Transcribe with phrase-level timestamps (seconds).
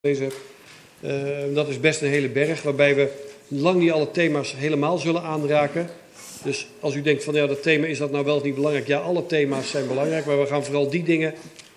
[0.00, 0.32] heb.
[1.00, 3.08] Uh, dat is best een hele berg, waarbij we
[3.48, 5.88] lang niet alle thema's helemaal zullen aanraken.
[6.44, 8.86] Dus als u denkt van ja, dat thema is dat nou wel of niet belangrijk?
[8.86, 11.34] Ja, alle thema's zijn belangrijk, maar we gaan vooral die dingen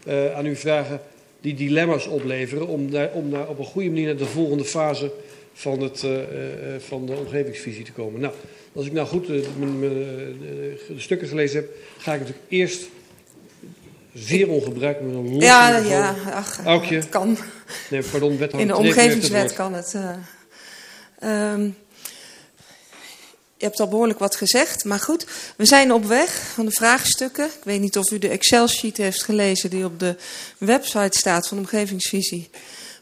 [0.07, 1.01] uh, aan u vragen
[1.39, 5.11] die dilemma's opleveren om, naar, om op een goede manier naar de volgende fase
[5.53, 6.11] van, het, uh,
[6.79, 8.21] van de omgevingsvisie te komen.
[8.21, 8.33] Nou,
[8.73, 9.43] als ik nou goed de,
[10.87, 12.89] de stukken gelezen heb, ga ik natuurlijk eerst
[14.13, 16.95] zeer ongebruikelijk met een los Ja, ja, ach, Aukje.
[16.95, 17.37] het kan.
[17.89, 19.93] Nee, pardon, wethouder In de omgevingswet kan het.
[19.93, 20.13] eh,
[21.19, 21.69] ehm,
[23.57, 25.25] je hebt al behoorlijk wat gezegd, maar goed.
[25.55, 27.45] We zijn op weg van de vraagstukken.
[27.45, 30.15] Ik weet niet of u de Excel-sheet heeft gelezen die op de
[30.57, 32.49] website staat van de Omgevingsvisie.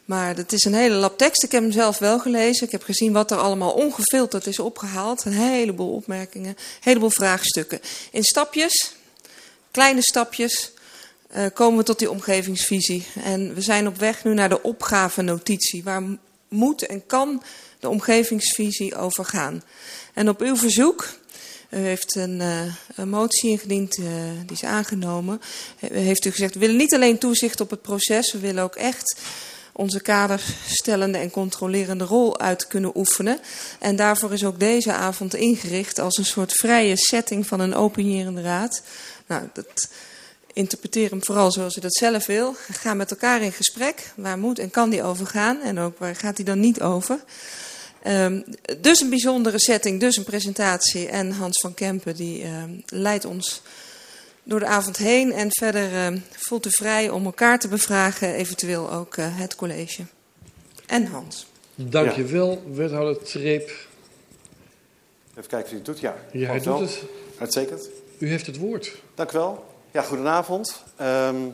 [0.04, 1.42] Maar dat is een hele lap tekst.
[1.42, 2.66] Ik heb hem zelf wel gelezen.
[2.66, 5.24] Ik heb gezien wat er allemaal ongefilterd is opgehaald.
[5.24, 7.80] Een heleboel opmerkingen, een heleboel vraagstukken.
[8.10, 8.92] In stapjes,
[9.70, 10.72] kleine stapjes,
[11.30, 13.06] eh, komen we tot die omgevingsvisie.
[13.24, 15.82] En we zijn op weg nu naar de opgavenotitie.
[15.82, 16.02] Waar
[16.48, 17.42] moet en kan
[17.80, 19.62] de omgevingsvisie over gaan?
[20.14, 21.08] En op uw verzoek,
[21.70, 24.04] u heeft een, eh, motie ingediend, eh,
[24.46, 25.40] die is aangenomen.
[25.92, 29.20] Heeft u gezegd, we willen niet alleen toezicht op het proces, we willen ook echt
[29.72, 33.40] onze kaderstellende en controlerende rol uit kunnen oefenen.
[33.78, 38.42] En daarvoor is ook deze avond ingericht als een soort vrije setting van een opinierende
[38.42, 38.82] raad.
[39.26, 39.88] Nou, dat
[40.52, 42.54] interpreteer hem vooral zoals u dat zelf wil.
[42.72, 44.12] Ga met elkaar in gesprek.
[44.16, 45.60] Waar moet en kan die over gaan?
[45.60, 47.20] En ook waar gaat die dan niet over?
[48.06, 48.44] Um,
[48.80, 51.08] dus een bijzondere setting, dus een presentatie.
[51.08, 53.62] En Hans van Kempen die um, leidt ons
[54.42, 55.32] door de avond heen.
[55.32, 60.02] En verder um, voelt u vrij om elkaar te bevragen, eventueel ook uh, het college.
[60.86, 61.46] En Hans.
[61.74, 63.88] Dank je wel, wethouder Treep.
[65.30, 66.00] Even kijken of hij het doet.
[66.00, 67.02] Ja, Ja, hij doet het.
[67.38, 67.88] Uitstekend.
[68.18, 68.92] U heeft het woord.
[69.14, 69.69] Dank u wel.
[69.92, 70.82] Ja, goedenavond.
[70.96, 71.48] Ehm,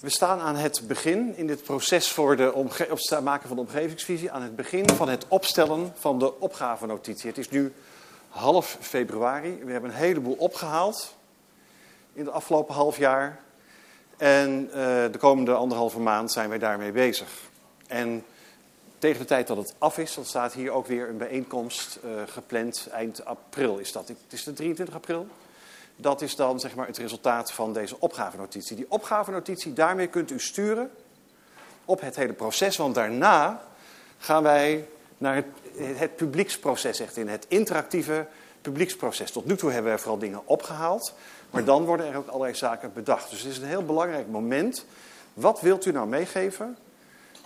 [0.00, 4.30] we staan aan het begin in dit proces voor de het maken van de omgevingsvisie.
[4.30, 7.28] Aan het begin van het opstellen van de opgavenotitie.
[7.28, 7.72] Het is nu
[8.28, 9.58] half februari.
[9.64, 11.14] We hebben een heleboel opgehaald
[12.12, 13.40] in de afgelopen half jaar.
[14.16, 14.74] En eh,
[15.12, 17.28] de komende anderhalve maand zijn wij daarmee bezig.
[17.86, 18.24] En
[18.98, 22.10] tegen de tijd dat het af is, dan staat hier ook weer een bijeenkomst eh,
[22.26, 22.88] gepland.
[22.92, 24.08] Eind april is dat.
[24.08, 25.26] Het is de 23 april.
[26.02, 28.76] Dat is dan zeg maar, het resultaat van deze opgavenotitie.
[28.76, 30.90] Die opgavenotitie, daarmee kunt u sturen
[31.84, 32.76] op het hele proces.
[32.76, 33.62] Want daarna
[34.18, 35.46] gaan wij naar het,
[35.76, 38.26] het publieksproces, echt in het interactieve
[38.60, 39.30] publieksproces.
[39.30, 41.14] Tot nu toe hebben we vooral dingen opgehaald.
[41.50, 43.30] Maar dan worden er ook allerlei zaken bedacht.
[43.30, 44.84] Dus het is een heel belangrijk moment.
[45.34, 46.78] Wat wilt u nou meegeven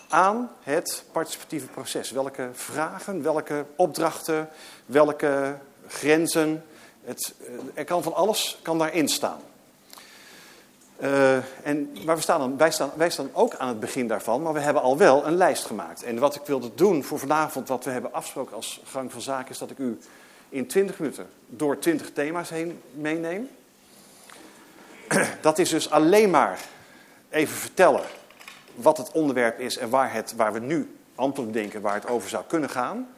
[0.08, 2.10] aan het participatieve proces?
[2.10, 4.48] Welke vragen, welke opdrachten,
[4.86, 6.64] welke grenzen?
[7.06, 9.40] Het, eh, er kan van alles kan daarin staan.
[11.00, 14.42] Uh, en, maar we staan dan, wij, staan, wij staan ook aan het begin daarvan,
[14.42, 16.02] maar we hebben al wel een lijst gemaakt.
[16.02, 19.50] En wat ik wilde doen voor vanavond, wat we hebben afgesproken als gang van zaken,
[19.50, 19.98] is dat ik u
[20.48, 23.48] in 20 minuten door 20 thema's heen meeneem.
[25.40, 26.60] Dat is dus alleen maar
[27.30, 28.04] even vertellen
[28.74, 32.28] wat het onderwerp is en waar, het, waar we nu antwoord denken waar het over
[32.28, 33.08] zou kunnen gaan.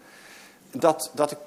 [0.70, 1.38] Dat, dat, ik,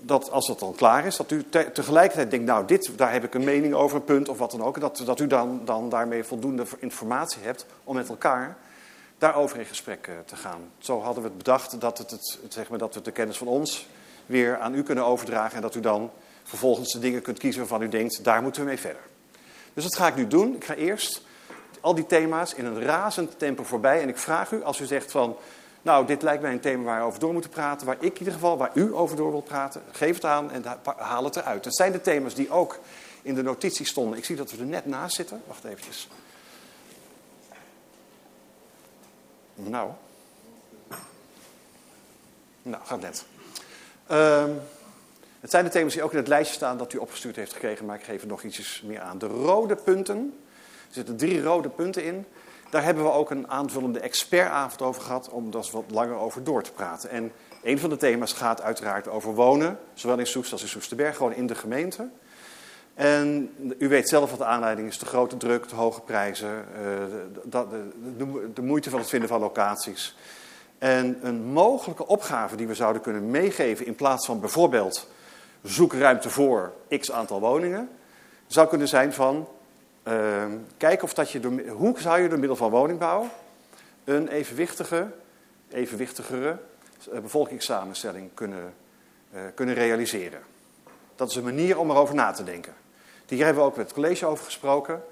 [0.00, 3.24] dat als dat dan klaar is, dat u te, tegelijkertijd denkt, nou dit, daar heb
[3.24, 4.80] ik een mening over, een punt of wat dan ook.
[4.80, 8.56] Dat, dat u dan, dan daarmee voldoende informatie hebt om met elkaar
[9.18, 10.60] daarover in gesprek uh, te gaan.
[10.78, 13.46] Zo hadden we het bedacht dat, het, het, zeg maar, dat we de kennis van
[13.46, 13.86] ons
[14.26, 15.56] weer aan u kunnen overdragen.
[15.56, 16.10] En dat u dan
[16.42, 19.02] vervolgens de dingen kunt kiezen waarvan u denkt, daar moeten we mee verder.
[19.74, 20.54] Dus dat ga ik nu doen.
[20.54, 21.22] Ik ga eerst
[21.80, 24.02] al die thema's in een razend tempo voorbij.
[24.02, 25.36] En ik vraag u, als u zegt van,
[25.82, 28.18] nou, dit lijkt mij een thema waar we over door moeten praten, waar ik in
[28.18, 30.64] ieder geval, waar u over door wilt praten, geef het aan en
[30.96, 31.64] haal het eruit.
[31.64, 32.78] Dat zijn de thema's die ook
[33.22, 34.18] in de notitie stonden.
[34.18, 35.42] Ik zie dat we er net naast zitten.
[35.46, 36.08] Wacht eventjes.
[39.54, 39.90] Nou.
[42.62, 43.24] Nou, gaat net.
[44.10, 44.60] Um,
[45.40, 47.86] het zijn de thema's die ook in het lijstje staan dat u opgestuurd heeft gekregen,
[47.86, 49.18] maar ik geef er nog ietsjes meer aan.
[49.18, 50.38] De rode punten,
[50.88, 52.26] er zitten drie rode punten in.
[52.70, 56.62] Daar hebben we ook een aanvullende expertavond over gehad om daar wat langer over door
[56.62, 57.10] te praten.
[57.10, 61.16] En een van de thema's gaat uiteraard over wonen, zowel in Soest als in Soesterberg,
[61.16, 62.08] gewoon in de gemeente.
[62.94, 66.64] En u weet zelf wat de aanleiding is, de grote druk, de hoge prijzen,
[67.44, 67.88] de,
[68.54, 70.16] de moeite van het vinden van locaties.
[70.78, 75.08] En een mogelijke opgave die we zouden kunnen meegeven in plaats van bijvoorbeeld
[75.62, 77.88] zoek ruimte voor x aantal woningen,
[78.46, 79.48] zou kunnen zijn van
[80.10, 80.44] uh,
[80.76, 83.28] kijk of dat je hoe zou je door middel van woningbouw
[84.04, 85.06] een evenwichtige,
[85.70, 86.58] evenwichtigere
[87.12, 88.74] uh, bevolkingssamenstelling kunnen,
[89.34, 90.40] uh, kunnen realiseren.
[91.16, 92.74] Dat is een manier om erover na te denken.
[93.26, 95.02] Hier hebben we ook met het college over gesproken.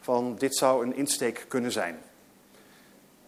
[0.00, 1.98] Van dit zou een insteek kunnen zijn.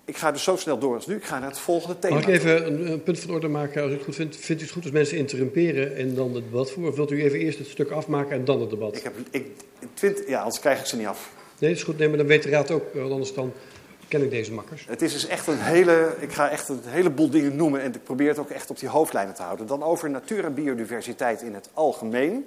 [0.06, 1.16] Ik ga dus zo snel door als nu.
[1.16, 2.14] Ik ga naar het volgende thema.
[2.14, 4.36] Mag ik even een, een punt van orde maken als u het goed vindt?
[4.36, 6.90] Vindt u het goed als mensen interrumperen en dan het debat voeren?
[6.90, 8.96] Of wilt u even eerst het stuk afmaken en dan het debat?
[8.96, 9.46] Ik heb, ik,
[9.94, 11.30] twint, ja, anders krijg ik ze niet af.
[11.58, 11.98] Nee, dat is goed.
[11.98, 13.52] Nee, maar dan weet de raad ook, want anders dan
[14.08, 14.84] ken ik deze makkers.
[14.88, 18.04] Het is dus echt een hele, ik ga echt een heleboel dingen noemen en ik
[18.04, 19.66] probeer het ook echt op die hoofdlijnen te houden.
[19.66, 22.46] Dan over natuur en biodiversiteit in het algemeen.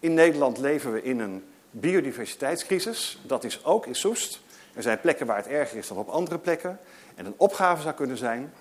[0.00, 3.18] In Nederland leven we in een biodiversiteitscrisis.
[3.26, 4.40] Dat is ook in Soest.
[4.74, 6.78] Er zijn plekken waar het erger is dan op andere plekken.
[7.14, 8.52] En een opgave zou kunnen zijn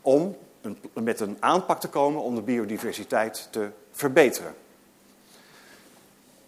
[0.00, 4.54] om een, met een aanpak te komen om de biodiversiteit te verbeteren.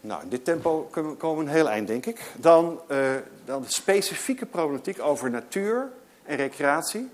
[0.00, 2.20] Nou, in dit tempo komen we een heel eind, denk ik.
[2.36, 3.10] Dan, uh,
[3.44, 5.88] dan de specifieke problematiek over natuur
[6.24, 7.08] en recreatie.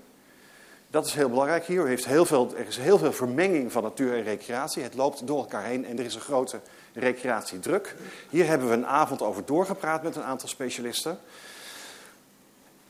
[0.89, 1.85] Dat is heel belangrijk hier.
[1.85, 4.83] Heeft heel veel, er is heel veel vermenging van natuur en recreatie.
[4.83, 6.59] Het loopt door elkaar heen en er is een grote
[6.93, 7.95] recreatiedruk.
[8.29, 11.19] Hier hebben we een avond over doorgepraat met een aantal specialisten.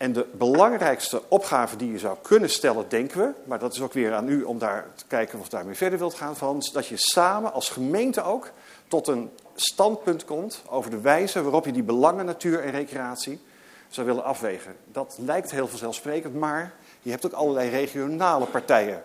[0.05, 3.93] En de belangrijkste opgave die je zou kunnen stellen, denken we, maar dat is ook
[3.93, 6.97] weer aan u om daar te kijken of daarmee verder wilt gaan, van, dat je
[6.97, 8.51] samen als gemeente ook
[8.87, 13.39] tot een standpunt komt over de wijze waarop je die belangen natuur en recreatie
[13.87, 14.75] zou willen afwegen.
[14.91, 19.03] Dat lijkt heel vanzelfsprekend, maar je hebt ook allerlei regionale partijen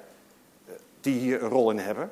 [0.66, 2.10] eh, die hier een rol in hebben.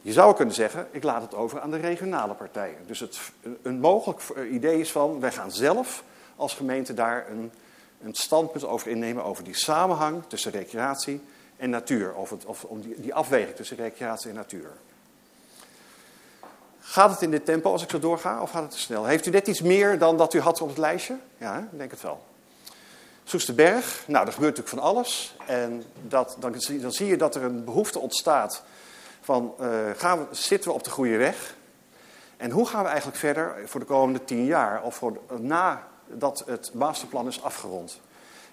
[0.00, 2.78] Je zou kunnen zeggen, ik laat het over aan de regionale partijen.
[2.86, 3.18] Dus het,
[3.62, 4.20] een mogelijk
[4.50, 6.04] idee is van, wij gaan zelf
[6.36, 7.52] als gemeente daar een,
[8.04, 11.20] een standpunt over innemen over die samenhang tussen recreatie
[11.56, 12.14] en natuur.
[12.14, 14.70] Of, het, of om die, die afweging tussen recreatie en natuur.
[16.80, 19.04] Gaat het in dit tempo als ik zo doorga of gaat het te snel?
[19.04, 21.16] Heeft u net iets meer dan dat u had op het lijstje?
[21.38, 22.24] Ja, ik denk het wel.
[23.24, 25.36] Soesterberg, nou, er gebeurt natuurlijk van alles.
[25.46, 28.62] En dat, dan, dan zie je dat er een behoefte ontstaat
[29.20, 31.54] van, uh, gaan zitten we op de goede weg?
[32.36, 35.18] En hoe gaan we eigenlijk verder voor de komende tien jaar of voor,
[36.06, 38.00] nadat het masterplan is afgerond?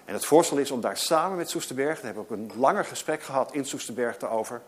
[0.04, 2.84] En het voorstel is om daar samen met Soesterberg, daar hebben we ook een langer
[2.84, 4.62] gesprek gehad in Soesterberg daarover,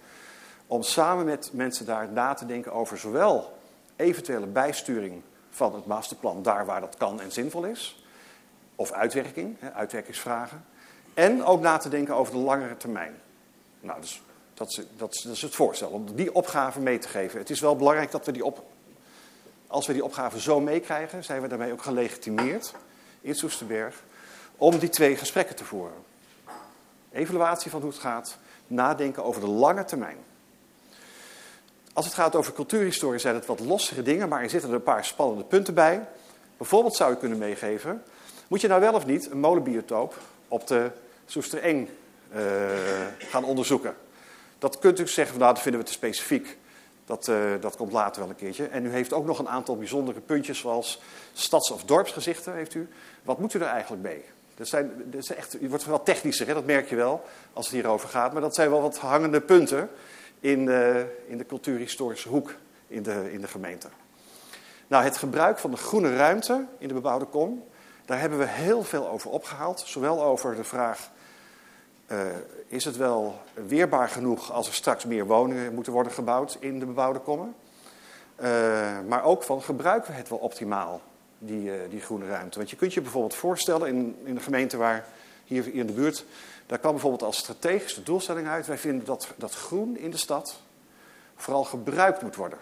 [0.67, 3.59] om samen met mensen daar na te denken over zowel
[3.97, 8.05] eventuele bijsturing van het masterplan daar waar dat kan en zinvol is,
[8.75, 10.65] of uitwerking, uitwerkingsvragen,
[11.15, 13.15] en ook na te denken over de langere termijn.
[13.81, 14.23] Nou, dus
[14.55, 17.39] dat is, dat, is, dat is, het voorstel, om die opgave mee te geven.
[17.39, 18.65] Het is wel belangrijk dat we die op,
[19.75, 22.75] als we die opgave zo meekrijgen, zijn we daarmee ook gelegitimeerd
[23.21, 24.03] in Soesterberg
[24.56, 25.97] om die twee gesprekken te voeren.
[27.12, 30.17] Evaluatie van hoe het gaat, nadenken over de lange termijn.
[31.93, 34.82] Als het gaat over cultuurhistorie zijn het wat lossere dingen, maar er zitten er een
[34.82, 36.09] paar spannende punten bij.
[36.56, 38.03] Bijvoorbeeld zou je kunnen meegeven,
[38.49, 40.19] moet je nou wel of niet een molenbiotoop
[40.49, 40.91] op de
[41.26, 41.88] Soestereng
[42.35, 42.41] uh,
[43.19, 43.97] gaan onderzoeken?
[44.59, 46.56] Dat kunt u zeggen, nou dat vinden we te specifiek.
[47.05, 48.67] Dat, uh, dat komt later wel een keertje.
[48.67, 51.01] En u heeft ook nog een aantal bijzondere puntjes zoals
[51.33, 52.89] stads- of dorpsgezichten heeft u.
[53.23, 54.25] Wat moet u er eigenlijk mee?
[54.55, 56.55] Dat zijn, dat is echt, u wordt wel technischer, hè?
[56.55, 58.33] dat merk je wel als het hierover gaat.
[58.33, 59.91] Maar dat zijn wel wat hangende punten
[60.41, 62.55] in de, in de cultuurhistorische hoek
[62.87, 63.89] in de, in de gemeente.
[64.87, 67.65] Nou, het gebruik van de groene ruimte in de bebouwde kom,
[68.05, 69.83] daar hebben we heel veel over opgehaald.
[69.87, 71.11] Zowel over de vraag,
[72.06, 72.19] uh,
[72.67, 76.87] is het wel weerbaar genoeg als er straks meer woningen moeten worden gebouwd in de
[76.87, 77.55] bebouwde kommen?
[78.41, 78.47] Uh,
[79.09, 81.01] maar ook van, gebruiken we het wel optimaal,
[81.39, 82.59] die, uh, die groene ruimte?
[82.59, 85.06] Want je kunt je bijvoorbeeld voorstellen in, in een gemeente waar
[85.45, 86.25] hier in de buurt
[86.67, 88.67] daar kwam bijvoorbeeld als strategische doelstelling uit.
[88.67, 90.61] Wij vinden dat, dat groen in de stad
[91.37, 92.59] vooral gebruikt moet worden.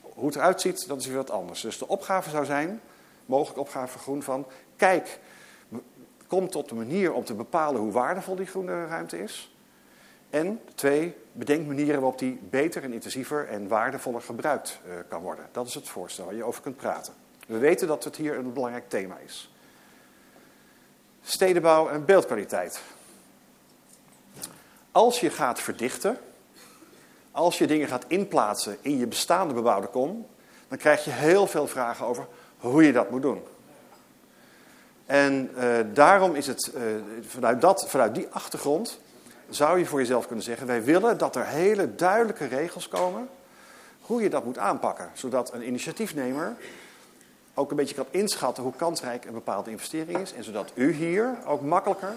[0.00, 1.60] Hoe het eruit ziet, dat is weer wat anders.
[1.60, 2.80] Dus de opgave zou zijn,
[3.26, 4.46] mogelijk opgave voor groen, van
[4.76, 5.18] kijk,
[6.26, 9.50] kom tot de manier om te bepalen hoe waardevol die groene ruimte is.
[10.30, 15.48] En twee, bedenk manieren waarop die beter en intensiever en waardevoller gebruikt uh, kan worden.
[15.52, 17.12] Dat is het voorstel waar je over kunt praten.
[17.46, 19.50] We weten dat het hier een belangrijk thema is.
[21.22, 22.80] Stedenbouw en beeldkwaliteit.
[24.92, 26.18] Als je gaat verdichten,
[27.30, 30.26] als je dingen gaat inplaatsen in je bestaande bebouwde kom,
[30.68, 32.26] dan krijg je heel veel vragen over
[32.58, 33.42] hoe je dat moet doen.
[35.06, 36.82] En uh, daarom is het, uh,
[37.26, 39.00] vanuit, dat, vanuit die achtergrond,
[39.48, 43.28] zou je voor jezelf kunnen zeggen, wij willen dat er hele duidelijke regels komen
[44.00, 45.10] hoe je dat moet aanpakken.
[45.14, 46.56] Zodat een initiatiefnemer
[47.54, 50.32] ook een beetje kan inschatten hoe kansrijk een bepaalde investering is.
[50.32, 52.14] En zodat u hier ook makkelijker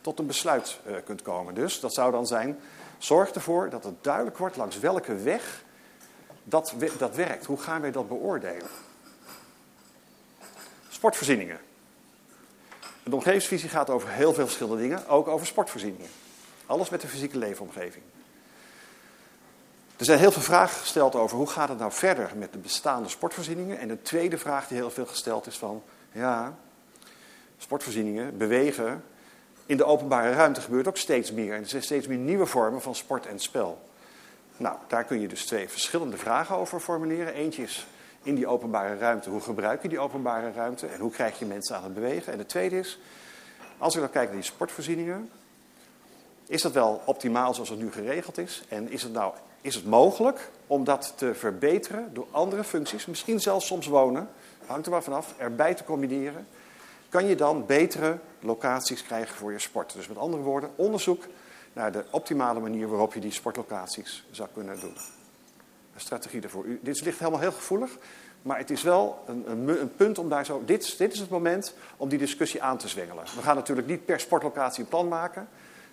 [0.00, 1.54] tot een besluit uh, kunt komen.
[1.54, 2.58] Dus dat zou dan zijn,
[2.98, 5.62] zorg ervoor dat het duidelijk wordt langs welke weg
[6.44, 7.46] dat, dat werkt.
[7.46, 8.66] Hoe gaan wij dat beoordelen?
[10.88, 11.58] Sportvoorzieningen.
[13.02, 16.08] De omgevingsvisie gaat over heel veel verschillende dingen, ook over sportvoorzieningen.
[16.66, 18.04] Alles met de fysieke leefomgeving.
[19.96, 23.08] Er zijn heel veel vragen gesteld over hoe gaat het nou verder met de bestaande
[23.08, 23.78] sportvoorzieningen.
[23.78, 25.82] En de tweede vraag die heel veel gesteld is van,
[26.12, 26.58] ja,
[27.58, 29.04] sportvoorzieningen bewegen
[29.66, 31.54] In de openbare ruimte gebeurt ook steeds meer.
[31.54, 33.82] En er zijn steeds meer nieuwe vormen van sport en spel.
[34.56, 37.34] Nou, daar kun je dus twee verschillende vragen over formuleren.
[37.34, 37.86] Eentje is
[38.22, 41.76] in die openbare ruimte, hoe gebruik je die openbare ruimte en hoe krijg je mensen
[41.76, 42.32] aan het bewegen?
[42.32, 42.98] En de tweede is,
[43.78, 45.30] als we dan kijken naar die sportvoorzieningen,
[46.46, 48.64] is dat wel optimaal zoals het nu geregeld is?
[48.68, 53.40] En is het nou is het mogelijk om dat te verbeteren door andere functies, misschien
[53.40, 54.28] zelfs soms wonen,
[54.66, 56.46] hangt er maar vanaf, erbij te combineren?
[57.08, 59.92] Kan je dan betere locaties krijgen voor je sport?
[59.92, 61.24] Dus met andere woorden, onderzoek
[61.72, 64.94] naar de optimale manier waarop je die sportlocaties zou kunnen doen.
[65.96, 66.64] Strategie daarvoor.
[66.80, 67.90] dit ligt helemaal heel gevoelig,
[68.42, 70.62] maar het is wel een, een, een, punt om daar zo.
[70.64, 73.24] Dit, dit is het moment om die discussie aan te zwengelen.
[73.24, 75.48] We gaan natuurlijk niet per sportlocatie een plan maken,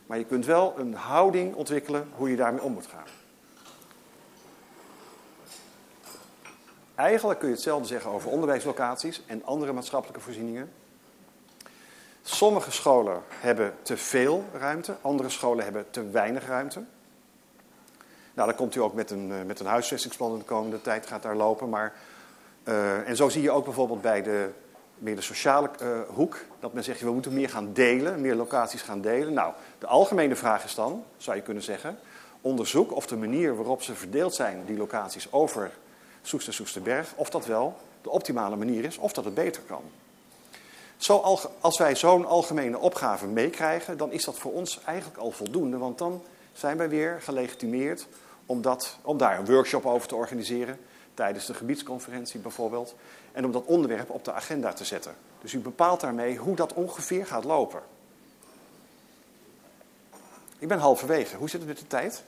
[0.06, 3.08] maar je kunt wel een houding ontwikkelen hoe je daarmee om moet gaan.
[6.96, 10.72] Eigenlijk kun je hetzelfde zeggen over onderwijslocaties en andere maatschappelijke voorzieningen.
[12.22, 16.84] Sommige scholen hebben te veel ruimte, andere scholen hebben te weinig ruimte.
[18.40, 21.06] Nou, dan komt u ook met een, eh, met een huisvestingsplan in de komende tijd
[21.06, 21.70] gaat daar lopen.
[21.70, 21.94] Maar,
[22.64, 24.50] uh, en zo zie je ook bijvoorbeeld bij de
[24.98, 28.82] meer de sociale uh, hoek, dat men zegt we moeten meer gaan delen, meer locaties
[28.82, 29.34] gaan delen.
[29.34, 32.00] Nou, de algemene vraag is dan, zou je kunnen zeggen,
[32.42, 35.72] onderzoek of de manier waarop ze verdeeld zijn, die locaties over
[36.22, 39.82] Soest en Soesterberg, of dat wel de optimale manier is, of dat het beter kan.
[40.98, 41.18] Zo,
[41.60, 45.98] als wij zo'n algemene opgave meekrijgen, dan is dat voor ons eigenlijk al voldoende, want
[45.98, 46.22] dan
[46.54, 48.08] zijn wij weer gelegitimeerd
[48.50, 50.80] om, dat, om daar een workshop over te organiseren,
[51.14, 52.96] tijdens de gebiedsconferentie bijvoorbeeld,
[53.32, 55.16] en om dat onderwerp op de agenda te zetten.
[55.42, 57.82] Dus u bepaalt daarmee hoe dat ongeveer gaat lopen.
[60.60, 61.36] Ik ben halverwege.
[61.36, 62.24] Hoe zit het met de tijd?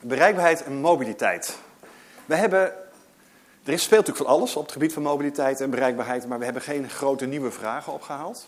[0.00, 1.58] Bereikbaarheid en mobiliteit.
[2.26, 2.72] We hebben,
[3.64, 6.62] er speelt natuurlijk van alles op het gebied van mobiliteit en bereikbaarheid, maar we hebben
[6.62, 8.46] geen grote nieuwe vragen opgehaald.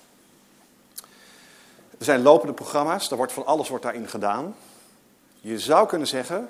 [2.00, 4.56] Er zijn lopende programma's, daar wordt van alles wordt daarin gedaan.
[5.40, 6.48] Je zou kunnen zeggen,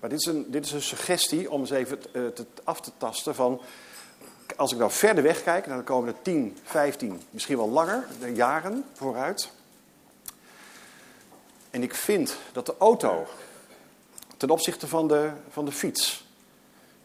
[0.00, 2.90] maar dit is een, dit is een suggestie om eens even eh, te, af te
[2.96, 3.60] tasten van...
[4.56, 8.84] Als ik nou verder weg kijk, naar de komende 10, 15, misschien wel langer, jaren
[8.92, 9.50] vooruit.
[11.70, 13.26] En ik vind dat de auto
[14.36, 16.26] ten opzichte van de, van de fiets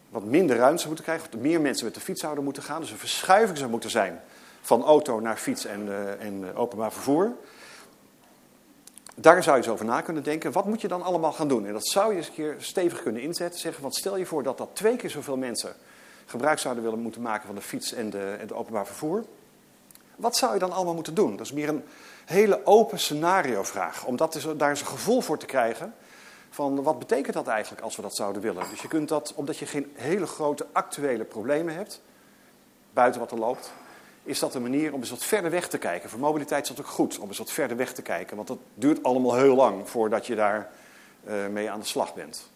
[0.08, 1.28] wat minder ruimte moeten krijgen.
[1.34, 2.80] Of meer mensen met de fiets zouden moeten gaan.
[2.80, 4.20] Dus een verschuiving zou moeten zijn
[4.60, 7.32] van auto naar fiets en, uh, en uh, openbaar vervoer.
[9.14, 10.52] Daar zou je eens over na kunnen denken.
[10.52, 11.66] Wat moet je dan allemaal gaan doen?
[11.66, 13.60] En dat zou je eens een keer stevig kunnen inzetten.
[13.60, 15.74] Zeggen, want stel je voor dat dat twee keer zoveel mensen
[16.26, 19.24] gebruik zouden willen moeten maken van de fiets en de, en openbaar vervoer.
[20.16, 21.36] Wat zou je dan allemaal moeten doen?
[21.36, 21.84] Dat is meer een
[22.24, 24.04] hele open scenario vraag.
[24.04, 25.94] Om dat daar eens een gevoel voor te krijgen
[26.50, 28.64] van wat betekent dat eigenlijk als we dat zouden willen.
[28.70, 32.00] Dus je kunt dat, omdat je geen hele grote actuele problemen hebt,
[32.92, 33.72] buiten wat er loopt,
[34.24, 36.10] is dat een manier om eens wat verder weg te kijken.
[36.10, 38.36] Voor mobiliteit is dat ook goed, om eens wat verder weg te kijken.
[38.36, 40.70] Want dat duurt allemaal heel lang voordat je daar
[41.28, 42.50] uh, mee aan de slag bent.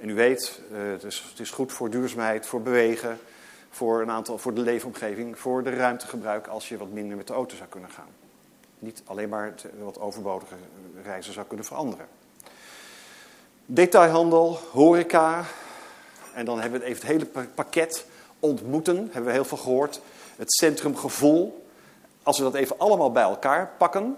[0.00, 3.18] En u weet, uh, het, is, het, is, goed voor duurzaamheid, voor bewegen,
[3.70, 7.32] voor, een aantal, voor de leefomgeving, voor de ruimtegebruik als je wat minder met de
[7.32, 8.08] auto zou kunnen gaan.
[8.78, 10.54] Niet alleen maar het, wat overbodige
[11.02, 12.06] reizen zou kunnen veranderen.
[13.66, 15.44] Detailhandel, horeca.
[16.34, 18.06] En dan hebben we even het hele pakket.
[18.40, 20.00] Ontmoeten, hebben we heel veel gehoord.
[20.36, 21.66] Het centrumgevoel.
[22.22, 24.16] Als we dat even allemaal bij elkaar pakken,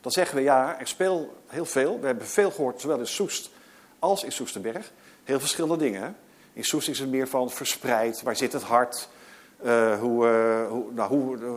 [0.00, 2.00] dan zeggen we ja, er speelt heel veel.
[2.00, 3.50] We hebben veel gehoord, zowel in Soest
[3.98, 4.92] als in Soesterberg.
[5.24, 6.16] Heel verschillende dingen.
[6.52, 9.08] In Soest is het meer van verspreid, waar zit het hart?
[9.64, 11.52] Uh, hoe, uh, hoe, nou, hoe, uh,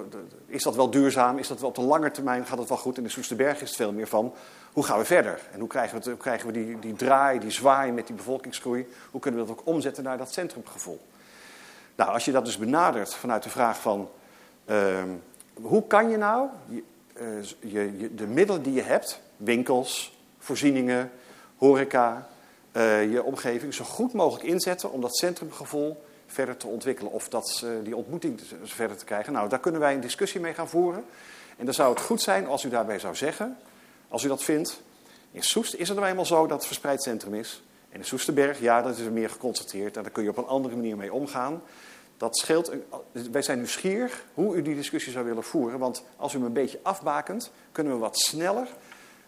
[0.46, 1.38] is dat wel duurzaam?
[1.38, 2.98] Is dat wel op de lange termijn gaat het wel goed?
[2.98, 4.34] In Soesterberg is het veel meer van
[4.74, 5.40] hoe gaan we verder?
[5.52, 8.88] En hoe krijgen we, hoe krijgen we die, die draai, die zwaai met die bevolkingsgroei?
[9.12, 11.00] Hoe kunnen we dat ook omzetten naar dat centrumgevoel?
[11.96, 14.10] Nou, als je dat dus benadert vanuit de vraag van
[14.66, 15.10] ehm,
[15.54, 16.48] hoe kan je nou
[17.60, 21.12] je, je, de middelen die je hebt, winkels, voorzieningen,
[21.58, 22.28] horeca,
[23.10, 27.70] je omgeving, zo goed mogelijk inzetten om dat centrumgevoel verder te ontwikkelen of dat, uh,
[27.84, 29.34] die ontmoeting verder te krijgen.
[29.34, 31.06] Nou, daar kunnen wij een discussie mee gaan voeren.
[31.58, 33.58] En dan zou het goed zijn als u daarbij zou zeggen,
[34.08, 34.82] als u dat vindt,
[35.32, 37.64] in Soest is het nou eenmaal zo dat het verspreid centrum is.
[37.96, 39.98] En in Soesterberg, ja, dat is er meer geconstateerd.
[39.98, 41.62] En daar kun je op een andere manier mee omgaan.
[42.18, 42.72] Dat scheelt,
[43.32, 45.80] wij zijn nieuwsgierig hoe u die discussie zou willen voeren.
[45.80, 48.68] Want als u hem een beetje afbakent, kunnen we wat sneller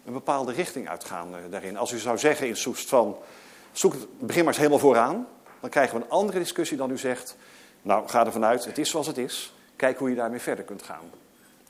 [0.06, 1.78] een bepaalde richting uitgaan uh, daarin.
[1.78, 3.18] Als u zou zeggen in Soest van,
[3.72, 5.28] zoek het, begin maar eens helemaal vooraan
[5.60, 7.36] dan krijgen we een andere discussie dan u zegt.
[7.82, 9.54] Nou, ga ervan uit, het is zoals het is.
[9.76, 11.12] Kijk hoe je daarmee verder kunt gaan.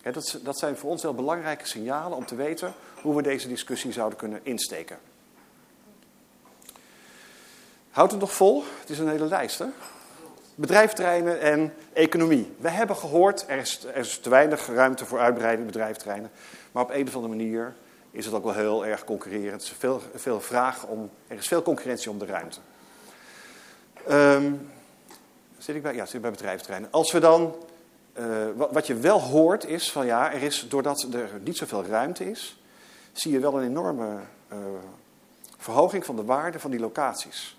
[0.02, 3.92] dat, dat zijn voor ons wel belangrijke signalen om te weten hoe we deze discussie
[3.92, 4.98] zouden kunnen insteken.
[7.98, 8.64] Houdt het nog vol?
[8.80, 9.66] Het is een hele lijst, hè?
[10.56, 12.52] bedrijfterreinen en economie.
[12.58, 16.32] We hebben gehoord, er is, er is te weinig ruimte voor uitbreiding bedrijfterreinen.
[16.72, 17.76] Maar op een of andere manier
[18.12, 19.62] is het ook wel heel erg concurrerend.
[19.62, 22.60] Er is veel, veel vraag om, er is veel concurrentie om de ruimte.
[24.08, 24.54] Ehm,
[25.58, 25.96] zit ik bij?
[25.96, 26.92] Ja, bij bedrijfterreinen.
[26.92, 27.56] Als we dan,
[28.14, 28.26] eh,
[28.56, 32.30] wat, wat je wel hoort is van ja, er is, doordat er niet zoveel ruimte
[32.30, 32.62] is,
[33.12, 34.20] zie je wel een enorme
[34.54, 34.58] uh,
[35.58, 37.57] verhoging van de waarde van die locaties.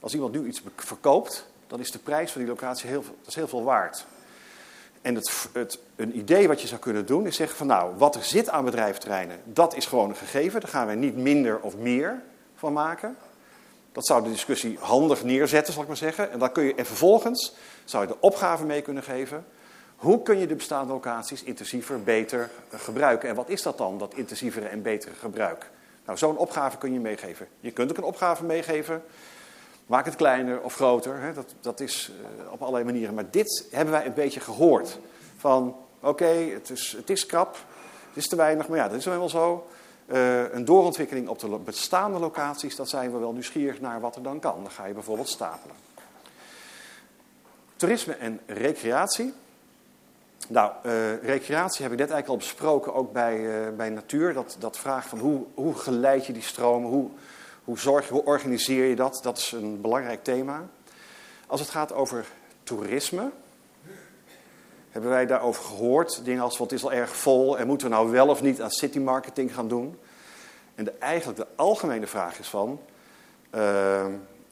[0.00, 3.34] Als iemand nu iets verkoopt, dan is de prijs van die locatie heel, dat is
[3.34, 4.06] heel veel waard.
[5.02, 8.14] En het, het, een idee wat je zou kunnen doen is zeggen van nou, wat
[8.14, 10.60] er zit aan bedrijfterreinen, dat is gewoon een gegeven.
[10.60, 12.22] Daar gaan wij niet minder of meer
[12.54, 13.16] van maken.
[13.92, 16.30] Dat zou de discussie handig neerzetten, zal ik maar zeggen.
[16.30, 19.46] En, dan kun je, en vervolgens zou je de opgave mee kunnen geven.
[19.96, 23.28] Hoe kun je de bestaande locaties intensiever, beter gebruiken?
[23.28, 25.70] En wat is dat dan, dat intensievere en betere gebruik?
[26.04, 27.48] Nou, zo'n opgave kun je meegeven.
[27.60, 29.02] Je kunt ook een opgave meegeven.
[29.88, 31.20] Maak het kleiner of groter.
[31.20, 31.32] Hè?
[31.32, 33.14] Dat, dat is uh, op allerlei manieren.
[33.14, 34.98] Maar dit hebben wij een beetje gehoord.
[35.36, 37.56] Van, oké, het, is, het is krap.
[38.08, 39.66] Het is te weinig, maar ja, dat is wel zo.
[40.06, 44.22] Uh, een doorontwikkeling op de bestaande locaties, dat zijn we wel nieuwsgierig naar wat er
[44.22, 44.62] dan kan.
[44.62, 45.76] Dan ga je bijvoorbeeld stapelen.
[47.76, 49.34] Toerisme en recreatie.
[50.48, 54.34] Nou, uh, recreatie heb ik net eigenlijk al besproken, ook bij, bij natuur.
[54.34, 57.10] Dat, dat vraag van hoe, hoe geleid je die stromen, hoe,
[57.68, 59.20] hoe, zorg hoe organiseer je dat?
[59.22, 60.68] Dat is een belangrijk thema.
[61.46, 62.26] Als het gaat over
[62.62, 63.30] toerisme,
[64.90, 66.24] hebben wij daarover gehoord.
[66.24, 68.70] Dingen als, wat is al erg vol en moeten we nou wel of niet aan
[68.70, 69.98] city marketing gaan doen?
[70.74, 72.80] En de, eigenlijk de algemene vraag is van,
[73.54, 74.06] uh,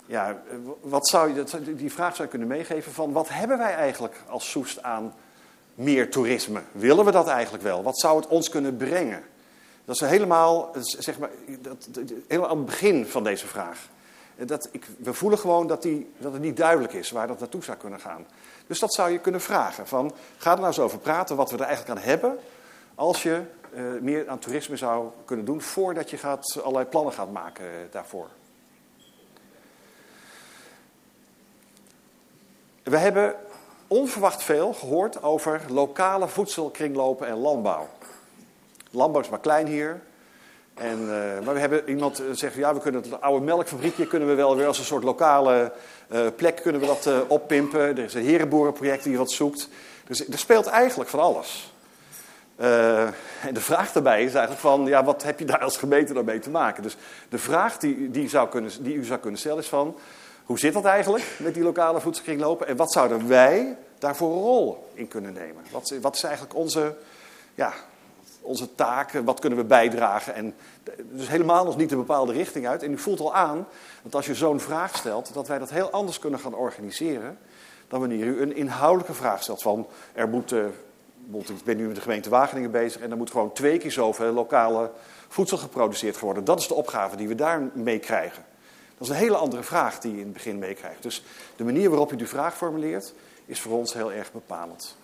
[0.06, 0.42] ja,
[0.80, 4.50] wat zou je, die vraag zou je kunnen meegeven van, wat hebben wij eigenlijk als
[4.50, 5.14] Soest aan
[5.74, 6.62] meer toerisme?
[6.72, 7.82] Willen we dat eigenlijk wel?
[7.82, 9.24] Wat zou het ons kunnen brengen?
[9.86, 11.88] Dat is helemaal, zeg maar, dat,
[12.26, 13.88] helemaal aan het begin van deze vraag.
[14.36, 17.64] Dat ik, we voelen gewoon dat, die, dat het niet duidelijk is waar dat naartoe
[17.64, 18.26] zou kunnen gaan.
[18.66, 19.86] Dus dat zou je kunnen vragen.
[19.86, 22.38] Van, ga er nou eens over praten wat we er eigenlijk aan hebben.
[22.94, 23.42] Als je
[23.74, 27.70] uh, meer aan toerisme zou kunnen doen voordat je gaat, allerlei plannen gaat maken uh,
[27.90, 28.28] daarvoor.
[32.82, 33.34] We hebben
[33.86, 37.88] onverwacht veel gehoord over lokale voedselkringlopen en landbouw.
[38.90, 40.00] Landbouw is maar klein hier.
[40.74, 44.34] En, uh, maar we hebben iemand zegt, ja, we kunnen het oude melkfabriekje kunnen we
[44.34, 45.72] wel weer als een soort lokale
[46.12, 47.80] uh, plek kunnen we dat oppimpen.
[47.80, 49.68] Er is een herenboerenproject die wat zoekt.
[50.06, 51.74] Dus er speelt eigenlijk van alles.
[52.56, 56.24] en de vraag daarbij is eigenlijk van, ja, wat heb je daar als gemeente dan
[56.24, 56.82] mee te maken?
[56.82, 56.96] Dus
[57.28, 59.96] de vraag die, die, zou kunnen, die u zou kunnen stellen is van,
[60.44, 62.66] hoe zit dat eigenlijk met die lokale voedselkringlopen?
[62.66, 65.64] En wat zouden wij daarvoor een rol in kunnen nemen?
[65.70, 66.94] Wat, wat is eigenlijk onze,
[67.54, 67.72] ja,
[68.46, 70.34] onze taken, wat kunnen we bijdragen.
[70.34, 70.54] En
[71.10, 72.82] dus helemaal nog niet een bepaalde richting uit.
[72.82, 73.66] En u voelt al aan
[74.02, 77.38] dat als je zo'n vraag stelt, dat wij dat heel anders kunnen gaan organiseren.
[77.88, 80.64] Dan wanneer u een inhoudelijke vraag stelt van er moet, uh,
[81.32, 84.32] ik ben nu met de gemeente Wageningen bezig en er moet gewoon twee keer zoveel
[84.32, 84.90] lokale
[85.28, 86.44] voedsel geproduceerd worden.
[86.44, 88.44] Dat is de opgave die we daar mee krijgen.
[88.98, 91.02] Dat is een hele andere vraag die je in het begin meekrijgt.
[91.02, 91.24] Dus
[91.56, 93.14] de manier waarop u die vraag formuleert
[93.46, 94.96] is voor ons heel erg bepalend.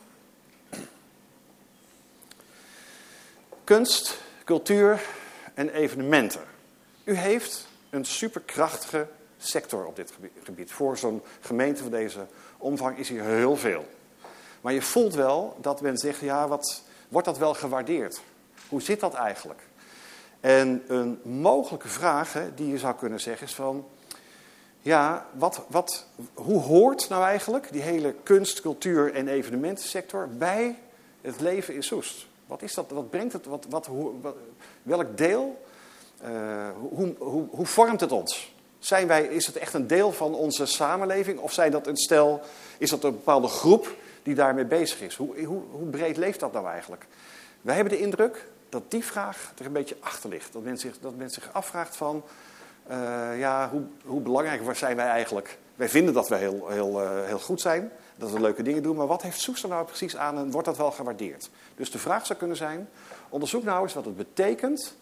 [3.72, 5.02] Kunst, cultuur
[5.54, 6.40] en evenementen.
[7.04, 9.06] U heeft een superkrachtige
[9.38, 10.72] sector op dit gebied.
[10.72, 12.26] Voor zo'n gemeente van deze
[12.58, 13.86] omvang is hier heel veel.
[14.60, 18.20] Maar je voelt wel dat men zegt, ja, wat, wordt dat wel gewaardeerd?
[18.68, 19.60] Hoe zit dat eigenlijk?
[20.40, 23.88] En een mogelijke vraag die je zou kunnen zeggen is van...
[24.80, 30.78] Ja, wat, wat, hoe hoort nou eigenlijk die hele kunst, cultuur en evenementensector bij
[31.20, 32.30] het leven in Soest?
[32.52, 32.90] Wat is dat?
[32.90, 33.46] Wat brengt het?
[33.46, 34.12] Wat, wat, hoe,
[34.82, 35.62] welk deel?
[36.24, 38.54] Uh, hoe, hoe, hoe vormt het ons?
[38.78, 41.38] Zijn wij, is het echt een deel van onze samenleving?
[41.38, 42.40] Of zijn dat een stel,
[42.78, 45.16] is dat een bepaalde groep die daarmee bezig is?
[45.16, 47.06] Hoe, hoe, hoe breed leeft dat nou eigenlijk?
[47.60, 50.52] Wij hebben de indruk dat die vraag er een beetje achter ligt.
[50.52, 52.22] Dat men zich, dat zich afvraagt van,
[52.90, 55.58] uh, ja, hoe, hoe belangrijk zijn wij eigenlijk?
[55.74, 58.96] Wij vinden dat we heel, heel, uh, heel goed zijn dat we leuke dingen doen.
[58.96, 61.50] Maar wat heeft Soester nou precies aan en wordt dat wel gewaardeerd?
[61.74, 62.88] Dus de vraag zou kunnen zijn,
[63.28, 64.96] onderzoek nou eens wat het betekent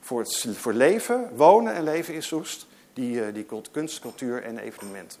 [0.00, 4.58] voor, het, voor leven, wonen en leven in Soest, die, uh, die kunst, cultuur en
[4.58, 5.18] evenementen.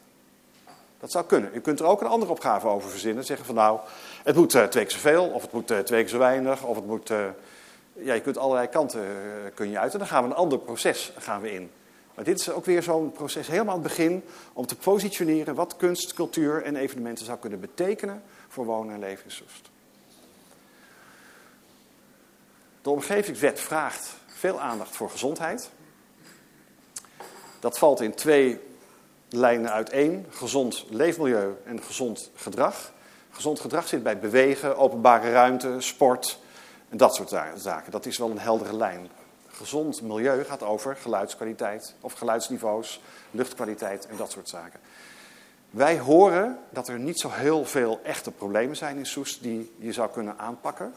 [1.00, 1.50] Dat zou kunnen.
[1.54, 3.24] U kunt er ook een andere opgave over verzinnen.
[3.24, 3.80] Zeggen van nou,
[4.24, 6.76] het moet uh, twee keer zoveel, of het moet uh, twee keer zo weinig, of
[6.76, 7.08] het moet...
[7.92, 9.06] ja, je kunt allerlei kanten
[9.54, 9.92] kun je uit.
[9.92, 11.70] En dan gaan we een ander proces gaan we in.
[12.14, 15.76] Maar dit is ook weer zo'n proces helemaal aan het begin om te positioneren wat
[15.76, 19.70] kunst, cultuur en evenementen zou kunnen betekenen voor wonen en leven in.
[22.82, 25.70] De omgevingswet vraagt veel aandacht voor gezondheid.
[27.60, 28.60] Dat valt in twee
[29.28, 32.92] lijnen uiteen: gezond leefmilieu en gezond gedrag.
[33.30, 36.38] Gezond gedrag zit bij bewegen, openbare ruimte, sport
[36.88, 37.90] en dat soort zaken.
[37.90, 39.10] Dat is wel een heldere lijn.
[39.62, 44.80] Gezond milieu gaat over geluidskwaliteit of geluidsniveaus, luchtkwaliteit en dat soort zaken.
[45.70, 49.92] Wij horen dat er niet zo heel veel echte problemen zijn in Soest die je
[49.92, 50.92] zou kunnen aanpakken.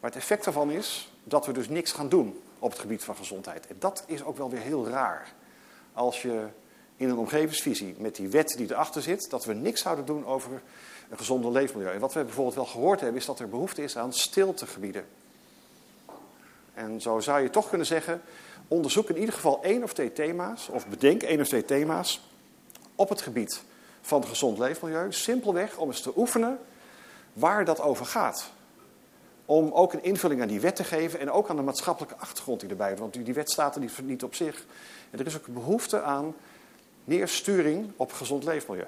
[0.00, 3.16] Maar het effect daarvan is dat we dus niks gaan doen op het gebied van
[3.16, 3.66] gezondheid.
[3.66, 5.32] En dat is ook wel weer heel raar.
[5.92, 6.46] Als je
[6.96, 10.62] in een omgevingsvisie met die wet die erachter zit, dat we niks zouden doen over
[11.10, 11.92] een gezonde leefmilieu.
[11.92, 15.06] En wat we bijvoorbeeld wel gehoord hebben, is dat er behoefte is aan stiltegebieden.
[16.76, 18.22] En zo zou je toch kunnen zeggen,
[18.68, 22.20] onderzoek in ieder geval één of twee thema's, of bedenk één of twee thema's
[22.94, 23.62] op het gebied
[24.00, 25.12] van gezond leefmilieu.
[25.12, 26.58] Simpelweg om eens te oefenen
[27.32, 28.50] waar dat over gaat.
[29.44, 32.60] Om ook een invulling aan die wet te geven en ook aan de maatschappelijke achtergrond
[32.60, 32.96] die erbij.
[32.96, 34.64] Want die wet staat er niet op zich.
[35.10, 36.34] En er is ook behoefte aan
[37.04, 38.86] meer sturing op gezond leefmilieu.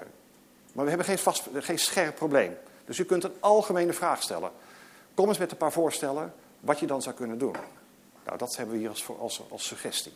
[0.73, 2.57] Maar we hebben geen, vast, geen scherp probleem.
[2.85, 4.51] Dus u kunt een algemene vraag stellen.
[5.13, 7.55] Kom eens met een paar voorstellen wat je dan zou kunnen doen.
[8.29, 10.13] Nou, dat hebben we hier als, als, als suggestie.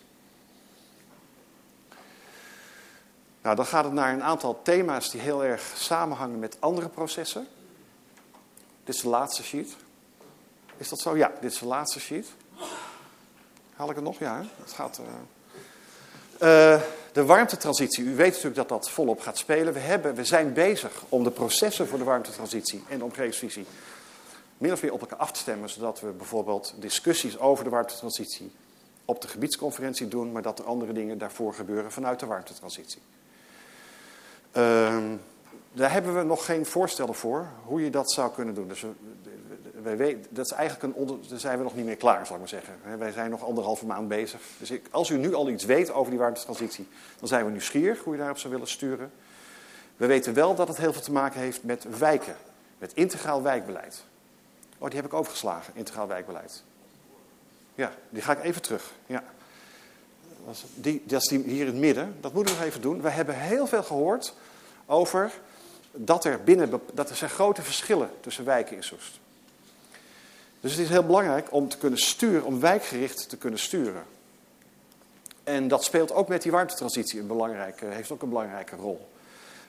[3.41, 7.47] Nou, dan gaat het naar een aantal thema's die heel erg samenhangen met andere processen.
[8.83, 9.75] Dit is de laatste sheet.
[10.77, 11.17] Is dat zo?
[11.17, 12.27] Ja, dit is de laatste sheet.
[13.75, 14.19] Haal ik het nog?
[14.19, 14.99] Ja, het gaat.
[14.99, 15.05] Uh...
[16.33, 18.03] Uh, de warmtetransitie.
[18.03, 19.73] U weet natuurlijk dat dat volop gaat spelen.
[19.73, 23.65] We, hebben, we zijn bezig om de processen voor de warmtetransitie en de omgevingsvisie
[24.57, 28.51] min of meer op elkaar af te stemmen, zodat we bijvoorbeeld discussies over de warmtetransitie
[29.05, 33.01] op de gebiedsconferentie doen, maar dat er andere dingen daarvoor gebeuren vanuit de warmtetransitie.
[34.57, 34.97] Uh,
[35.73, 38.67] daar hebben we nog geen voorstellen voor hoe je dat zou kunnen doen.
[38.67, 38.85] Dus
[39.81, 42.41] wij dat is eigenlijk een onder, daar zijn we nog niet meer klaar, zal ik
[42.41, 42.73] maar zeggen.
[42.97, 44.41] Wij zijn nog anderhalve maand bezig.
[44.57, 46.87] Dus als u nu al iets weet over die warmtetransitie,
[47.19, 49.11] dan zijn we nieuwsgierig hoe u daarop zou willen sturen.
[49.97, 52.35] We weten wel dat het heel veel te maken heeft met wijken,
[52.77, 54.03] met integraal wijkbeleid.
[54.83, 56.63] Oh, die heb ik overgeslagen, integraal wijkbeleid.
[57.75, 58.91] Ja, die ga ik even terug.
[59.05, 59.23] Ja.
[60.75, 63.01] Die, dat is hier in het midden, dat moeten we nog even doen.
[63.01, 64.33] We hebben heel veel gehoord
[64.85, 65.31] over
[65.91, 69.19] dat er binnen, dat er zijn grote verschillen tussen wijken in Soest.
[70.59, 74.03] Dus het is heel belangrijk om te kunnen sturen, om wijkgericht te kunnen sturen.
[75.43, 79.07] En dat speelt ook met die warmtetransitie een belangrijke, heeft ook een belangrijke rol.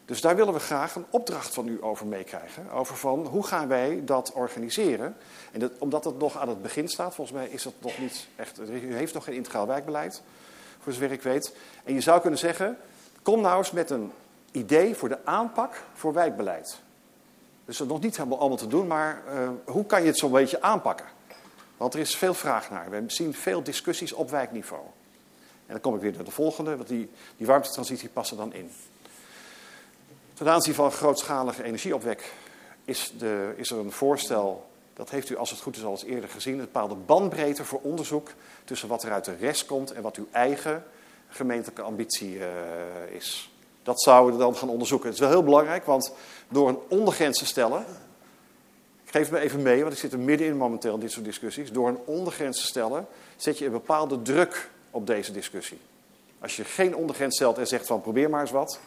[0.04, 2.70] Dus daar willen we graag een opdracht van u over meekrijgen.
[2.70, 5.16] Over van hoe gaan wij dat organiseren.
[5.52, 8.26] En dat, omdat het nog aan het begin staat, volgens mij is dat nog niet
[8.36, 8.60] echt.
[8.60, 10.22] U heeft nog geen integraal wijkbeleid,
[10.80, 11.56] voor zover ik weet.
[11.84, 12.78] En je zou kunnen zeggen:
[13.22, 14.12] kom nou eens met een
[14.50, 16.78] idee voor de aanpak voor wijkbeleid.
[17.64, 20.18] Dus dat is nog niet helemaal allemaal te doen, maar uh, hoe kan je het
[20.18, 21.06] zo'n beetje aanpakken?
[21.76, 22.90] Want er is veel vraag naar.
[22.90, 24.82] We zien veel discussies op wijkniveau.
[25.66, 28.52] En dan kom ik weer naar de volgende, want die, die warmtetransitie past er dan
[28.52, 28.70] in.
[30.34, 32.32] Ten aanzien van grootschalige energieopwek
[32.84, 36.04] is, de, is er een voorstel, dat heeft u als het goed is al eens
[36.04, 38.30] eerder gezien, een bepaalde bandbreedte voor onderzoek
[38.64, 40.84] tussen wat er uit de rest komt en wat uw eigen
[41.28, 42.46] gemeentelijke ambitie uh,
[43.10, 43.50] is.
[43.82, 45.06] Dat zouden we dan gaan onderzoeken.
[45.06, 46.12] Het is wel heel belangrijk, want
[46.48, 47.84] door een ondergrens te stellen.
[49.04, 51.72] Ik geef me even mee, want ik zit er middenin momenteel in dit soort discussies.
[51.72, 55.78] Door een ondergrens te stellen, zet je een bepaalde druk op deze discussie.
[56.40, 58.80] Als je geen ondergrens stelt en zegt van probeer maar eens wat,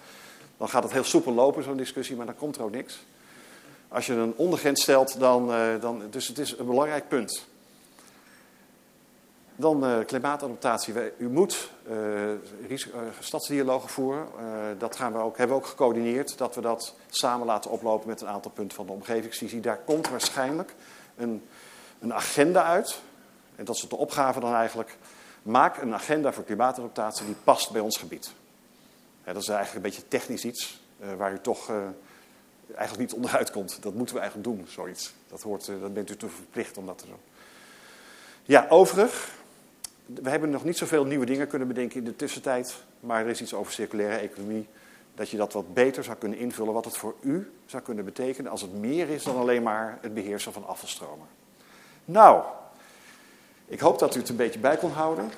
[0.58, 3.00] dan gaat het heel soepel lopen, zo'n discussie, maar dan komt er ook niks.
[3.88, 6.02] Als je een ondergrens stelt, dan, uh, dan.
[6.10, 7.46] Dus het is een belangrijk punt.
[9.56, 10.94] Dan uh, klimaatadaptatie.
[11.18, 11.96] U moet uh,
[13.20, 14.28] stadsdialogen voeren.
[14.78, 16.38] Dat gaan we ook, hebben we ook gecoördineerd.
[16.38, 19.60] Dat we dat samen laten oplopen met een aantal punten van de omgevingsvisie.
[19.60, 20.74] Daar komt waarschijnlijk
[21.18, 21.48] een,
[22.00, 23.02] een agenda uit.
[23.56, 24.98] En dat is de opgave dan eigenlijk.
[25.44, 28.34] Maak een agenda voor klimaatadaptatie die past bij ons gebied.
[29.34, 30.82] Dat is eigenlijk een beetje technisch iets.
[31.18, 31.72] waar u toch
[32.76, 33.82] eigenlijk niet onderuit komt.
[33.82, 35.14] Dat moeten we eigenlijk doen, zoiets.
[35.28, 37.20] Dat, hoort, dat bent u te verplicht om dat te doen.
[38.44, 39.36] Ja, overig
[40.08, 42.76] we hebben nog niet zoveel nieuwe dingen kunnen bedenken in de tussentijd.
[43.00, 44.68] Maar er is iets over circulaire economie.
[45.16, 46.74] Dat je dat wat beter zou kunnen invullen.
[46.74, 50.14] Wat het voor u zou kunnen betekenen als het meer is dan alleen maar het
[50.14, 51.28] beheersen van afvalstromen.
[52.06, 52.44] Nou,
[53.66, 55.30] ik hoop dat u het een beetje bij kon houden.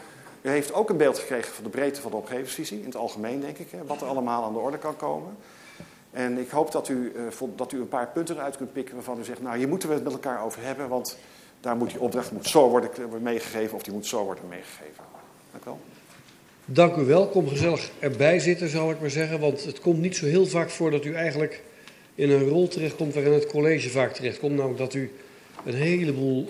[0.41, 2.79] U heeft ook een beeld gekregen van de breedte van de omgevingsvisie.
[2.79, 3.67] In het algemeen, denk ik.
[3.87, 5.37] Wat er allemaal aan de orde kan komen.
[6.11, 9.19] En ik hoop dat u, uh, dat u een paar punten eruit kunt pikken waarvan
[9.19, 9.41] u zegt...
[9.41, 11.17] nou, hier moeten we het met elkaar over hebben, want
[11.59, 12.89] daar moet die opdracht moet zo worden
[13.21, 15.03] meegegeven of die moet zo worden meegegeven.
[15.51, 15.79] Dank u wel.
[16.65, 17.27] Dank u wel.
[17.27, 19.39] Kom gezellig erbij zitten, zou ik maar zeggen.
[19.39, 21.63] Want het komt niet zo heel vaak voor dat u eigenlijk
[22.15, 24.55] in een rol terechtkomt waarin het college vaak terechtkomt.
[24.55, 25.11] Namelijk dat u
[25.65, 26.47] een heleboel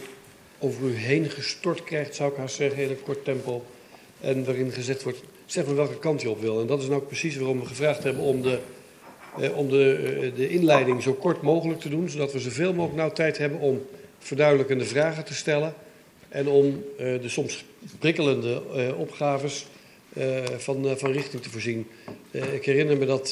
[0.59, 3.63] over u heen gestort krijgt, zou ik haast zeggen, in kort tempo.
[4.21, 6.61] En waarin gezegd wordt, zeg maar welke kant je op wil.
[6.61, 8.59] En dat is nou precies waarom we gevraagd hebben om de,
[9.39, 12.97] eh, om de, eh, de inleiding zo kort mogelijk te doen, zodat we zoveel mogelijk
[12.97, 13.85] nou tijd hebben om
[14.19, 15.73] verduidelijkende vragen te stellen
[16.29, 17.63] en om eh, de soms
[17.99, 19.65] prikkelende eh, opgaves
[20.13, 21.87] eh, van, eh, van richting te voorzien.
[22.31, 23.31] Ik herinner me dat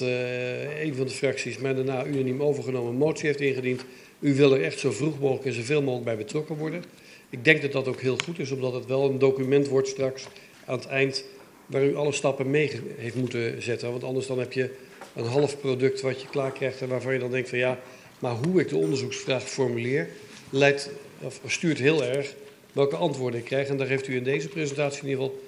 [0.81, 3.85] een van de fracties mij daarna unaniem overgenomen motie heeft ingediend.
[4.19, 6.83] U wil er echt zo vroeg mogelijk en zoveel mogelijk bij betrokken worden.
[7.29, 10.27] Ik denk dat dat ook heel goed is, omdat het wel een document wordt straks
[10.67, 11.23] aan het eind
[11.65, 13.91] waar u alle stappen mee heeft moeten zetten.
[13.91, 14.69] Want anders dan heb je
[15.15, 17.79] een half product wat je klaar krijgt en waarvan je dan denkt van ja,
[18.19, 20.07] maar hoe ik de onderzoeksvraag formuleer,
[20.49, 20.89] leidt,
[21.21, 22.35] of stuurt heel erg
[22.71, 23.67] welke antwoorden ik krijg.
[23.67, 25.39] En daar heeft u in deze presentatie in ieder geval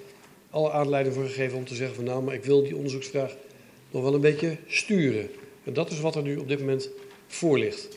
[0.50, 3.36] alle aanleiding voor gegeven om te zeggen van nou, maar ik wil die onderzoeksvraag
[3.92, 5.30] nog wel een beetje sturen.
[5.64, 6.90] En dat is wat er nu op dit moment
[7.28, 7.88] voor ligt.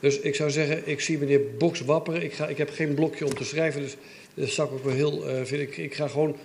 [0.00, 2.22] Dus ik zou zeggen, ik zie meneer Boks wapperen.
[2.22, 3.96] Ik, ga, ik heb geen blokje om te schrijven, dus
[4.46, 5.68] ik wel heel vinden.
[5.68, 6.36] Ik, ik ga gewoon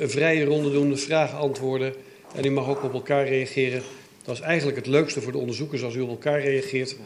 [0.00, 1.94] een vrije ronde doen, vragen antwoorden.
[2.34, 3.82] En u mag ook op elkaar reageren.
[4.24, 6.96] Dat is eigenlijk het leukste voor de onderzoekers als u op elkaar reageert.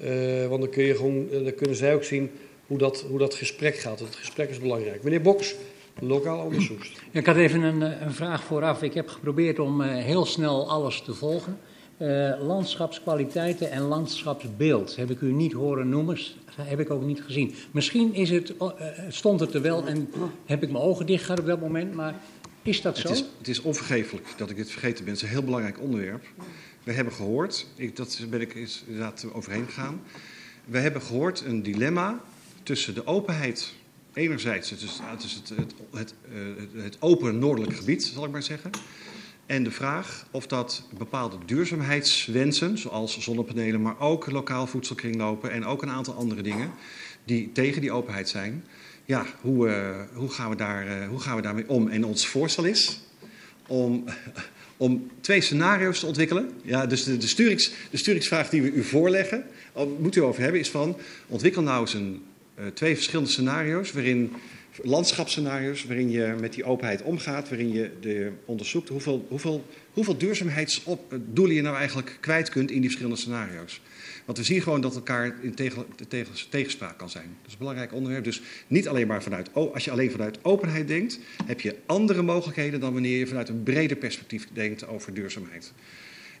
[0.00, 2.30] Eh, want dan, kun je gewoon, eh, dan kunnen zij ook zien
[2.66, 4.00] hoe dat, hoe dat gesprek gaat.
[4.00, 5.02] Het gesprek is belangrijk.
[5.02, 5.54] Meneer Boks,
[6.00, 6.92] lokaal onderzoekst.
[7.10, 8.82] Ik had even een, eh, een vraag vooraf.
[8.82, 11.58] Ik heb geprobeerd om heel snel alles te volgen.
[11.98, 16.18] Eh, landschapskwaliteiten en landschapsbeeld heb ik u niet horen noemen,
[16.60, 17.54] heb ik ook niet gezien.
[17.70, 20.10] Misschien is het, oh, eh, stond het er wel en
[20.46, 22.14] heb ik mijn ogen dicht gehad op dat moment, maar
[22.62, 23.08] is dat zo?
[23.08, 25.14] Het is, het is onvergeeflijk dat ik dit vergeten ben.
[25.14, 26.24] Het is een heel belangrijk onderwerp.
[26.82, 28.54] We hebben gehoord, ik, dat ben ik
[28.86, 30.00] inderdaad overheen gegaan.
[30.64, 32.20] We hebben gehoord een dilemma
[32.62, 33.72] tussen de openheid,
[34.12, 36.14] enerzijds, het is, het, is het, het, het,
[36.74, 38.70] eh, het open noordelijk gebied, zal ik maar zeggen.
[39.48, 45.82] En de vraag of dat bepaalde duurzaamheidswensen, zoals zonnepanelen, maar ook lokaal voedselkringlopen en ook
[45.82, 46.70] een aantal andere dingen,
[47.24, 48.64] die tegen die openheid zijn,
[49.04, 51.88] ja, hoe, eh, hoe, gaan we daar, eh, hoe gaan we daarmee om?
[51.88, 53.00] En ons voorstel is
[53.66, 54.04] om,
[54.76, 56.50] om twee scenario's te ontwikkelen.
[56.62, 59.44] Ja, dus de, de, sturings, de sturingsvraag die we u voorleggen,
[59.98, 62.22] moet u over hebben, is van ontwikkel nou eens een,
[62.54, 64.32] eh, twee verschillende scenario's waarin
[64.82, 71.54] landschapsscenario's waarin je met die openheid omgaat, waarin je de, onderzoekt hoeveel, hoeveel, hoeveel duurzaamheidsdoelen
[71.54, 73.80] je nou eigenlijk kwijt kunt in die verschillende scenario's.
[74.24, 77.24] Want we zien gewoon dat elkaar in tegen, tegen, tegenspraak kan zijn.
[77.24, 78.24] Dat is een belangrijk onderwerp.
[78.24, 82.80] Dus niet alleen maar vanuit, als je alleen vanuit openheid denkt, heb je andere mogelijkheden
[82.80, 85.72] dan wanneer je vanuit een breder perspectief denkt over duurzaamheid.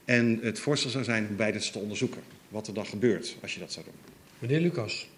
[0.04, 2.20] En het voorstel zou zijn om beide te onderzoeken.
[2.48, 3.94] Wat er dan gebeurt als je dat zou doen.
[4.38, 5.08] Meneer Lucas.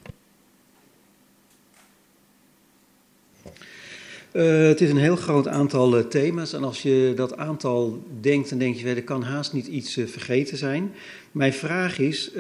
[4.33, 6.53] Eh, het is een heel groot aantal eh, thema's.
[6.53, 9.97] En als je dat aantal denkt, dan denk je, "Wel, er kan haast niet iets
[9.97, 10.93] eh, vergeten zijn.
[11.33, 12.31] Mijn vraag is,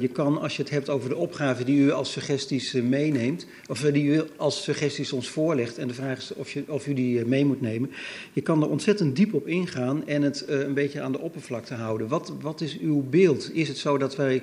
[0.00, 3.80] je kan als je het hebt over de opgave die u als suggesties meeneemt, of
[3.80, 7.24] die u als suggesties ons voorlegt, en de vraag is of, je, of u die
[7.24, 7.90] mee moet nemen,
[8.32, 12.08] je kan er ontzettend diep op ingaan en het een beetje aan de oppervlakte houden.
[12.08, 13.50] Wat, wat is uw beeld?
[13.54, 14.42] Is het zo dat wij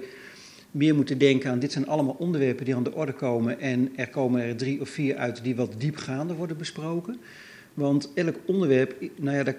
[0.78, 4.10] meer moeten denken aan dit zijn allemaal onderwerpen die aan de orde komen en er
[4.10, 7.20] komen er drie of vier uit die wat diepgaander worden besproken.
[7.74, 9.56] Want elk onderwerp, nou ja,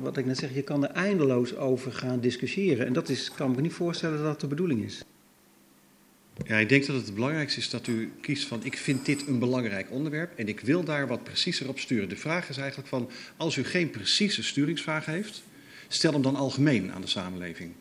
[0.00, 2.86] wat ik net zeg, je kan er eindeloos over gaan discussiëren.
[2.86, 5.04] En dat is, kan ik me niet voorstellen dat dat de bedoeling is.
[6.46, 9.26] Ja, ik denk dat het het belangrijkste is dat u kiest van ik vind dit
[9.26, 12.08] een belangrijk onderwerp en ik wil daar wat preciezer op sturen.
[12.08, 15.42] De vraag is eigenlijk van als u geen precieze sturingsvraag heeft,
[15.88, 17.72] stel hem dan algemeen aan de samenleving.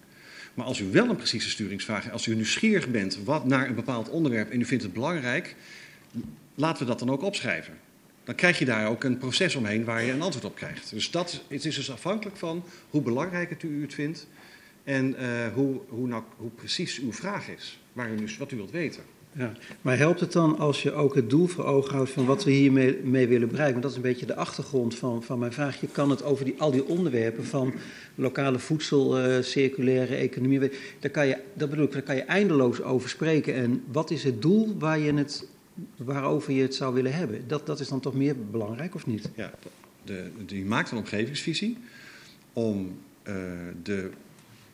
[0.54, 3.76] Maar als u wel een precieze sturingsvraag heeft, als u nieuwsgierig bent wat, naar een
[3.76, 5.56] bepaald onderwerp en u vindt het belangrijk,
[6.56, 7.74] laten we dat dan ook opschrijven.
[8.24, 10.90] Dan krijg je daar ook een proces omheen waar je een antwoord op krijgt.
[10.90, 14.28] Dus dat, het is dus afhankelijk van hoe belangrijk het u het vindt
[14.84, 18.72] en eh, hoe, hoe, nou, hoe precies uw vraag is, waar u wat u wilt
[18.72, 19.04] weten.
[19.32, 19.52] Ja.
[19.82, 22.52] Maar helpt het dan als je ook het doel voor ogen houdt van wat we
[22.52, 23.82] hiermee mee willen bereiken?
[23.82, 25.82] Want dat is een beetje de achtergrond van, van mijn vraag.
[25.82, 27.74] Je kan het over die, al die onderwerpen van
[28.16, 32.82] lokale voedsel, eh, circulaire economie, daar kan je, dat bedoel ik, daar kan je eindeloos
[32.82, 33.54] over spreken.
[33.54, 35.48] En wat is het doel waar je het,
[35.96, 37.48] waarover je het zou willen hebben?
[37.48, 39.30] Dat, dat is dan toch meer belangrijk of niet?
[39.36, 39.52] Ja,
[40.04, 41.78] de, je maakt een omgevingsvisie
[42.54, 43.36] om eh,
[43.84, 44.10] de,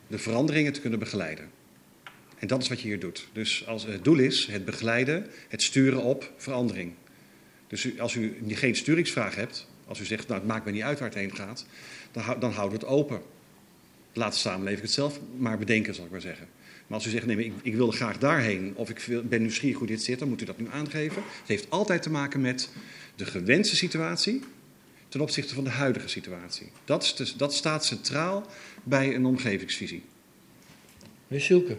[0.08, 1.50] de veranderingen te kunnen begeleiden.
[2.40, 3.28] En dat is wat je hier doet.
[3.34, 6.94] Dus als het doel is het begeleiden, het sturen op verandering.
[7.68, 11.00] Dus als u geen sturingsvraag hebt, als u zegt, nou het maakt me niet uit
[11.00, 11.66] waar het heen gaat,
[12.12, 13.22] dan, dan houden we het open.
[14.14, 16.48] Laat de samenleving het zelf maar bedenken, zal ik maar zeggen.
[16.88, 19.88] Maar als u zegt, nee, ik, ik wil graag daarheen, of ik ben nieuwsgierig hoe
[19.88, 21.22] dit zit, dan moet u dat nu aangeven.
[21.40, 22.70] Het heeft altijd te maken met
[23.16, 24.42] de gewenste situatie
[25.08, 26.72] ten opzichte van de huidige situatie.
[26.86, 28.46] Dat, dus, dat staat centraal
[28.84, 30.04] bij een omgevingsvisie.
[31.28, 31.78] Meneer Silke.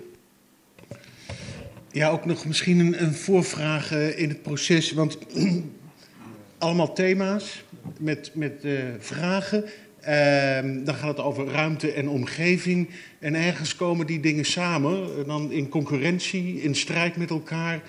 [1.97, 4.93] Ja, ook nog misschien een, een voorvraag eh, in het proces.
[4.93, 5.19] Want
[6.59, 7.65] allemaal thema's
[7.99, 9.65] met, met eh, vragen.
[10.01, 12.91] Ehm, dan gaat het over ruimte en omgeving.
[13.19, 17.83] En ergens komen die dingen samen, dan in concurrentie, in strijd met elkaar.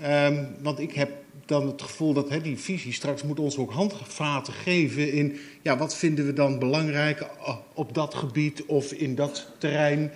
[0.00, 1.10] Ehm, want ik heb
[1.46, 5.76] dan het gevoel dat hè, die visie straks moet ons ook handvaten geven in ja,
[5.76, 7.26] wat vinden we dan belangrijk
[7.74, 10.10] op dat gebied of in dat terrein.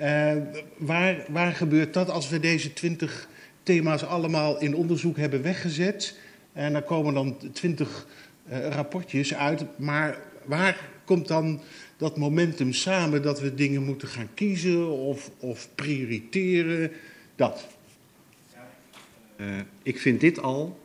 [0.00, 0.32] Uh,
[0.76, 3.28] waar, waar gebeurt dat als we deze twintig
[3.62, 6.18] thema's allemaal in onderzoek hebben weggezet?
[6.52, 8.06] En dan komen dan twintig
[8.50, 9.78] uh, rapportjes uit.
[9.78, 11.60] Maar waar komt dan
[11.96, 16.90] dat momentum samen dat we dingen moeten gaan kiezen of, of prioriteren?
[17.36, 17.66] Dat.
[19.36, 19.46] Uh,
[19.82, 20.80] ik vind dit al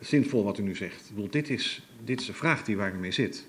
[0.00, 1.00] zinvol wat u nu zegt.
[1.08, 3.46] Ik bedoel, dit, is, dit is de vraag die waar u mee zit.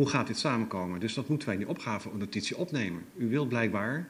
[0.00, 1.00] Hoe gaat dit samenkomen?
[1.00, 3.02] Dus dat moeten wij in die opgave-notitie opnemen.
[3.16, 4.08] U wilt blijkbaar.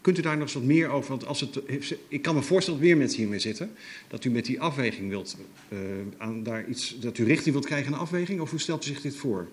[0.00, 1.10] Kunt u daar nog eens wat meer over?
[1.10, 1.60] Want als het,
[2.08, 3.70] ik kan me voorstellen dat meer mensen hiermee zitten.
[4.08, 5.36] Dat u met die afweging wilt.
[5.68, 5.78] Uh,
[6.18, 8.40] aan, daar iets, dat u richting wilt krijgen een afweging?
[8.40, 9.48] Of hoe stelt u zich dit voor?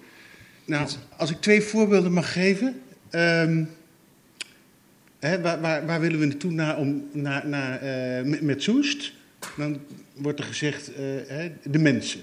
[0.66, 2.82] Nou, als ik twee voorbeelden mag geven.
[3.12, 3.70] Um,
[5.20, 9.14] hè, waar, waar, willen we naartoe naar, om, naar, naar, uh, met, met Soest?
[9.58, 9.80] Dan
[10.14, 10.96] wordt er gezegd uh,
[11.28, 12.22] hè, de mensen.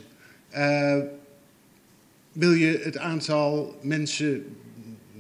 [2.34, 4.56] Wil je het aantal mensen,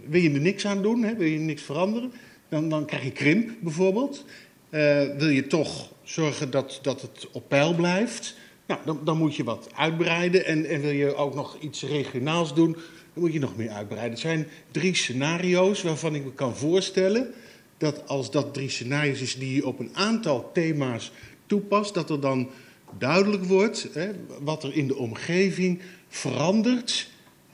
[0.06, 1.14] wil je er niks aan doen, hè?
[1.14, 2.12] wil je niks veranderen,
[2.48, 4.24] dan, dan krijg je krimp bijvoorbeeld.
[4.70, 4.80] Uh,
[5.16, 9.44] wil je toch zorgen dat, dat het op peil blijft, nou, dan, dan moet je
[9.44, 10.46] wat uitbreiden.
[10.46, 14.12] En, en wil je ook nog iets regionaals doen, dan moet je nog meer uitbreiden.
[14.12, 17.34] Er zijn drie scenario's waarvan ik me kan voorstellen
[17.78, 21.12] dat als dat drie scenario's is die je op een aantal thema's
[21.46, 22.50] toepast, dat er dan
[22.98, 25.80] duidelijk wordt hè, wat er in de omgeving
[26.14, 27.08] verandert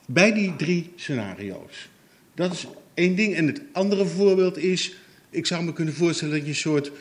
[0.07, 1.89] bij die drie scenario's.
[2.35, 3.35] Dat is één ding.
[3.35, 4.95] En het andere voorbeeld is,
[5.31, 6.93] ik zou me kunnen voorstellen dat je een soort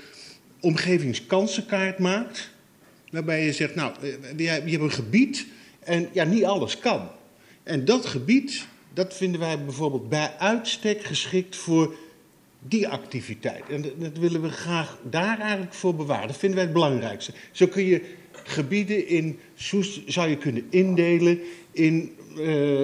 [0.59, 2.49] omgevingskansenkaart maakt.
[3.11, 5.45] Waarbij je zegt, nou, eh, je hebt een gebied
[5.79, 7.09] en ja, niet alles kan.
[7.63, 11.95] En dat gebied, dat vinden wij bijvoorbeeld bij uitstek geschikt voor
[12.59, 13.63] die activiteit.
[13.69, 16.27] En dat willen we graag daar eigenlijk voor bewaren.
[16.27, 17.33] Dat vinden wij het belangrijkste.
[17.51, 18.15] Zo kun je
[18.49, 21.39] gebieden in Soest zou je kunnen indelen
[21.71, 22.15] in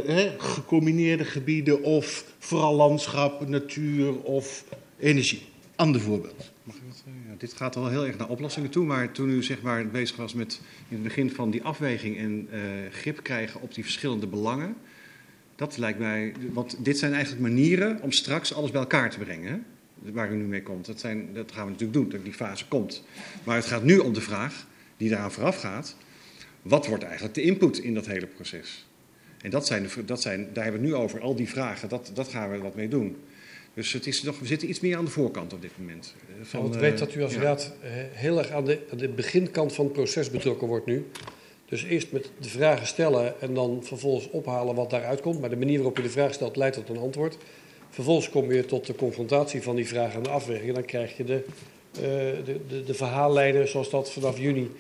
[0.06, 4.66] hè, gecombineerde gebieden of vooral landschap, natuur of
[5.00, 5.42] energie.
[5.76, 6.52] Ander voorbeeld.
[6.64, 9.62] Mag ik ja, dit gaat al heel erg naar oplossingen toe, maar toen u zeg
[9.62, 12.60] maar, bezig was met in het begin van die afweging en uh,
[12.92, 14.76] grip krijgen op die verschillende belangen,
[15.56, 19.52] dat lijkt mij, want dit zijn eigenlijk manieren om straks alles bij elkaar te brengen.
[19.52, 19.58] Hè?
[20.12, 20.86] Waar u nu mee komt.
[20.86, 23.04] Dat, zijn, dat gaan we natuurlijk doen, dat die fase komt.
[23.44, 25.96] Maar het gaat nu om de vraag die daaraan vooraf gaat.
[26.62, 28.86] Wat wordt eigenlijk de input in dat hele proces?
[29.42, 32.12] En dat zijn, dat zijn, daar hebben we het nu over, al die vragen, dat,
[32.14, 33.18] dat gaan we wat mee doen.
[33.74, 36.16] Dus het is nog, we zitten iets meer aan de voorkant op dit moment.
[36.28, 37.42] Eh, van, ja, ik weet dat u als ja.
[37.42, 41.06] raad eh, heel erg aan de, aan de beginkant van het proces betrokken wordt nu.
[41.66, 45.40] Dus eerst met de vragen stellen en dan vervolgens ophalen wat daaruit komt.
[45.40, 47.38] Maar de manier waarop je de vraag stelt leidt tot een antwoord.
[47.90, 50.68] Vervolgens kom je tot de confrontatie van die vragen en de afweging.
[50.68, 51.46] En dan krijg je de,
[51.96, 54.72] de, de, de, verhaallijnen zoals dat vanaf juni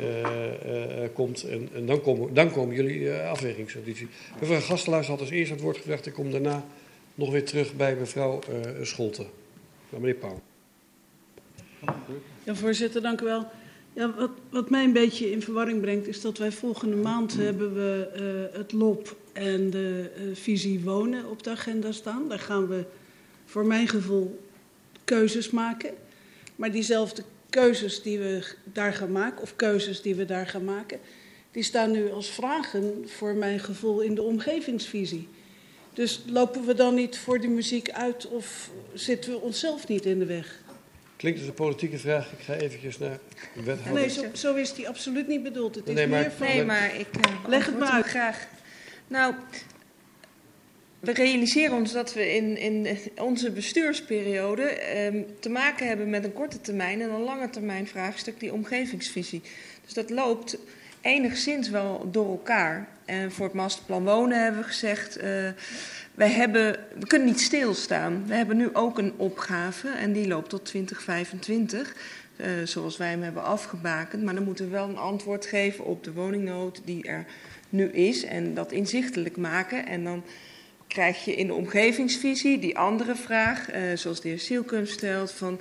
[0.00, 1.42] uh, uh, komt.
[1.42, 4.08] En, en, dan, komen, dan komen jullie afwegingsauditie.
[4.40, 6.06] Mevrouw Gastelaars had als eerst het woord gevraagd.
[6.06, 6.64] Ik kom daarna
[7.14, 8.40] nog weer terug bij mevrouw
[8.82, 9.26] Scholten.
[9.90, 10.40] Nou, meneer Pauw.
[12.44, 13.46] Ja, voorzitter, dank u wel.
[13.92, 17.74] Ja, wat, wat, mij een beetje in verwarring brengt, is dat wij volgende maand hebben
[17.74, 18.08] we
[18.52, 22.28] uh, het LOP en de uh, visie wonen op de agenda staan.
[22.28, 22.84] Daar gaan we
[23.44, 24.40] voor mijn gevoel
[25.04, 25.90] keuzes maken.
[26.56, 30.98] Maar diezelfde keuzes die we daar gaan maken, of keuzes die we daar gaan maken,
[31.50, 35.28] die staan nu als vragen voor mijn gevoel in de omgevingsvisie.
[35.92, 40.18] Dus lopen we dan niet voor die muziek uit of zitten we onszelf niet in
[40.18, 40.64] de weg?
[41.16, 42.32] Klinkt als een politieke vraag.
[42.32, 43.18] Ik ga eventjes naar
[43.54, 43.92] de wethouder.
[43.92, 45.74] Nee, zo, zo is die absoluut niet bedoeld.
[45.74, 46.46] Het is nee, maar, meer van...
[46.46, 48.06] Nee, maar ik uh, leg het maar uit.
[48.06, 48.46] graag.
[49.08, 49.34] Nou,
[51.06, 56.32] we realiseren ons dat we in, in onze bestuursperiode eh, te maken hebben met een
[56.32, 59.42] korte termijn en een lange termijn vraagstuk, die omgevingsvisie.
[59.84, 60.58] Dus dat loopt
[61.00, 62.88] enigszins wel door elkaar.
[63.04, 65.16] En voor het masterplan wonen hebben we gezegd.
[65.18, 65.24] Uh,
[66.14, 68.24] wij hebben, we kunnen niet stilstaan.
[68.26, 71.96] We hebben nu ook een opgave en die loopt tot 2025,
[72.36, 74.22] uh, zoals wij hem hebben afgebakend.
[74.22, 77.24] Maar dan moeten we wel een antwoord geven op de woningnood die er
[77.68, 79.86] nu is en dat inzichtelijk maken.
[79.86, 80.22] En dan
[80.96, 85.60] krijg je in de omgevingsvisie die andere vraag, uh, zoals de heer Sielkum stelt, van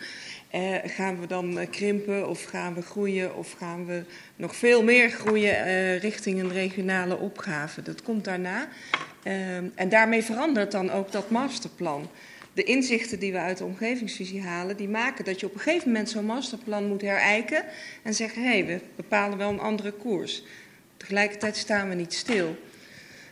[0.56, 4.04] uh, gaan we dan uh, krimpen of gaan we groeien of gaan we
[4.36, 7.82] nog veel meer groeien richting een regionale opgave.
[7.82, 8.68] Dat komt daarna.
[9.76, 12.10] en daarmee verandert dan ook dat masterplan.
[12.54, 15.88] De inzichten die we uit de omgevingsvisie halen, die maken dat je op een gegeven
[15.88, 17.66] moment zo'n masterplan moet herijken
[18.04, 20.44] en zeggen, hé, hey, we bepalen wel een andere koers.
[20.98, 22.56] Tegelijkertijd staan we niet stil.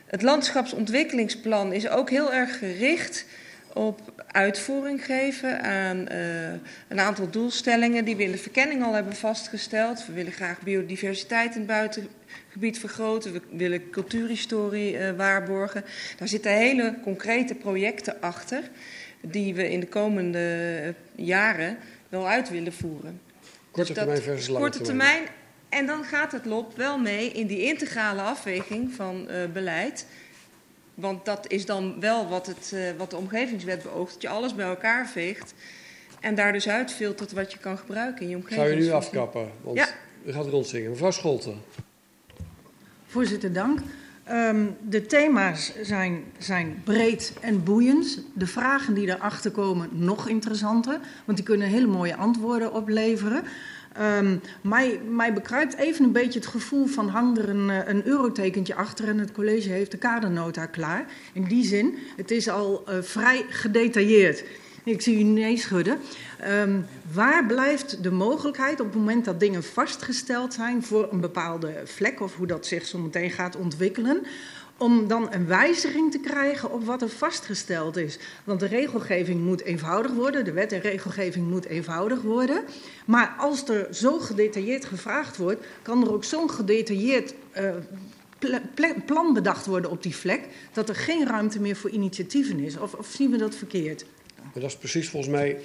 [0.06, 3.26] Het landschapsontwikkelingsplan is ook heel erg gericht
[3.72, 6.52] op uitvoering geven aan uh,
[6.88, 10.06] een aantal doelstellingen die we in de verkenning al hebben vastgesteld.
[10.06, 15.84] We willen graag biodiversiteit in het buitengebied vergroten, we willen cultuurhistorie uh, waarborgen.
[16.18, 18.62] Daar zitten hele concrete projecten achter
[19.20, 21.78] die we in de komende jaren
[22.08, 23.20] wel uit willen voeren.
[23.70, 25.22] Korte Dus termijn versus lange Korte termijn.
[25.74, 30.06] En dan gaat het LOP wel mee in die integrale afweging van uh, beleid.
[30.94, 34.12] Want dat is dan wel wat, het, uh, wat de omgevingswet beoogt.
[34.12, 35.54] Dat je alles bij elkaar veegt.
[36.20, 38.90] En daar dus uitfiltert wat je kan gebruiken in je Zou je omgevingsvisie.
[38.90, 39.50] nu afkappen?
[39.62, 39.86] Want Ja.
[40.24, 40.90] u gaat rondzingen.
[40.90, 41.60] Mevrouw Scholten.
[43.06, 43.80] Voorzitter, dank.
[44.24, 48.20] Ehm, de thema's zijn, zijn breed en boeiend.
[48.34, 53.44] De vragen die erachter komen nog interessanter, want die kunnen hele mooie antwoorden opleveren.
[53.94, 58.06] Ehm, mij, mij bekruipt even een beetje het gevoel van hang er een, eh, een
[58.06, 61.06] eurotekentje achter en het college heeft de kadernota klaar.
[61.32, 64.44] In die zin, het is al eh, vrij gedetailleerd.
[64.84, 65.98] Ik zie u nee schudden.
[66.38, 66.80] Ehm,
[67.12, 72.20] waar blijft de mogelijkheid op het moment dat dingen vastgesteld zijn voor een bepaalde vlek,
[72.20, 74.22] of hoe dat zich zo meteen gaat ontwikkelen,
[74.76, 78.18] om dan een wijziging te krijgen op wat er vastgesteld is?
[78.44, 82.64] Want de regelgeving moet eenvoudig worden, de wet en regelgeving moet eenvoudig worden.
[83.04, 87.34] Maar als er zo gedetailleerd gevraagd wordt, kan er ook zo'n gedetailleerd
[88.74, 90.40] pla- plan bedacht worden op die vlek,
[90.72, 92.78] dat er geen ruimte meer voor initiatieven is.
[92.78, 94.04] Of, of zien we dat verkeerd?
[94.42, 95.58] Maar dat is precies volgens mij.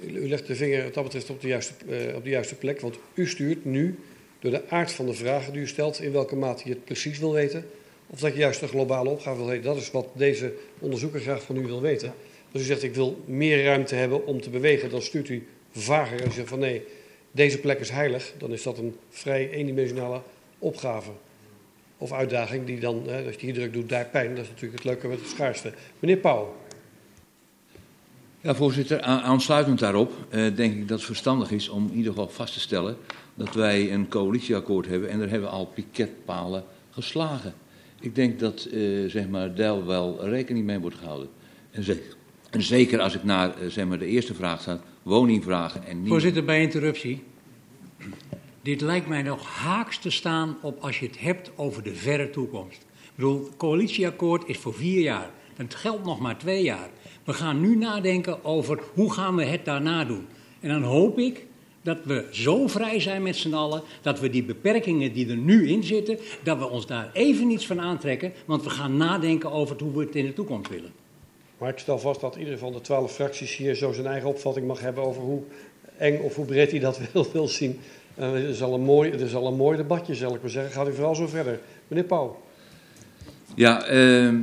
[0.00, 2.80] U legt de vinger wat dat betreft op de, juiste, eh, op de juiste plek.
[2.80, 3.98] Want u stuurt nu,
[4.38, 7.18] door de aard van de vragen die u stelt, in welke mate je het precies
[7.18, 7.66] wil weten.
[8.14, 9.64] Of dat je juist een globale opgave wil weten.
[9.64, 12.14] Dat is wat deze onderzoeker graag van u wil weten.
[12.52, 16.20] Als u zegt, ik wil meer ruimte hebben om te bewegen, dan stuurt u vager.
[16.20, 16.82] En u zegt van nee,
[17.30, 18.32] deze plek is heilig.
[18.38, 20.20] Dan is dat een vrij eendimensionale
[20.58, 21.10] opgave.
[21.98, 24.34] Of uitdaging die dan, hè, als je hier druk doet, daar pijn.
[24.34, 25.72] Dat is natuurlijk het leuke met het schaarste.
[25.98, 26.56] Meneer Pauw.
[28.40, 32.12] Ja, voorzitter, aan- aansluitend daarop eh, denk ik dat het verstandig is om in ieder
[32.12, 32.96] geval vast te stellen
[33.34, 37.54] dat wij een coalitieakkoord hebben en daar hebben we al piketpalen geslagen.
[38.04, 41.28] Ik denk dat eh, zeg maar, daar wel rekening mee wordt gehouden.
[41.70, 42.10] En, ze-
[42.50, 46.08] en zeker als ik naar eh, zeg maar, de eerste vraag sta, woningvragen en niet...
[46.08, 47.22] Voorzitter, bij interruptie.
[48.62, 52.30] Dit lijkt mij nog haaks te staan op als je het hebt over de verre
[52.30, 52.80] toekomst.
[53.02, 55.30] Ik bedoel, het coalitieakkoord is voor vier jaar.
[55.56, 56.88] Het geldt nog maar twee jaar.
[57.24, 60.26] We gaan nu nadenken over hoe gaan we het daarna doen.
[60.60, 61.46] En dan hoop ik
[61.84, 65.68] dat we zo vrij zijn met z'n allen dat we die beperkingen die er nu
[65.68, 68.32] in zitten, dat we ons daar even niets van aantrekken.
[68.44, 70.92] Want we gaan nadenken over hoe we het in de toekomst willen.
[71.58, 74.66] Maar ik stel vast dat ieder van de twaalf fracties hier zo zijn eigen opvatting
[74.66, 75.42] mag hebben over hoe
[75.96, 77.80] eng of hoe breed hij dat wil, wil zien.
[78.14, 80.50] Eh, het, is al een mooi, het is al een mooi debatje, zal ik maar
[80.50, 80.72] zeggen.
[80.72, 81.60] Gaat u vooral zo verder.
[81.88, 82.42] Meneer Pauw.
[83.54, 84.36] Ja, ehm,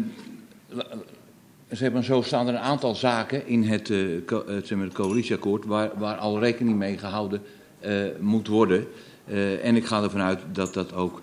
[1.71, 5.91] zeg maar, zo staan er een aantal zaken in het, eh, co- het coalitieakkoord waar,
[5.97, 7.41] waar al rekening mee gehouden
[7.79, 8.87] eh, moet worden.
[9.25, 11.21] Eh, en ik ga ervan uit dat dat ook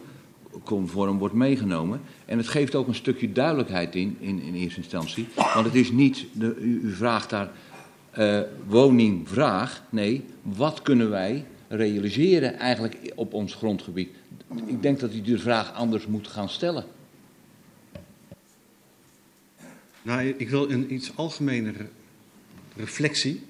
[0.65, 2.01] conform wordt meegenomen.
[2.25, 5.29] En het geeft ook een stukje duidelijkheid in, in, eerste instantie.
[5.55, 7.51] Want het is niet, de, u, u vraagt daar
[8.11, 9.83] eh, woningvraag.
[9.91, 14.09] Nee, wat kunnen wij realiseren eigenlijk op ons grondgebied?
[14.67, 16.85] Ik denk dat u de vraag anders moet gaan stellen.
[20.09, 21.89] Nou, ik wil een iets algemenere
[22.77, 23.43] reflectie.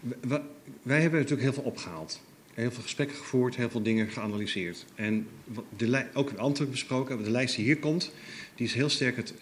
[0.00, 0.46] W- wa-
[0.82, 2.20] Wij hebben natuurlijk heel veel opgehaald.
[2.54, 4.84] Heel veel gesprekken gevoerd, heel veel dingen geanalyseerd.
[4.94, 5.28] En
[5.76, 8.12] de ook in antwoord besproken, de lijst die hier komt,
[8.54, 9.34] die is heel sterk het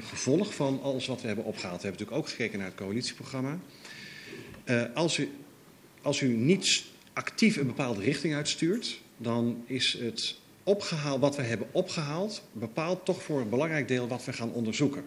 [0.00, 1.82] gevolg van alles wat we hebben opgehaald.
[1.82, 3.58] We hebben natuurlijk ook gekeken naar het coalitieprogramma.
[4.64, 5.28] Eh, als, u,
[6.02, 11.68] als u niet actief een bepaalde richting uitstuurt, dan is het opgehaald, wat we hebben
[11.72, 15.04] opgehaald, bepaalt toch voor een belangrijk deel wat we gaan onderzoeken.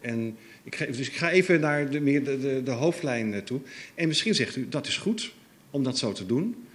[0.00, 3.60] En ik dus ik ga even naar de, de, de, de hoofdlijn eh, toe.
[3.94, 5.32] En misschien zegt u dat is goed
[5.70, 6.66] om dat zo te doen.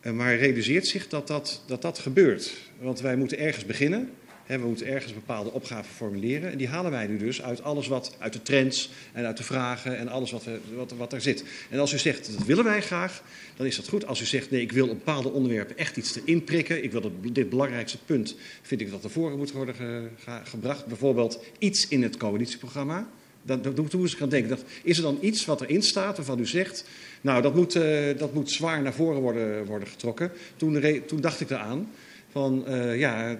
[0.00, 2.52] Eh, maar realiseert zich dat dat, dat dat gebeurt.
[2.78, 4.10] Want wij moeten ergens beginnen.
[4.58, 6.50] We moeten ergens bepaalde opgaven formuleren.
[6.50, 9.42] En die halen wij nu dus uit alles wat uit de trends en uit de
[9.42, 11.44] vragen en alles wat, we, wat, wat er zit.
[11.68, 13.22] En als u zegt dat willen wij graag,
[13.56, 14.06] dan is dat goed.
[14.06, 16.84] Als u zegt nee, ik wil op bepaalde onderwerpen echt iets erin prikken.
[16.84, 20.40] Ik wil dat, dit belangrijkste punt, vind ik dat naar voren moet worden ge- ge-
[20.44, 20.86] gebracht.
[20.86, 23.08] Bijvoorbeeld iets in het coalitieprogramma.
[23.42, 26.38] Dan, toen moest ik gaan denken, dat, is er dan iets wat erin staat waarvan
[26.38, 26.84] u zegt...
[27.20, 30.32] nou, dat moet, eh, dat moet zwaar naar voren worden, worden getrokken.
[30.56, 31.88] Toen, toen dacht ik eraan
[32.32, 33.38] van, eh, ja,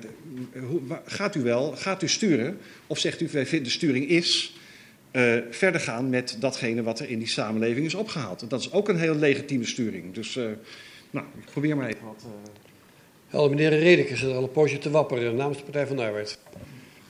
[0.68, 2.59] hoe, gaat u wel, gaat u sturen?
[2.86, 4.55] Of zegt u, wij vinden de sturing is
[5.11, 8.43] eh, verder gaan met datgene wat er in die samenleving is opgehaald.
[8.43, 10.14] En dat is ook een heel legitieme sturing.
[10.14, 10.45] Dus, eh,
[11.11, 12.24] nou, ik probeer maar even wat...
[12.24, 12.51] eh,
[13.26, 16.03] Helder, meneer Redeke zit er al een poosje te wapperen namens de Partij van de
[16.03, 16.38] Arbeid.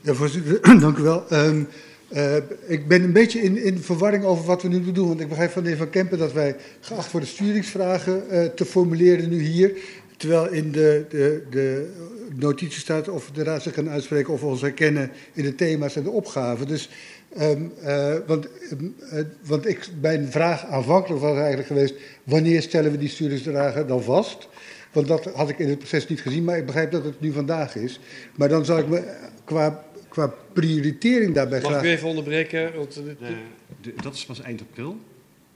[0.00, 1.24] Ja, voorzitter, dank u wel.
[1.32, 1.68] Um,
[2.12, 5.08] uh, ik ben een beetje in, in verwarring over wat we nu doen.
[5.08, 8.64] Want ik begrijp van de heer Van Kempen dat wij geacht worden sturingsvragen uh, te
[8.64, 9.72] formuleren nu hier.
[10.20, 11.92] Terwijl in de, de, de
[12.34, 15.96] notitie staat of de raad zich kan uitspreken of we ons herkennen in de thema's
[15.96, 16.66] en de opgaven.
[16.66, 16.88] Dus,
[17.38, 18.46] um, uh, want,
[19.12, 21.94] uh, want ik, mijn vraag aanvankelijk was eigenlijk geweest:
[22.24, 24.48] wanneer stellen we die sturingsvragen dan vast?
[24.92, 27.32] Want dat had ik in het proces niet gezien, maar ik begrijp dat het nu
[27.32, 28.00] vandaag is.
[28.34, 31.82] Maar dan zou ik me qua, qua prioritering daarbij Mag graag...
[31.82, 32.76] ik u even onderbreken?
[32.76, 33.28] Want, uh,
[33.80, 34.96] de, dat is pas eind april.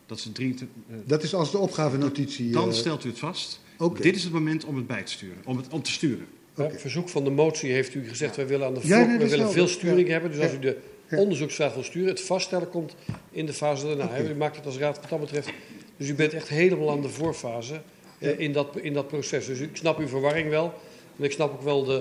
[0.07, 2.51] Dat is, 23, uh, dat is als de opgavenotitie...
[2.51, 3.63] Dan stelt u het vast.
[3.79, 4.03] Okay.
[4.03, 6.27] Dit is het moment om het bij te sturen, om, het, om te sturen.
[6.57, 6.73] Okay.
[6.73, 9.19] Ja, verzoek van de motie heeft u gezegd, wij willen aan de voor, ja, nee,
[9.19, 10.13] we willen veel sturing ja.
[10.13, 10.31] hebben.
[10.31, 10.77] Dus als u de
[11.11, 12.95] onderzoeksvraag wil sturen, het vaststellen komt
[13.31, 14.05] in de fase daarna.
[14.05, 14.27] Okay.
[14.27, 15.51] U maakt het als raad wat dat betreft.
[15.97, 17.81] Dus u bent echt helemaal aan de voorfase
[18.19, 19.47] uh, in, dat, in dat proces.
[19.47, 20.75] Dus ik snap uw verwarring wel.
[21.19, 21.99] En ik snap ook wel de,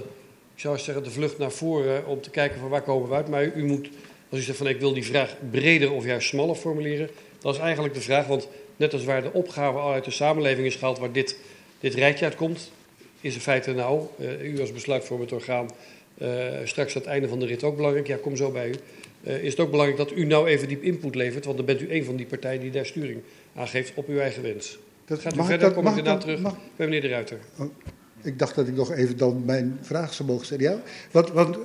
[0.53, 3.28] ik zou zeggen, de vlucht naar voren om te kijken van waar komen we uit.
[3.28, 3.89] Maar u, u moet,
[4.30, 7.09] als u zegt van ik wil die vraag breder of juist smaller formuleren,
[7.39, 8.28] dat is eigenlijk de vraag.
[8.28, 11.38] Want net als waar de opgave al uit de samenleving is gehaald, waar dit,
[11.84, 12.72] dit rijtje uitkomt,
[13.22, 15.70] is in feite nou, uh, u als besluitvormend orgaan,
[16.18, 16.28] uh,
[16.64, 18.08] straks aan het einde van de rit ook belangrijk.
[18.08, 18.74] Ja, kom zo bij u.
[19.24, 21.82] Uh, is het ook belangrijk dat u nou even diep input levert, want dan bent
[21.82, 23.22] u een van die partijen die daar sturing
[23.56, 24.80] aan geeft op uw eigen wens.
[25.06, 26.58] Dat Gaat u verder, dat, kom ik daarna terug mag...
[26.76, 27.38] bij meneer De Ruiter.
[27.58, 27.70] Oh,
[28.22, 30.64] ik dacht dat ik nog even dan mijn vraag zou mogen stellen.
[30.64, 30.82] Ja,
[31.12, 31.58] want, want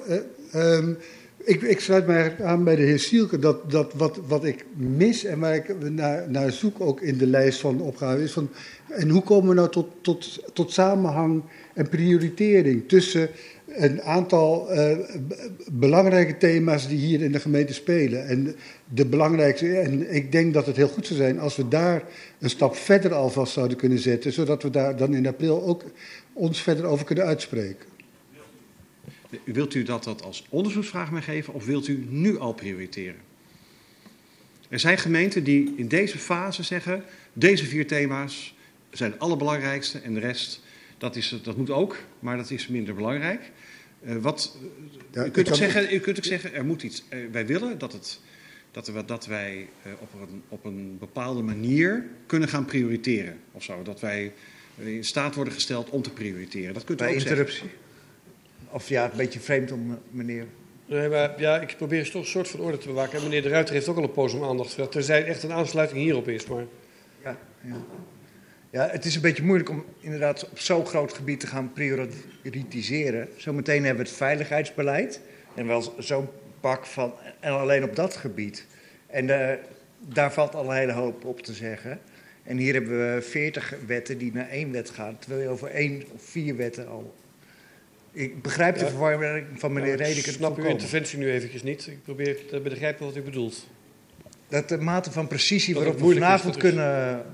[0.55, 0.99] uh, um,
[1.45, 5.25] ik, ik, sluit mij aan bij de heer Sielke dat, dat wat, wat ik mis
[5.25, 8.51] en waar ik naar, naar zoek ook in de lijst van opgaven is van
[8.89, 11.43] en hoe komen we nou tot, tot, tot samenhang
[11.75, 13.29] en prioritering tussen
[13.67, 14.99] een aantal uh,
[15.73, 18.27] belangrijke thema's die hier in de gemeente spelen.
[18.27, 22.03] En de belangrijkste, en ik denk dat het heel goed zou zijn als we daar
[22.39, 25.85] een stap verder alvast zouden kunnen zetten, zodat we daar dan in april ook
[26.33, 27.98] ons verder over kunnen uitspreken.
[29.45, 33.21] Wilt u dat, dat als onderzoeksvraag meegeven of wilt u nu al prioriteren?
[34.69, 38.55] Er zijn gemeenten die in deze fase zeggen, deze vier thema's
[38.91, 40.63] zijn het allerbelangrijkste en de rest,
[40.99, 43.51] dat, is, dat moet ook, maar dat is minder belangrijk.
[44.07, 44.57] Uh, wat,
[45.13, 47.79] ja, u, kunt ook zeggen, u kunt ook zeggen, er moet iets, uh, wij willen
[47.79, 48.21] dat, het,
[48.71, 53.39] dat, we, dat wij uh, op, een, op een bepaalde manier kunnen gaan prioriteren.
[53.53, 54.33] Of zo, dat wij
[54.77, 56.75] in staat worden gesteld om te prioriteren.
[56.75, 57.59] Dat kunt u Bij ook interruptie.
[57.59, 57.88] zeggen.
[58.71, 60.47] Of ja, een beetje vreemd om meneer...
[60.87, 63.19] Nee, maar ja, ik probeer toch een soort van orde te bewaken.
[63.19, 64.93] En meneer De Ruiter heeft ook al een poos om aandacht gevraagd.
[64.93, 66.65] Terzij echt een aansluiting hierop is, maar...
[67.23, 67.77] Ja, ja.
[68.71, 73.29] Ja, het is een beetje moeilijk om inderdaad op zo'n groot gebied te gaan prioritiseren.
[73.37, 75.21] Zometeen hebben we het veiligheidsbeleid.
[75.55, 76.29] En wel zo'n
[76.61, 77.15] pak van.
[77.41, 78.67] En alleen op dat gebied.
[79.07, 79.51] En uh,
[79.99, 82.01] daar valt al een hele hoop op te zeggen.
[82.43, 85.19] En hier hebben we veertig wetten die naar één wet gaan.
[85.19, 87.15] Terwijl je over één of vier wetten al.
[88.19, 88.83] Ik begrijp ja.
[88.83, 90.29] de verwarring van meneer ja, Redeke.
[90.29, 91.87] Ik snap uw interventie nu eventjes niet.
[91.87, 93.67] Ik probeer te begrijpen wat u bedoelt.
[94.49, 97.25] Dat de mate van precisie dat waarop we vanavond kunnen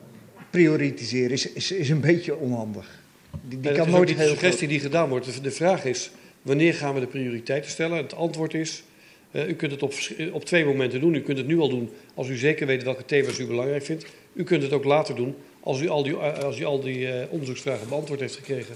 [0.51, 3.03] prioritiseren is, is, is een beetje onhandig.
[3.49, 5.43] Die, die kan nooit de suggestie die gedaan wordt.
[5.43, 6.11] De vraag is,
[6.43, 7.97] wanneer gaan we de prioriteiten stellen?
[7.97, 8.82] Het antwoord is,
[9.30, 9.95] uh, u kunt het op,
[10.32, 11.14] op twee momenten doen.
[11.14, 14.07] U kunt het nu al doen als u zeker weet welke thema's u belangrijk vindt.
[14.32, 17.14] U kunt het ook later doen als u al die, als u al die uh,
[17.28, 18.74] onderzoeksvragen beantwoord heeft gekregen.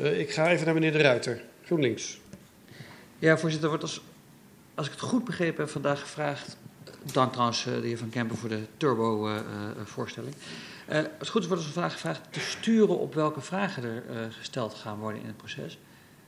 [0.00, 2.20] Uh, ik ga even naar meneer De Ruiter, GroenLinks.
[3.18, 4.02] Ja, voorzitter, wordt als,
[4.74, 6.56] als ik het goed begrepen heb vandaag gevraagd...
[7.12, 10.34] Dank trouwens de heer Van Kempen voor de turbo-voorstelling.
[10.88, 14.32] Uh, als het goed is wordt ons vandaag gevraagd te sturen op welke vragen er
[14.32, 15.78] gesteld gaan worden in het proces.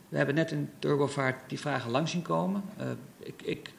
[0.09, 2.63] We hebben net in Turbovaart die vragen lang zien komen.
[3.19, 3.73] Ik, ik,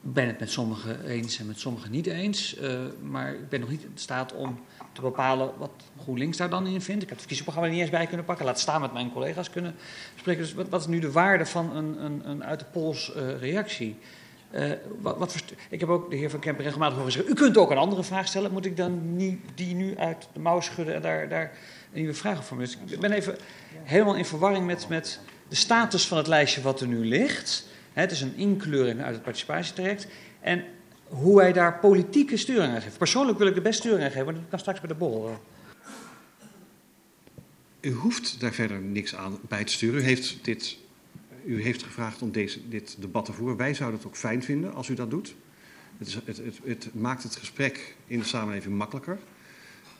[0.00, 2.56] ben het met sommigen eens en met sommigen niet eens.
[3.02, 4.60] maar ik ben nog niet in staat om
[4.92, 5.70] te bepalen wat
[6.02, 7.02] GroenLinks daar dan in vindt.
[7.02, 8.44] Ik heb het verkiezingsprogramma niet eens bij kunnen pakken.
[8.44, 9.74] Laat staan met mijn collega's kunnen
[10.16, 10.42] spreken.
[10.42, 13.96] Dus wat, wat is nu de waarde van een, een, een uit de pols reactie?
[14.50, 17.32] Uh, wat, wat ik heb ook de heer Van Kempen regelmatig horen zeggen...
[17.32, 18.52] u kunt ook een andere vraag stellen.
[18.52, 21.52] Moet ik dan niet die nu uit de mouw schudden en daar, daar
[21.92, 22.80] een nieuwe vraag op formuleren?
[22.88, 23.36] Ik ben even
[23.82, 27.66] helemaal in verwarring met, met de status van het lijstje wat er nu ligt.
[27.92, 30.06] He, het is een inkleuring uit het participatietraject.
[30.40, 30.64] En
[31.08, 32.98] hoe wij daar politieke sturing aan geven.
[32.98, 35.42] Persoonlijk wil ik de best sturing aan geven, maar dat kan straks bij de borrel.
[37.80, 40.00] U hoeft daar verder niks aan bij te sturen.
[40.00, 40.78] U heeft dit
[41.48, 43.56] u heeft gevraagd om deze, dit debat te voeren.
[43.56, 45.34] Wij zouden het ook fijn vinden als u dat doet.
[45.98, 49.18] Het, is, het, het, het, maakt het gesprek in de samenleving makkelijker.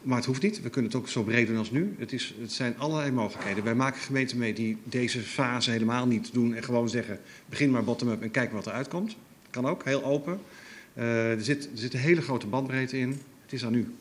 [0.02, 0.62] Maar het hoeft niet.
[0.62, 1.94] We kunnen het ook zo breed doen als nu.
[1.98, 3.64] Het, is, het zijn allerlei mogelijkheden.
[3.64, 7.84] Wij maken gemeenten mee die deze fase helemaal niet doen en gewoon zeggen: begin maar
[7.84, 9.16] bottom-up en kijk wat eruit komt.
[9.50, 10.40] Kan ook, heel open.
[10.98, 13.20] Uh, er, zit, er zit een hele grote bandbreedte in.
[13.42, 13.94] Het is aan u.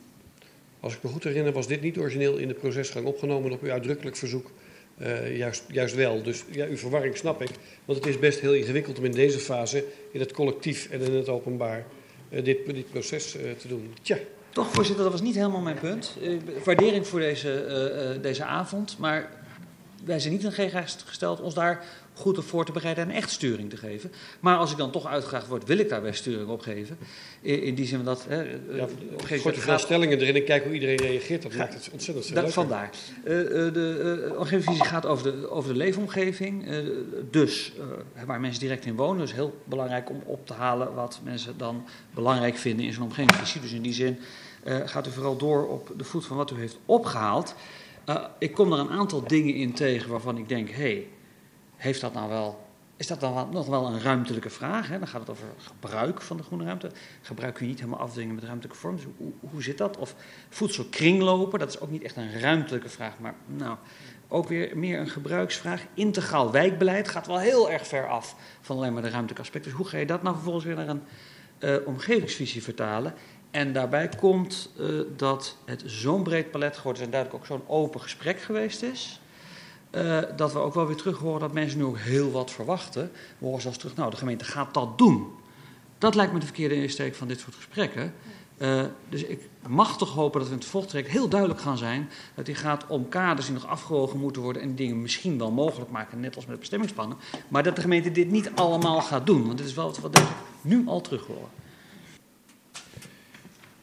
[0.79, 3.71] Als ik me goed herinner, was dit niet origineel in de procesgang opgenomen op uw
[3.71, 4.51] uitdrukkelijk verzoek
[4.97, 6.23] eh, juist, juist wel.
[6.23, 7.49] Dus ja, uw verwarring snap ik.
[7.85, 11.13] Want het is best heel ingewikkeld om in deze fase, in het collectief en in
[11.13, 11.85] het openbaar,
[12.29, 13.93] eh, dit, dit proces eh, te doen.
[14.01, 14.17] Tja.
[14.57, 16.17] Toch, voorzitter, dat was niet helemaal mijn punt.
[16.21, 16.31] Eh,
[16.63, 19.29] waardering voor deze, eh, eh, deze avond, maar
[20.05, 21.83] wij zijn niet in geen geest gesteld ons daar
[22.17, 24.11] goed op voor te bereiden en echt sturing te geven.
[24.39, 26.97] Maar als ik dan toch uitgevraagd word, wil ik daar best sturing op geven.
[27.41, 28.25] In, in die zin dat...
[28.27, 28.87] Hè, eh, Ja,
[29.23, 31.41] Gooi veel stellingen erin en kijk hoe iedereen reageert.
[31.41, 32.61] Dat maakt het ontzettend veel Da- leuker.
[32.61, 32.89] vandaar.
[33.23, 36.65] Eh, eh, de omgevingsvisie gaat over de, over de leefomgeving.
[37.31, 37.71] dus
[38.25, 39.17] waar mensen direct in wonen.
[39.21, 43.61] Dus heel belangrijk om op te halen wat mensen dan belangrijk vinden in zo'n omgevingsvisie.
[43.61, 44.19] Dus in die zin
[44.85, 47.55] gaat u vooral door op de voet van wat u heeft opgehaald.
[48.07, 51.07] Eh, ik kom er een aantal dingen in tegen waarvan ik denk: hé, hey,
[51.77, 52.65] heeft dat nou wel.
[52.97, 54.87] Is dat dan nog wel een ruimtelijke vraag?
[54.87, 54.99] Hè?
[54.99, 56.91] Dan gaat het over gebruik van de groene ruimte.
[57.21, 58.95] Gebruik kun je niet helemaal afdwingen met ruimtelijke vorm.
[58.95, 59.97] Dus hoe, hoe zit dat?
[59.97, 60.15] Of
[60.49, 63.77] voedselkringlopen, dat is ook niet echt een ruimtelijke vraag, maar nou,
[64.27, 65.85] ook weer meer een gebruiksvraag.
[65.93, 69.71] Integraal wijkbeleid gaat wel heel erg ver af van alleen maar de ruimtelijke aspecten.
[69.71, 71.03] Dus hoe ga je dat nou vervolgens weer naar een
[71.57, 73.13] eh, omgevingsvisie vertalen?
[73.51, 77.67] En daarbij komt eh, dat het zo'n breed palet geworden is en duidelijk ook zo'n
[77.67, 79.21] open gesprek geweest is.
[79.97, 83.11] Eh, dat we ook wel weer terug horen dat mensen nu ook heel wat verwachten.
[83.37, 85.27] We horen zelfs terug, nou, de gemeente gaat dat doen.
[85.97, 88.13] Dat lijkt me de verkeerde insteek van dit soort gesprekken.
[88.57, 92.09] Eh, dus ik mag toch hopen dat we in het volgtraject heel duidelijk gaan zijn
[92.35, 95.91] dat die gaat om kaders die nog afgewogen moeten worden en dingen misschien wel mogelijk
[95.91, 97.17] maken, net als met bestemmingsplannen.
[97.47, 100.25] Maar dat de gemeente dit niet allemaal gaat doen, want dit is wel wat ik
[100.61, 101.49] nu al terug hoor.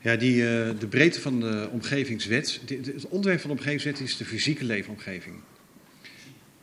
[0.00, 2.60] Ja, die, eh, de breedte van de omgevingswet.
[2.66, 5.34] Het onderwerp van de omgevingswet is de fysieke leefomgeving.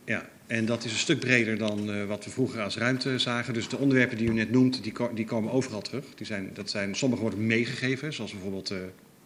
[0.04, 3.54] Ja, en dat is een stuk breder dan eh, wat we vroeger als ruimte zagen.
[3.54, 6.04] Dus de onderwerpen die u net noemt, die, die komen overal terug.
[6.14, 8.78] Die zijn, dat zijn, sommige worden meegegeven, zoals bijvoorbeeld eh,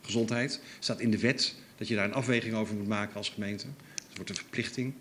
[0.03, 0.61] gezondheid.
[0.79, 3.66] staat in de wet dat je daar een afweging over moet maken als gemeente.
[3.95, 4.95] Dat wordt een verplichting.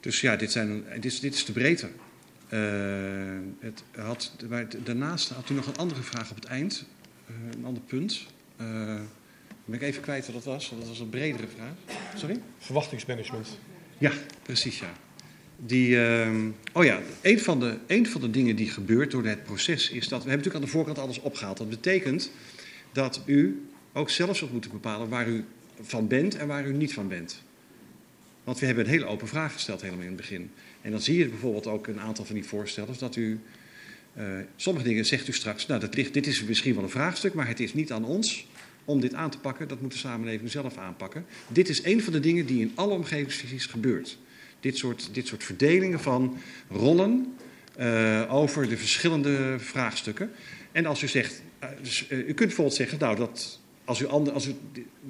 [0.00, 1.88] Dus ja, dit, zijn, dit, is, dit is de breedte.
[2.48, 2.60] Eh,
[3.58, 4.34] het had,
[4.84, 6.84] daarnaast had u nog een andere vraag op het eind.
[7.56, 8.26] Een ander punt.
[9.64, 11.96] Ben ik even kwijt wat dat was, dat was een bredere vraag.
[12.16, 12.40] Sorry?
[12.58, 13.58] Verwachtingsmanagement.
[14.00, 14.92] Ja, precies ja.
[15.56, 19.44] Die, ehm, oh ja, een van, de, een van de dingen die gebeurt door het
[19.44, 20.22] proces is dat...
[20.22, 21.56] We hebben natuurlijk aan de voorkant alles opgehaald.
[21.56, 22.30] Dat betekent
[22.92, 25.44] dat u ook zelf zult moeten bepalen waar u
[25.80, 27.42] van bent en waar u niet van bent.
[28.44, 30.50] Want we hebben een hele open vraag gesteld helemaal in het begin.
[30.80, 33.40] En dan zie je bijvoorbeeld ook een aantal van die voorstellen dat u...
[34.14, 34.24] eh,
[34.56, 37.74] sommige dingen zegt u straks, nou dit is misschien wel een vraagstuk, maar het is
[37.74, 38.46] niet aan ons
[38.84, 39.68] om dit aan te pakken.
[39.68, 41.26] Dat moet de samenleving zelf aanpakken.
[41.48, 44.18] Dit is een van de dingen die in alle omgevingsvisies gebeurt.
[44.60, 46.36] Dit soort, dit soort verdelingen van
[46.68, 47.34] rollen
[47.76, 50.30] eh, over de verschillende vraagstukken.
[50.72, 54.06] En als u zegt, eh, dus, eh, u kunt bijvoorbeeld zeggen, nou dat als u,
[54.06, 54.54] ander, als u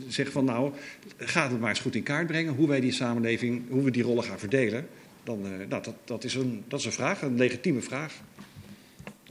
[0.08, 0.72] zegt van nou,
[1.18, 4.02] gaat het maar eens goed in kaart brengen hoe wij die samenleving, hoe we die
[4.02, 4.88] rollen gaan verdelen.
[5.24, 8.14] Dan, nou, dat, dat, is een, dat is een vraag, een legitieme vraag.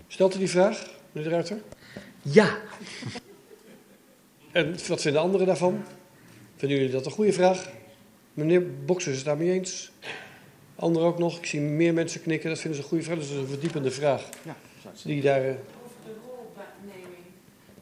[0.07, 1.61] Stelt u die vraag, meneer de Ruiter?
[2.21, 2.57] Ja.
[4.51, 5.83] En wat vinden anderen daarvan?
[6.55, 7.69] Vinden jullie dat een goede vraag?
[8.33, 9.91] Meneer Boksers is het daarmee eens.
[10.75, 11.37] Anderen ook nog.
[11.37, 12.49] Ik zie meer mensen knikken.
[12.49, 13.17] Dat vinden ze een goede vraag.
[13.17, 14.29] Dus dat is een verdiepende vraag.
[14.43, 14.55] Ja,
[15.03, 15.41] Die daar...
[15.45, 15.53] eh,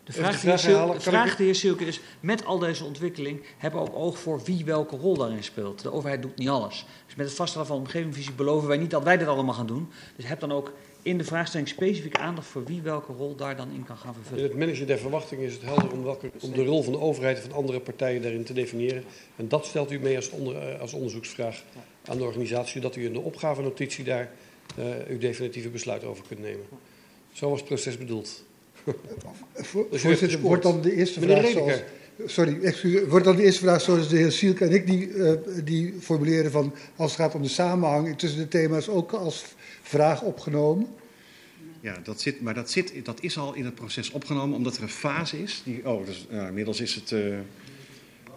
[0.03, 0.95] De vraag, de vraag herhalen.
[0.95, 4.19] de vraag ik- die heer Sielke is, met al deze ontwikkeling hebben we ook oog
[4.19, 5.81] voor wie welke rol daarin speelt.
[5.81, 6.85] De overheid doet niet alles.
[7.05, 9.91] Dus met het vaststellen van omgevingsvisie beloven wij niet dat wij dit allemaal gaan doen.
[10.15, 10.73] Dus heb dan ook
[11.07, 14.21] in de vraagstelling specifiek aandacht voor wie welke rol daar dan in kan gaan In
[14.21, 14.43] vervullen.
[14.43, 17.37] het managen der verwachtingen is het helder om, welke, om de rol van de overheid
[17.37, 19.03] en van andere partijen daarin te definiëren.
[19.35, 21.63] En dat stelt u mee als, onder, eh, als onderzoeksvraag
[22.05, 24.31] aan de organisatie, zodat u in de opgavenotitie daar
[24.77, 26.65] eh, uw definitieve besluit over kunt nemen.
[27.33, 28.43] Zo was het proces bedoeld.
[28.83, 31.81] Voor- Dus u heeft Voorzitter, wordt dan de eerste Meneer vraag zoals...
[32.25, 35.33] Sorry, excuus, wordt dan de eerste vraag zoals de heer Sielke en ik die, eh,
[35.63, 36.73] die formuleren van...
[36.95, 39.45] als het gaat om de samenhang tussen de thema's ook als
[39.81, 40.87] vraag opgenomen?
[41.79, 44.81] Ja, dat zit, maar dat, zit, dat is al in het proces opgenomen, omdat er
[44.81, 45.61] een fase is.
[45.65, 47.11] Die, oh, dus, ja, inmiddels is het.
[47.11, 47.37] eh,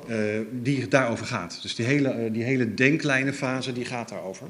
[0.08, 1.58] eh, die daarover gaat.
[1.62, 4.46] Dus die hele, die hele denklijnenfase die gaat daarover.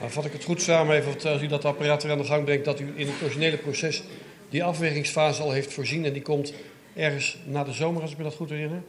[0.00, 2.44] Maar vat ik het goed samen, even, als u dat apparaat weer aan de gang
[2.44, 4.02] brengt, dat u in het originele proces
[4.48, 6.52] die afwegingsfase al heeft voorzien en die komt
[6.94, 8.82] ergens na de zomer, als ik me dat goed herinner?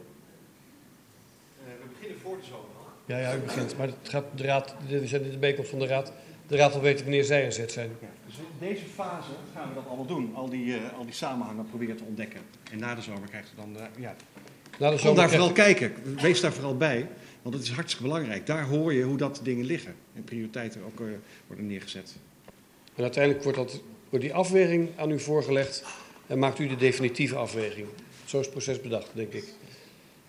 [1.64, 2.66] we beginnen voor de zomer.
[3.06, 3.76] Ja, ja, u begint.
[3.76, 6.12] Maar het gaat de raad, dit is de bijeenkomst van de raad.
[6.46, 7.90] De raad wil weten wanneer zij inzet zijn.
[8.26, 10.34] Dus in deze fase gaan we dat allemaal doen.
[10.34, 12.40] Al die, eh, al die samenhangen proberen te ontdekken.
[12.72, 13.76] En na de zomer krijgt u dan.
[13.76, 14.14] eh, ja.
[14.78, 15.92] Na de Kom zomer daar krijgt vooral kijken.
[16.22, 17.08] Wees daar vooral bij.
[17.42, 18.46] Want het is hartstikke belangrijk.
[18.46, 19.94] Daar hoor je hoe dat dingen liggen.
[20.14, 21.06] En prioriteiten ook eh,
[21.46, 22.16] worden neergezet.
[22.94, 23.80] En uiteindelijk wordt, dat,
[24.10, 25.84] wordt die afweging aan u voorgelegd
[26.26, 27.86] en maakt u de definitieve afweging.
[28.24, 29.44] Zo is het proces bedacht, denk ik.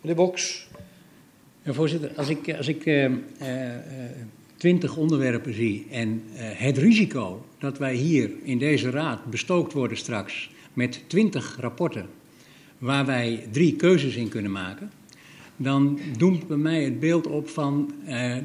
[0.02, 0.68] Meneer Boks,
[1.66, 3.12] voorzitter, als ik, als ik eh, eh,
[4.58, 9.98] twintig onderwerpen zie en eh, het risico dat wij hier in deze raad bestookt worden
[9.98, 12.06] straks met twintig rapporten
[12.78, 14.92] waar wij drie keuzes in kunnen maken,
[15.56, 17.94] dan doemt bij mij het beeld op van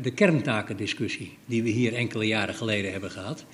[0.02, 3.44] de kerntakendiscussie die we hier enkele jaren geleden hebben gehad.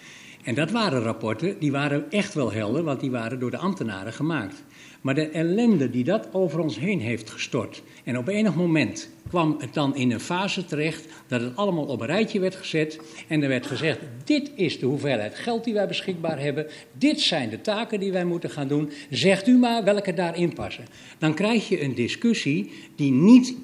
[0.43, 4.13] En dat waren rapporten, die waren echt wel helder, want die waren door de ambtenaren
[4.13, 4.63] gemaakt.
[5.01, 7.83] Maar de ellende die dat over ons heen heeft gestort.
[8.05, 12.01] En op enig moment kwam het dan in een fase terecht dat het allemaal op
[12.01, 13.01] een rijtje werd gezet.
[13.29, 16.67] En er werd gezegd: dit is de hoeveelheid geld die wij beschikbaar hebben.
[16.99, 18.91] Dit zijn de taken die wij moeten gaan doen.
[19.11, 20.85] Zegt u maar welke daarin passen.
[21.19, 23.55] Dan krijg je een discussie die niet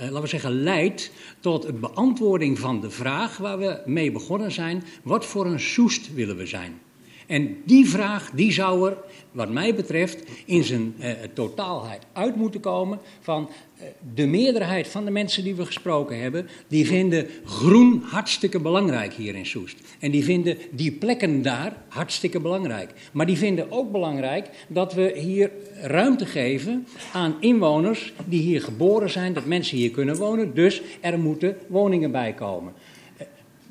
[0.00, 1.10] laten we zeggen, leidt
[1.40, 6.14] tot het beantwoording van de vraag waar we mee begonnen zijn: wat voor een soest
[6.14, 6.80] willen we zijn?
[7.26, 8.96] En die vraag die zou er,
[9.32, 15.04] wat mij betreft, in zijn uh, totaalheid uit moeten komen van uh, de meerderheid van
[15.04, 19.76] de mensen die we gesproken hebben, die vinden groen hartstikke belangrijk hier in Soest.
[19.98, 22.90] En die vinden die plekken daar hartstikke belangrijk.
[23.12, 25.50] Maar die vinden ook belangrijk dat we hier
[25.80, 31.18] ruimte geven aan inwoners die hier geboren zijn, dat mensen hier kunnen wonen, dus er
[31.18, 32.72] moeten woningen bij komen.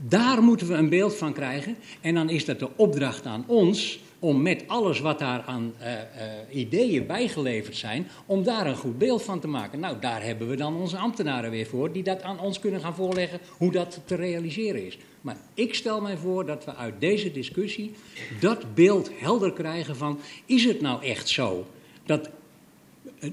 [0.08, 1.76] Daar moeten we een beeld van krijgen.
[2.02, 5.88] En dan is dat de opdracht aan ons om met alles wat daar aan uh,
[5.92, 9.80] uh, ideeën bijgeleverd zijn, om daar een goed beeld van te maken.
[9.80, 12.96] Nou, daar hebben we dan onze ambtenaren weer voor, die dat aan ons kunnen gaan
[12.96, 14.98] voorleggen hoe dat te realiseren is.
[15.22, 17.94] Maar ik stel mij voor dat we uit deze discussie
[18.40, 21.66] dat beeld helder krijgen van, is het nou echt zo
[22.06, 22.30] dat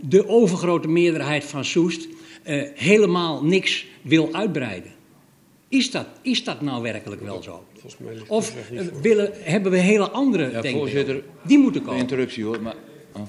[0.00, 2.08] de overgrote meerderheid van Soest
[2.44, 4.97] uh, helemaal niks wil uitbreiden?
[5.68, 7.66] Is dat, is dat nou werkelijk wel zo?
[8.26, 8.54] Of
[9.02, 10.80] willen, hebben we hele andere ja, denkbeelden?
[10.80, 12.00] Voorzitter, Die moeten komen.
[12.00, 12.62] interruptie hoor.
[12.62, 12.74] Maar,
[13.12, 13.26] oh.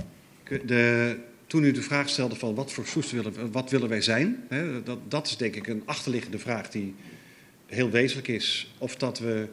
[0.66, 1.18] de,
[1.48, 4.84] toen u de vraag stelde van wat voor soest willen, wat willen wij zijn, hè,
[4.84, 6.96] dat, dat is denk ik een achterliggende vraag die
[7.66, 8.74] heel wezenlijk is.
[8.78, 9.48] Of dat, we,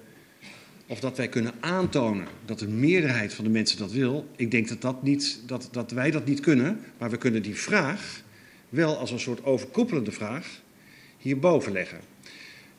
[0.87, 4.27] of dat wij kunnen aantonen dat de meerderheid van de mensen dat wil.
[4.37, 7.57] Ik denk dat, dat, niet, dat, dat wij dat niet kunnen, maar we kunnen die
[7.57, 8.23] vraag
[8.69, 10.61] wel als een soort overkoepelende vraag
[11.19, 12.01] hierboven leggen.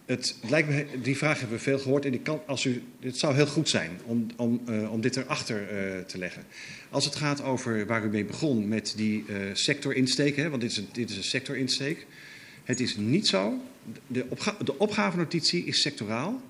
[0.08, 3.48] Het lijkt me, die vraag hebben we veel gehoord en als u, het zou heel
[3.48, 6.44] goed zijn om, om, uh, om dit erachter uh, te leggen.
[6.90, 10.72] Als het gaat over waar u mee begon met die uh, sectorinsteek, hè, want dit
[10.72, 12.06] is, een, is een sectorinsteek.
[12.64, 13.54] Het is niet zo,
[14.08, 16.42] de, opga de opgavenotitie is sectoraal,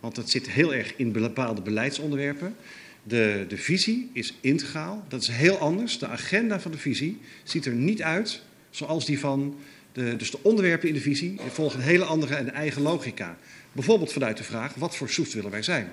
[0.00, 2.56] want dat zit heel erg in bepaalde beleidsonderwerpen.
[3.02, 5.98] De, de visie is integraal, dat is heel anders.
[5.98, 9.56] De agenda van de visie ziet er niet uit zoals die van
[9.92, 13.38] dus de onderwerpen in de visie volgen een hele andere en eigen logica.
[13.72, 15.92] Bijvoorbeeld vanuit de vraag, wat voor soest willen wij zijn?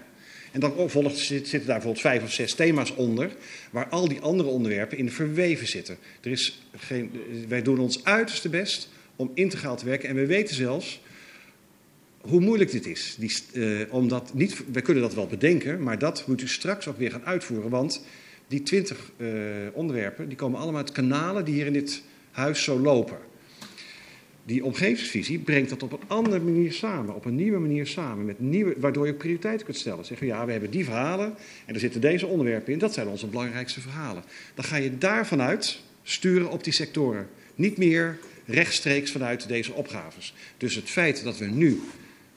[0.52, 3.32] En dan volgt, zitten daar bijvoorbeeld vijf of zes thema's onder,
[3.72, 5.98] waar al die andere onderwerpen in verweven zitten.
[6.22, 7.12] Er is geen,
[7.48, 11.02] wij doen ons uiterste best om integraal te werken en we weten zelfs
[12.22, 13.16] hoe moeilijk dit is.
[13.20, 16.98] Die, uh, omdat niet, wij kunnen dat wel bedenken, maar dat moet u straks ook
[16.98, 17.70] weer gaan uitvoeren.
[17.70, 18.04] Want
[18.48, 19.30] die twintig uh,
[19.74, 23.18] onderwerpen die komen allemaal uit kanalen die hier in dit huis zo lopen
[24.48, 28.40] die omgevingsvisie brengt dat op een andere manier samen, op een nieuwe manier samen, met
[28.40, 30.06] nieuwe, waardoor je prioriteiten kunt stellen.
[30.06, 31.36] Zeggen ja, we hebben die verhalen
[31.66, 34.24] en er zitten deze onderwerpen in, dat zijn onze belangrijkste verhalen.
[34.56, 37.28] Dan ga je daarvan uit sturen op die sectoren.
[37.56, 40.34] Niet meer rechtstreeks vanuit deze opgaves.
[40.58, 41.82] Dus het feit dat we nu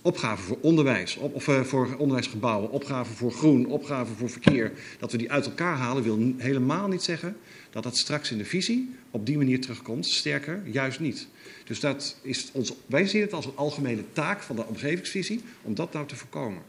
[0.03, 5.19] opgaven voor onderwijs, of uh, voor onderwijsgebouwen, opgaven voor groen, opgaven voor verkeer, dat we
[5.19, 7.37] die uit elkaar halen, wil helemaal niet zeggen
[7.71, 10.07] dat dat straks in de visie op die manier terugkomt.
[10.07, 11.29] Sterker, juist niet.
[11.71, 15.75] Dus dat is ons, wij zien het als een algemene taak van de omgevingsvisie om
[15.75, 16.63] dat nou te voorkomen.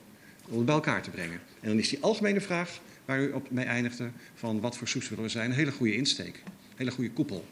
[0.47, 1.39] Om het bij elkaar te brengen.
[1.59, 5.09] En dan is die algemene vraag waar u op mee eindigde van wat voor soes
[5.09, 6.41] willen we zijn, een hele goede insteek.
[6.45, 7.45] Een hele goede koepel.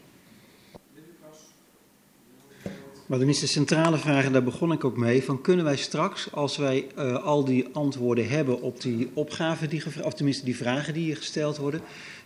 [3.06, 5.78] Maar dan is de centrale vraag, en daar begon ik ook mee, van kunnen wij
[5.78, 10.56] straks, als wij uh, al die antwoorden hebben op die opgaven, die, of tenminste die
[10.56, 11.82] vragen die hier gesteld worden,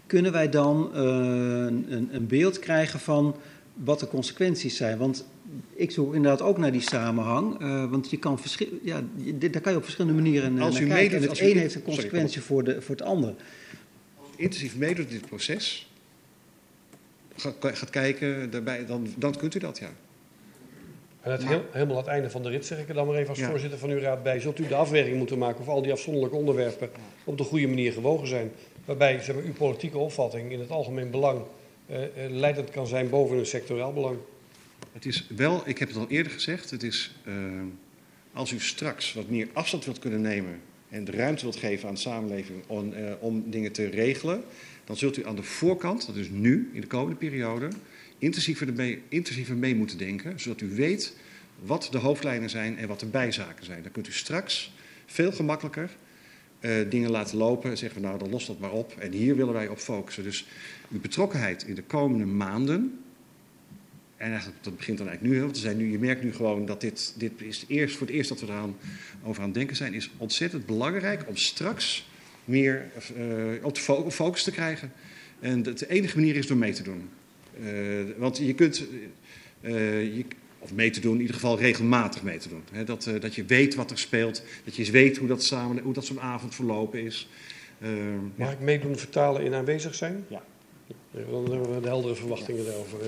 [0.06, 3.36] kunnen wij dan uh, een, een beeld krijgen van
[3.74, 4.98] wat de consequenties zijn.
[4.98, 5.26] Want
[5.74, 7.62] ik zoek inderdaad ook naar die samenhang.
[7.62, 8.40] Uh, want je kan
[8.84, 9.04] ja,
[9.50, 11.12] daar kan je op verschillende manieren als naar u kijken.
[11.12, 13.34] Meedoet, en het een heeft een consequentie sorry, voor, de, voor het ander.
[14.36, 15.92] Intensief meedoet in dit proces,
[17.36, 19.90] gaat, gaat kijken, daarbij, dan, dan kunt u dat, ja.
[21.22, 23.16] En het heel, helemaal aan het einde van de rit zeg ik er dan maar
[23.16, 23.50] even als ja.
[23.50, 24.40] voorzitter van uw raad bij.
[24.40, 26.90] Zult u de afweging moeten maken of al die afzonderlijke onderwerpen
[27.24, 28.52] op de goede manier gewogen zijn.
[28.86, 31.42] Waarbij zeg maar, uw politieke opvatting in het algemeen belang
[32.30, 34.18] leidend kan zijn boven een sectoraal belang.
[34.92, 37.34] Het is wel, ik heb het al eerder gezegd, het is uh,
[38.34, 41.94] als u straks wat meer afstand wilt kunnen nemen en de ruimte wilt geven aan
[41.94, 44.44] de samenleving om, om dingen te regelen,
[44.84, 47.68] dan zult u aan de voorkant, dat is nu, in de komende periode,
[48.18, 51.16] intensiever, intensiever mee moeten denken, zodat u weet
[51.60, 53.84] wat de hoofdlijnen zijn en wat de bijzaken zijn.
[53.84, 54.74] Dan kunt u straks
[55.06, 55.90] veel gemakkelijker
[56.64, 58.96] uh, dingen laten lopen en zeggen we nou dan los dat maar op.
[59.00, 60.24] En hier willen wij op focussen.
[60.24, 60.48] Dus
[60.92, 63.00] uw betrokkenheid in de komende maanden,
[64.18, 66.82] en eigenlijk, dat begint dan eigenlijk nu, want zijn nu, je merkt nu gewoon dat
[66.82, 68.76] dit, dit is eerst, voor het eerst dat we eraan
[69.24, 72.08] over aan het denken zijn, is ontzettend belangrijk om straks
[72.46, 72.86] meer
[73.18, 74.92] uh, op de focus te krijgen.
[75.40, 77.10] En de, enige manier is door mee te doen.
[77.64, 77.70] Uh,
[78.18, 78.86] want je kunt,
[79.62, 80.26] je,
[80.64, 82.64] of mee te doen, in ieder geval regelmatig mee te doen.
[82.72, 85.44] He, dat, uh, dat je weet wat er speelt, dat je eens weet hoe dat,
[85.44, 87.30] samen, hoe dat zo'n avond verlopen is.
[88.36, 88.54] Mag ja.
[88.54, 90.26] ik meedoen vertalen in aanwezig zijn?
[90.28, 90.44] Ja.
[91.12, 93.00] Dan hebben we de heldere verwachtingen daarover.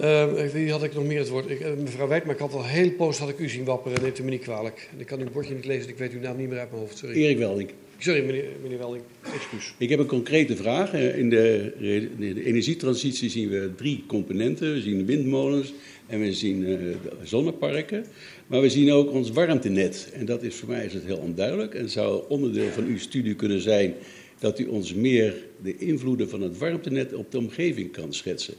[0.00, 1.50] Uh, wie had ik nog meer het woord?
[1.50, 4.02] Ik, mevrouw Wijd, maar ik had al heel poos had ik u zien wapperen.
[4.02, 4.90] Neemt u me niet kwalijk.
[4.96, 6.98] Ik kan uw bordje niet lezen, ik weet uw naam niet meer uit mijn hoofd.
[6.98, 7.14] Sorry.
[7.14, 7.70] Erik Welding.
[8.02, 9.04] Sorry, meneer, meneer Welding.
[9.34, 9.74] Excuus.
[9.78, 10.92] Ik heb een concrete vraag.
[10.92, 11.72] In de,
[12.18, 14.72] in de energietransitie zien we drie componenten.
[14.72, 15.72] We zien windmolens
[16.06, 18.06] en we zien uh, zonneparken.
[18.46, 20.10] Maar we zien ook ons warmtenet.
[20.12, 21.74] En dat is voor mij is het heel onduidelijk.
[21.74, 23.94] En zou onderdeel van uw studie kunnen zijn
[24.38, 28.54] dat u ons meer de invloeden van het warmtenet op de omgeving kan schetsen.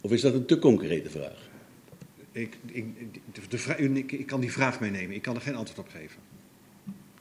[0.00, 1.50] Of is dat een te concrete vraag?
[2.32, 2.84] Ik, ik,
[3.48, 5.16] de ik, ik kan die vraag meenemen.
[5.16, 6.31] Ik kan er geen antwoord op geven.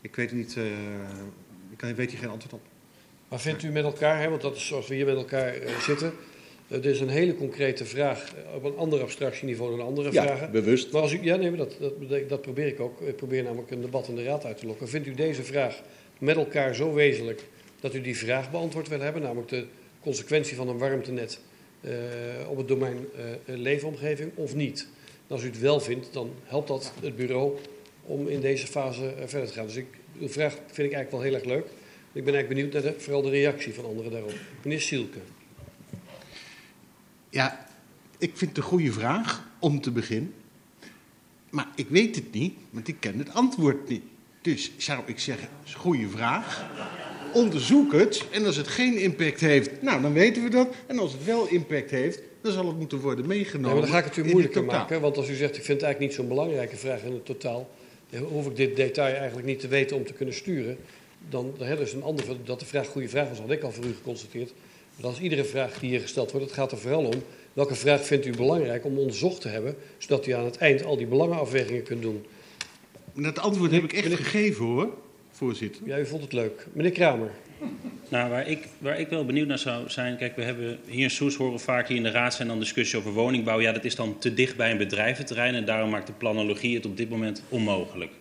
[0.02, 0.66] Ik weet niet, uh,
[1.70, 2.62] ik weet hier geen antwoord op.
[3.28, 5.80] Maar vindt u met elkaar, hè, want dat is zoals we hier met elkaar uh,
[5.80, 6.14] zitten,
[6.68, 10.52] uh, dit is een hele concrete vraag op een ander abstractieniveau dan andere ja, vragen.
[10.52, 10.92] bewust.
[10.92, 13.02] Maar als u, ja, nee, maar dat, dat, dat probeer ik ook.
[13.02, 14.90] Ik probeer namelijk een debat in de raad uit te lokken.
[14.90, 15.82] Vindt u deze vraag
[16.18, 17.44] met elkaar zo wezenlijk
[17.80, 19.66] dat u die vraag beantwoord wil hebben, namelijk de
[20.02, 21.40] consequentie van een warmtenet
[21.82, 21.92] uh,
[22.50, 24.88] op het domein uh, leefomgeving of niet?
[25.28, 27.58] En als u het wel vindt, dan helpt dat het bureau
[28.06, 29.66] om in deze fase uh, verder te gaan.
[29.66, 29.88] Dus ik,
[30.20, 31.66] uw vraag vind ik eigenlijk wel heel erg leuk.
[32.14, 34.34] Ik ben eigenlijk benieuwd naar de, vooral de reactie van anderen daarop.
[34.64, 35.20] Meneer Sielke.
[37.30, 37.68] Ja,
[38.18, 40.34] ik vind het een goede vraag om te beginnen.
[41.50, 44.04] Maar ik weet het niet, want ik ken het antwoord niet.
[44.42, 46.70] Dus zou ik zeggen, het is een goede vraag.
[47.34, 48.26] Onderzoek het.
[48.32, 50.76] En als het geen impact heeft, nou dan weten we dat.
[50.88, 53.70] En als het wel impact heeft, dan zal het moeten worden meegenomen.
[53.70, 55.02] Ja, maar dan ga ik het u moeilijker maken.
[55.02, 57.70] Want als u zegt, ik vind het eigenlijk niet zo'n belangrijke vraag in het totaal.
[58.20, 60.78] Hoef ik dit detail eigenlijk niet te weten om te kunnen sturen.
[61.30, 63.86] Dan hè, is een ander, dat de vraag goede vraag was, had ik al voor
[63.86, 64.54] u geconstateerd.
[64.96, 67.24] Maar als iedere vraag die hier gesteld wordt, het gaat er vooral om.
[67.54, 70.98] Welke vraag vindt u belangrijk om onderzocht te hebben, zodat u aan het eind al
[70.98, 72.26] die belangenafwegingen kunt doen?
[73.14, 74.90] Dat antwoord heb ik echt gegeven hoor,
[75.32, 75.82] voorzitter.
[75.86, 76.68] Ja, u vond het leuk.
[76.74, 77.32] Meneer Kramer.
[78.10, 81.10] Nou, waar ik, waar ik wel benieuwd naar zou zijn, kijk, we hebben hier in
[81.10, 83.60] Soes horen vaak hier in de raad zijn dan discussie over woningbouw.
[83.60, 86.86] Ja, dat is dan te dicht bij een bedrijventerrein en daarom maakt de planologie het
[86.86, 88.12] op dit moment onmogelijk.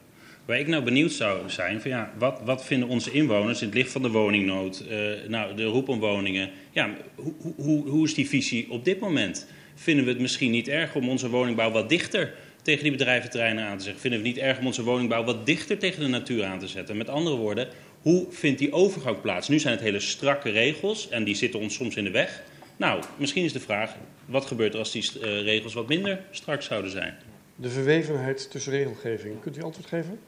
[0.45, 3.77] Waar ik nou benieuwd zou zijn, van ja, wat, wat vinden onze inwoners in het
[3.77, 6.51] licht van de woningnood, uh, nou, de roep om woningen.
[6.71, 9.47] Ja, hoe, hoe, hoe is die visie op dit moment?
[9.75, 13.77] Vinden we het misschien niet erg om onze woningbouw wat dichter tegen die bedrijventerreinen aan
[13.77, 14.01] te zetten?
[14.01, 16.69] Vinden we het niet erg om onze woningbouw wat dichter tegen de natuur aan te
[16.69, 16.97] zetten?
[16.97, 17.69] Met andere woorden,
[18.03, 19.49] hoe vindt die overgang plaats?
[19.49, 22.43] Nu zijn het hele strakke regels en die zitten ons soms in de weg.
[22.77, 23.95] Nou, misschien is de vraag,
[24.27, 27.15] wat gebeurt er als die uh, regels wat minder strak zouden zijn?
[27.57, 29.41] De verwevenheid tussen regelgeving.
[29.41, 30.19] Kunt u antwoord geven?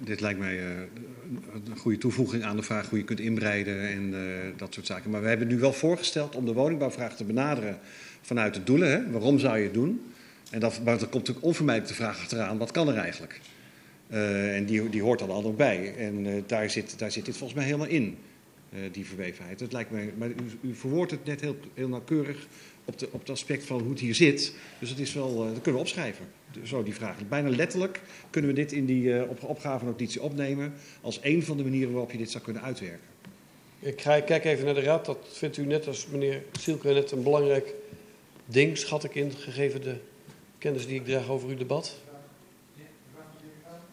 [0.00, 0.64] Dit lijkt mij uh,
[1.64, 4.18] een goede toevoeging aan de vraag hoe je kunt inbreiden en uh,
[4.56, 5.10] dat soort zaken.
[5.10, 7.78] Maar we hebben nu wel voorgesteld om de woningbouwvraag te benaderen
[8.22, 8.90] vanuit de doelen.
[8.90, 9.10] Hè?
[9.10, 10.12] Waarom zou je het doen?
[10.50, 13.40] En dat, maar er komt natuurlijk onvermijdelijk de vraag achteraan, wat kan er eigenlijk?
[14.12, 15.94] Uh, en die, die hoort al ook bij.
[15.96, 18.18] En uh, daar, zit, daar zit dit volgens mij helemaal in,
[18.74, 19.58] uh, die verwevenheid.
[19.58, 22.46] Dat lijkt mij, maar u, u verwoordt het net heel, heel nauwkeurig
[22.84, 24.54] op, de, op het aspect van hoe het hier zit.
[24.78, 26.26] Dus dat, is wel, dat kunnen we opschrijven,
[26.62, 27.28] zo die vraag.
[27.28, 28.00] Bijna letterlijk
[28.30, 30.72] kunnen we dit in die op, opgavenotitie opnemen...
[31.00, 33.08] als een van de manieren waarop je dit zou kunnen uitwerken.
[33.78, 35.04] Ik ga, kijk even naar de raad.
[35.04, 37.74] Dat vindt u net als meneer Sielke net een belangrijk
[38.46, 39.96] ding, schat ik in, gegeven de
[40.58, 42.00] kennis die ik draag over uw debat.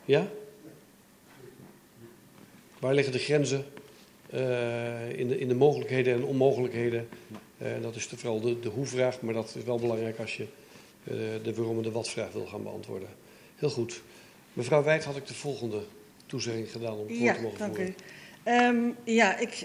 [0.07, 0.27] Ja?
[2.79, 3.65] Waar liggen de grenzen
[4.33, 7.07] uh, in, de, in de mogelijkheden en onmogelijkheden?
[7.61, 11.17] Uh, dat is vooral de, de hoe-vraag, maar dat is wel belangrijk als je uh,
[11.43, 13.09] de waarom en de wat-vraag wil gaan beantwoorden.
[13.55, 14.01] Heel goed.
[14.53, 15.81] Mevrouw Wijd had ik de volgende
[16.25, 17.95] toezegging gedaan om het woord te mogen dank voeren.
[18.45, 18.51] U.
[18.51, 19.63] Um, ja, ik,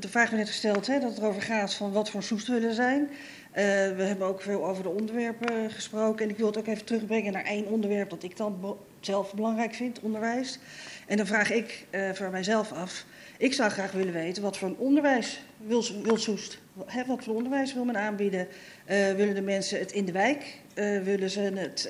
[0.00, 2.74] de vraag werd net gesteld hè, dat het erover gaat van wat voor soest willen
[2.74, 3.00] zijn.
[3.02, 3.62] Uh,
[3.96, 6.24] we hebben ook veel over de onderwerpen gesproken.
[6.24, 9.74] En ik wil het ook even terugbrengen naar één onderwerp dat ik dan zelf belangrijk
[9.74, 10.58] vind, onderwijs.
[11.06, 13.04] En dan vraag ik uh, voor mijzelf af.
[13.38, 16.58] Ik zou graag willen weten wat voor een onderwijs wil, wil Soest.
[17.06, 18.48] Wat voor onderwijs wil men aanbieden?
[18.90, 20.58] Uh, willen de mensen het in de wijk?
[20.74, 21.88] Uh, willen ze het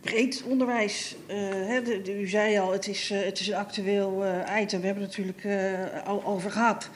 [0.00, 1.16] breed onderwijs?
[1.66, 4.24] Hè, de, u zei al, het is, het is een actueel
[4.60, 4.80] item.
[4.80, 5.46] We hebben het natuurlijk
[6.04, 6.90] al over gehad.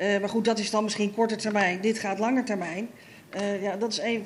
[0.00, 1.80] Eh, maar goed, dat is dan misschien korte termijn.
[1.80, 2.88] Dit gaat langer termijn.
[3.36, 4.24] Uh, ja, dat is een,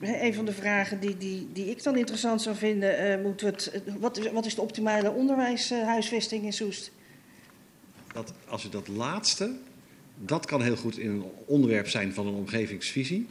[0.00, 3.18] een van de vragen die, die, die ik dan interessant zou vinden.
[3.18, 6.90] Uh, moet het, wat, is, wat is de optimale onderwijshuisvesting in Soest?
[8.12, 9.50] Dat, als je dat laatste,
[10.18, 13.26] dat kan heel goed in een onderwerp zijn van een omgevingsvisie.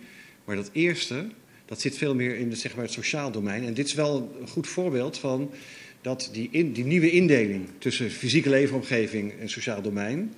[0.45, 1.25] Maar dat eerste,
[1.65, 3.65] dat zit veel meer in de, zeg maar, het sociaal domein.
[3.65, 5.51] En dit is wel een goed voorbeeld van
[6.01, 10.33] dat die, in, die nieuwe indeling tussen fysieke leefomgeving en sociaal domein,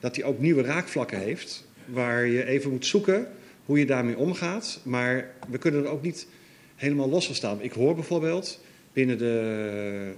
[0.00, 3.28] dat die ook nieuwe raakvlakken heeft, waar je even moet zoeken
[3.64, 4.80] hoe je daarmee omgaat.
[4.82, 6.26] Maar we kunnen er ook niet
[6.74, 7.62] helemaal los van staan.
[7.62, 8.60] Ik hoor bijvoorbeeld
[8.92, 10.12] binnen de,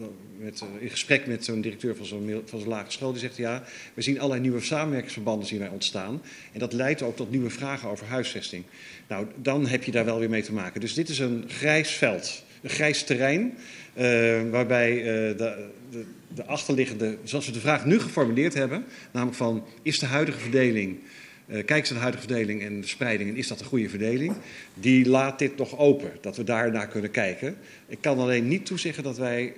[0.00, 0.06] uh,
[0.38, 3.36] met, uh, in gesprek met zo'n directeur van zo'n, van zo'n lagere school, die zegt
[3.36, 6.22] ja, we zien allerlei nieuwe samenwerkingsverbanden zien wij ontstaan.
[6.52, 8.64] En dat leidt ook tot nieuwe vragen over huisvesting.
[9.08, 10.80] Nou, dan heb je daar wel weer mee te maken.
[10.80, 13.54] Dus dit is een grijs veld, een grijs terrein,
[13.96, 16.04] uh, waarbij de, de,
[16.34, 20.98] de achterliggende, zoals we de vraag nu geformuleerd hebben, namelijk van is de huidige verdeling
[21.46, 23.88] uh, kijk eens naar de huidige verdeling en de spreiding en is dat een goede
[23.88, 24.34] verdeling?
[24.74, 27.56] Die laat dit nog open, dat we daarnaar kunnen kijken.
[27.88, 29.54] Ik kan alleen niet toezeggen dat wij.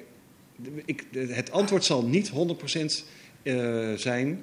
[0.85, 2.35] Ik, het antwoord zal niet 100%
[3.43, 4.41] uh, zijn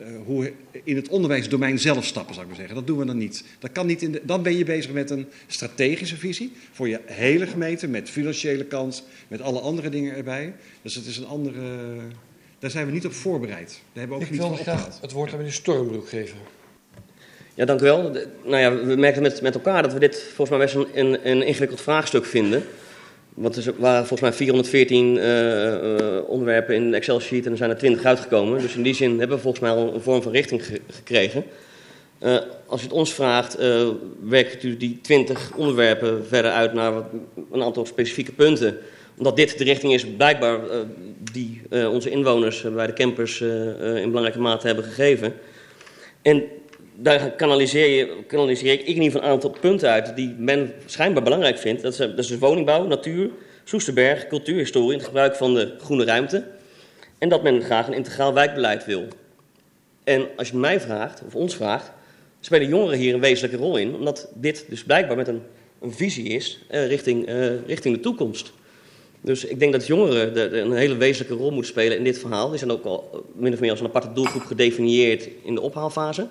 [0.00, 0.52] uh, hoe
[0.84, 2.76] in het onderwijsdomein zelf stappen, zou ik maar zeggen.
[2.76, 3.44] Dat doen we dan niet.
[3.58, 7.00] Dat kan niet in de, dan ben je bezig met een strategische visie voor je
[7.04, 10.54] hele gemeente, met financiële kant, met alle andere dingen erbij.
[10.82, 11.96] Dus het is een andere.
[12.58, 13.68] Daar zijn we niet op voorbereid.
[13.68, 16.36] Daar hebben we ook ik niet wil graag het woord aan meneer Stormbroek geven.
[17.58, 18.10] Ja, dank u wel.
[18.44, 21.30] Nou ja, we merken met, met elkaar dat we dit volgens mij best een, een,
[21.30, 22.64] een ingewikkeld vraagstuk vinden.
[23.34, 27.70] Want er waren volgens mij 414 eh, eh, onderwerpen in de Excel-sheet en er zijn
[27.70, 28.60] er 20 uitgekomen.
[28.60, 31.44] Dus in die zin hebben we volgens mij al een vorm van richting ge- gekregen.
[32.18, 32.36] Eh,
[32.66, 33.58] als u het ons vraagt,
[34.22, 37.04] werkt u die 20 onderwerpen verder uit naar wat,
[37.52, 38.78] een aantal specifieke punten.
[39.16, 40.60] Omdat dit de richting is blijkbaar
[41.32, 45.34] die onze inwoners bij de campers in belangrijke mate hebben gegeven.
[46.22, 46.42] En
[47.00, 51.58] daar kanaliseer, je, ik in ieder geval een aantal punten uit die men schijnbaar belangrijk
[51.58, 51.82] vindt.
[51.82, 53.30] Dat is, dus woningbouw, natuur,
[53.64, 56.44] Soesterberg, cultuurhistorie, het gebruik van de groene ruimte.
[57.18, 59.04] En dat men graag een integraal wijkbeleid wil.
[60.04, 61.90] En als je mij vraagt, of ons vraagt,
[62.40, 63.94] spelen jongeren hier een wezenlijke rol in.
[63.94, 65.42] Omdat dit dus blijkbaar met een,
[65.80, 68.52] een visie is eh, richting, eh, richting de toekomst.
[69.20, 72.48] Dus ik denk dat jongeren een hele wezenlijke rol moeten spelen in dit verhaal.
[72.48, 75.60] Die zijn ook al eh, min of meer als een aparte doelgroep gedefinieerd in de
[75.60, 76.26] ophaalfase.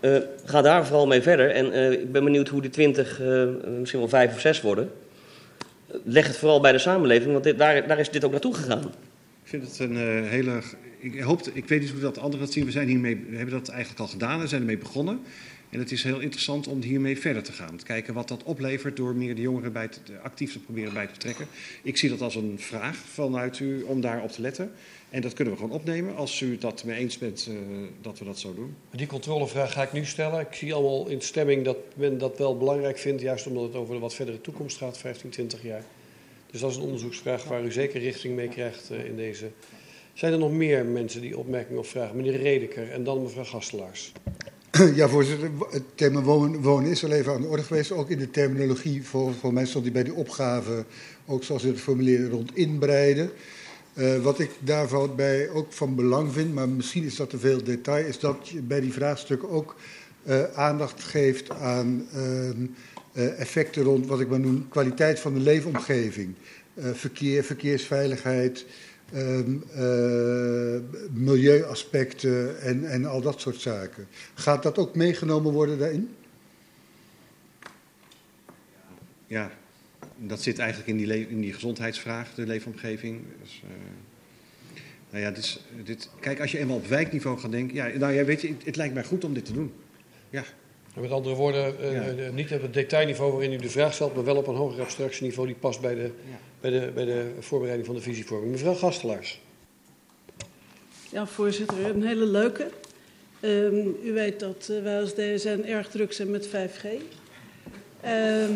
[0.00, 1.50] Eh, ga daar vooral mee verder.
[1.50, 4.90] En eh, ik ben benieuwd hoe die 20, eh, misschien wel vijf of zes worden.
[6.04, 8.82] Leg het vooral bij de samenleving, want daar, daar is dit ook naartoe gegaan.
[9.42, 10.60] Ik vind het een hele.
[10.98, 12.64] Ik, hoop, ik weet niet hoe dat anderen dat zien.
[12.64, 14.40] We, zijn hiermee, we hebben dat eigenlijk al gedaan.
[14.40, 15.20] We zijn ermee begonnen.
[15.72, 17.76] En het is heel interessant om hiermee verder te gaan.
[17.76, 21.06] Te kijken wat dat oplevert door meer de jongeren bij te, actief te proberen bij
[21.06, 21.46] te betrekken.
[21.82, 24.72] Ik zie dat als een vraag vanuit u om daarop te letten.
[25.12, 27.54] En dat kunnen we gewoon opnemen als u het dat mee eens bent eh,
[28.00, 28.74] dat we dat zo doen.
[28.90, 30.40] Die controlevraag ga ik nu stellen.
[30.40, 33.94] Ik zie allemaal in stemming dat men dat wel belangrijk vindt, juist omdat het over
[33.94, 35.84] de wat verdere toekomst gaat, 15, 20 jaar.
[36.50, 39.50] Dus dat is een onderzoeksvraag waar u zeker richting mee krijgt eh, in deze.
[40.12, 42.16] Zijn er nog meer mensen die opmerkingen of vragen?
[42.16, 44.12] Meneer Redeker en dan mevrouw Gastelaars.
[44.94, 45.50] Ja, voorzitter.
[45.70, 47.92] Het thema wonen, wonen is al even aan de orde geweest.
[47.92, 50.84] Ook in de terminologie, voor, voor mij stond die bij die opgave,
[51.26, 53.30] ook zoals u het formuleerde, rond inbreiden.
[53.94, 57.62] Eh, wat ik daarvan bij ook van belang vind, maar misschien is dat te veel
[57.62, 59.76] detail, is dat je bij die vraagstukken ook
[60.22, 62.66] eh, aandacht geeft aan ehm,
[63.12, 66.34] eh, effecten rond wat ik maar noem kwaliteit van de leefomgeving.
[66.92, 68.66] Verkeer, verkeersveiligheid,
[69.12, 70.80] ehm, eh,
[71.10, 74.06] milieuaspecten en, en al dat soort zaken.
[74.34, 76.14] Gaat dat ook meegenomen worden daarin?
[79.26, 79.50] Ja,
[80.26, 83.20] dat zit eigenlijk in die, in die gezondheidsvraag, de leefomgeving.
[83.42, 83.70] Dus, eh,
[85.10, 87.74] nou ja, dit is, dit, kijk, als je eenmaal op wijkniveau gaat denken.
[87.76, 89.72] Ja, nou ja, weet je, het, het lijkt mij goed om dit te doen.
[90.30, 90.44] Ja.
[91.00, 92.02] Met andere woorden, eh, Ja.
[92.24, 94.80] eh, niet op het detailniveau waarin u de vraag stelt, maar wel op een hoger
[94.82, 96.10] abstractieniveau die past bij de,
[96.60, 98.50] bij de, bij de voorbereiding van de visievorming.
[98.52, 99.40] Mevrouw Gastelaars.
[101.10, 102.70] Ja, voorzitter, een hele leuke.
[103.40, 106.86] Ehm, u weet dat wij als DSN erg druk zijn met 5G.
[108.02, 108.52] Ehm,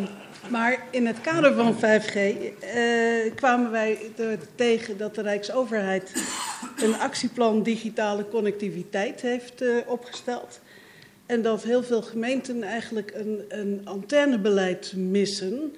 [0.51, 6.13] maar in het kader van 5G eh, kwamen wij er tegen dat de Rijksoverheid
[6.77, 10.61] een actieplan digitale connectiviteit heeft eh, opgesteld.
[11.27, 15.75] En dat heel veel gemeenten eigenlijk een, een antennebeleid missen.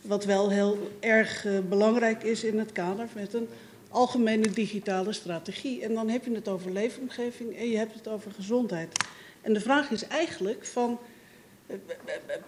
[0.00, 3.48] Wat wel heel erg eh, belangrijk is in het kader met een
[3.88, 5.82] algemene digitale strategie.
[5.82, 8.92] En dan heb je het over leefomgeving en je hebt het over gezondheid.
[9.40, 10.98] En de vraag is eigenlijk van,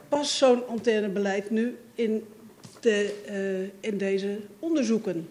[0.08, 2.24] past zo'n antennebeleid nu in,
[2.80, 5.28] de, eh, in deze onderzoeken?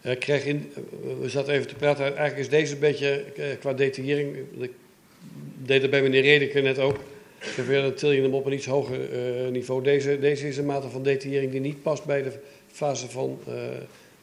[0.00, 0.72] Ik krijg in,
[1.20, 2.04] we zaten even te praten.
[2.04, 4.36] Eigenlijk is deze een beetje eh, qua detaillering.
[4.58, 4.72] Ik
[5.62, 6.98] deed dat bij meneer Redeker net ook.
[7.66, 9.82] Dan til je hem op een iets hoger eh, niveau.
[9.82, 12.32] Deze, deze is een mate van detaillering die niet past bij de
[12.66, 13.54] fase van eh,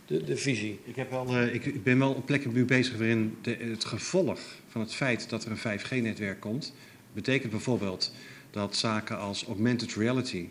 [0.05, 0.79] de, de visie.
[0.83, 3.85] Ik, heb wel, eh, ik, ik ben wel op plekken nu bezig waarin de, het
[3.85, 6.73] gevolg van het feit dat er een 5G-netwerk komt,
[7.13, 8.11] betekent bijvoorbeeld
[8.51, 10.47] dat zaken als augmented reality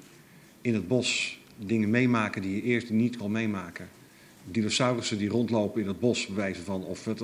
[0.60, 3.88] in het bos dingen meemaken die je eerst niet kon meemaken.
[4.50, 6.84] Dinosaurussen die rondlopen in het bos, bij wijze van.
[6.84, 7.20] Of het,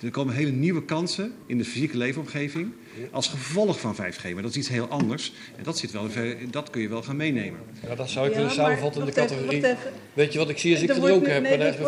[0.00, 2.72] er komen hele nieuwe kansen in de fysieke leefomgeving
[3.10, 4.32] als gevolg van 5G.
[4.32, 5.32] Maar dat is iets heel anders.
[5.56, 7.60] En dat, zit wel, ver- dat kun je wel gaan meenemen.
[7.88, 9.64] Ja, dat zou ik Ja, willen maar samenvatten in de even, categorie.
[9.66, 9.78] even.
[10.12, 11.42] Weet je wat ik zie als ik gedronken heb?
[11.42, 11.78] nee, en een het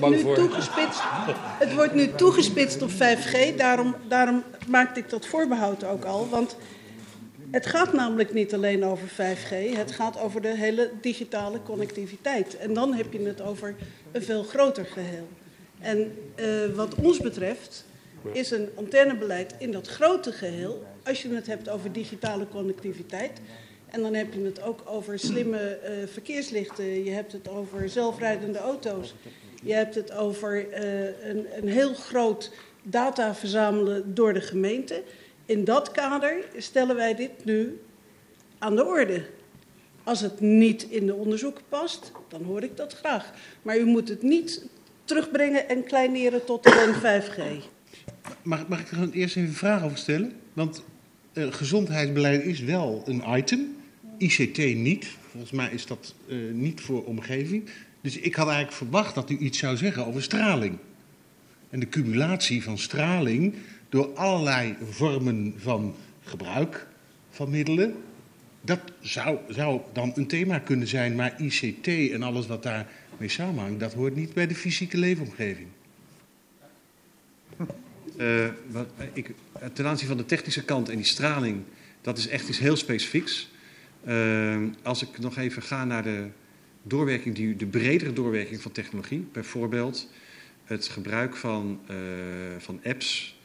[0.00, 0.34] wordt nu voor.
[0.34, 1.00] toegespitst.
[1.58, 6.28] Het wordt nu toegespitst op 5G, daarom, daarom maakte ik dat voorbehoud ook al.
[6.28, 6.56] Want
[7.56, 12.56] het gaat namelijk niet alleen over 5G, het gaat over de hele digitale connectiviteit.
[12.56, 13.74] En dan heb je het over
[14.12, 15.28] een veel groter geheel.
[15.78, 17.84] En eh, wat ons betreft
[18.32, 23.40] is een antennebeleid in dat grote geheel, als je het hebt over digitale connectiviteit,
[23.86, 28.58] en dan heb je het ook over slimme eh, verkeerslichten, je hebt het over zelfrijdende
[28.58, 29.14] auto's,
[29.62, 32.50] je hebt het over eh, een, een heel groot
[32.82, 35.02] data verzamelen door de gemeente.
[35.46, 37.80] In dat kader stellen wij dit nu
[38.58, 39.26] aan de orde.
[40.02, 43.32] Als het niet in de onderzoeken past, dan hoor ik dat graag.
[43.62, 44.66] Maar u moet het niet
[45.04, 47.64] terugbrengen en kleineren tot alleen 5G.
[48.42, 50.32] Mag, mag ik er eerst even een vraag over stellen?
[50.52, 50.82] Want
[51.32, 53.76] eh, gezondheidsbeleid is wel een item,
[54.18, 55.06] ICT niet.
[55.30, 57.70] Volgens mij is dat eh, niet voor omgeving.
[58.00, 60.78] Dus ik had eigenlijk verwacht dat u iets zou zeggen over straling.
[61.70, 63.54] En de cumulatie van straling
[63.88, 66.86] door allerlei vormen van gebruik
[67.30, 67.94] van middelen.
[68.60, 73.80] Dat zou, zou dan een thema kunnen zijn, maar ICT en alles wat daarmee samenhangt,
[73.80, 75.68] dat hoort niet bij de fysieke leefomgeving.
[78.16, 81.62] Eh, wat, eh, ik, eh, ten aanzien van de technische kant en die straling,
[82.00, 83.50] dat is echt iets heel specifieks.
[84.82, 86.26] Als ik nog even ga naar de
[86.82, 90.10] doorwerking, die, de bredere doorwerking van technologie, bijvoorbeeld
[90.64, 91.80] het gebruik van,
[92.58, 93.35] van apps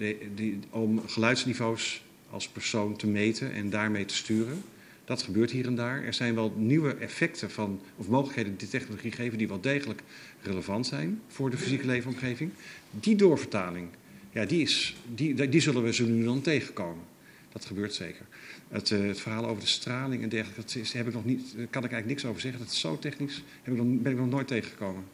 [0.00, 4.62] de, om geluidsniveaus als persoon te meten en daarmee te sturen.
[5.04, 6.04] Dat gebeurt hier en daar.
[6.04, 10.02] Er zijn wel nieuwe effecten van, of mogelijkheden die technologie geven die wel degelijk
[10.42, 12.50] relevant zijn voor de fysieke leefomgeving.
[12.90, 13.88] Die doorvertaling,
[14.32, 17.04] ja, die, is, die, die zullen we zo nu dan tegenkomen.
[17.52, 18.26] Dat gebeurt zeker.
[18.68, 21.66] Het, eh, het verhaal over de straling en dergelijke, dat heb ik nog niet, daar
[21.66, 22.60] kan ik eigenlijk niks over zeggen.
[22.60, 25.04] Dat is zo technisch, heb ik nog, ben ik nog nooit tegengekomen.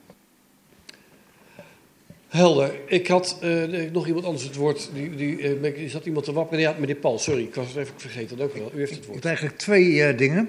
[2.29, 2.75] Helder.
[2.87, 3.63] Ik had eh,
[3.93, 4.91] nog iemand anders het woord.
[4.95, 6.61] Die, die, eh, ik- zat iemand te wapperen.
[6.61, 7.43] Ja, meneer Paul, sorry.
[7.43, 8.37] Ik was het even vergeten.
[8.39, 8.71] U wel.
[8.75, 9.15] U heeft het Ik woord.
[9.17, 10.49] heb eigenlijk twee eh, dingen.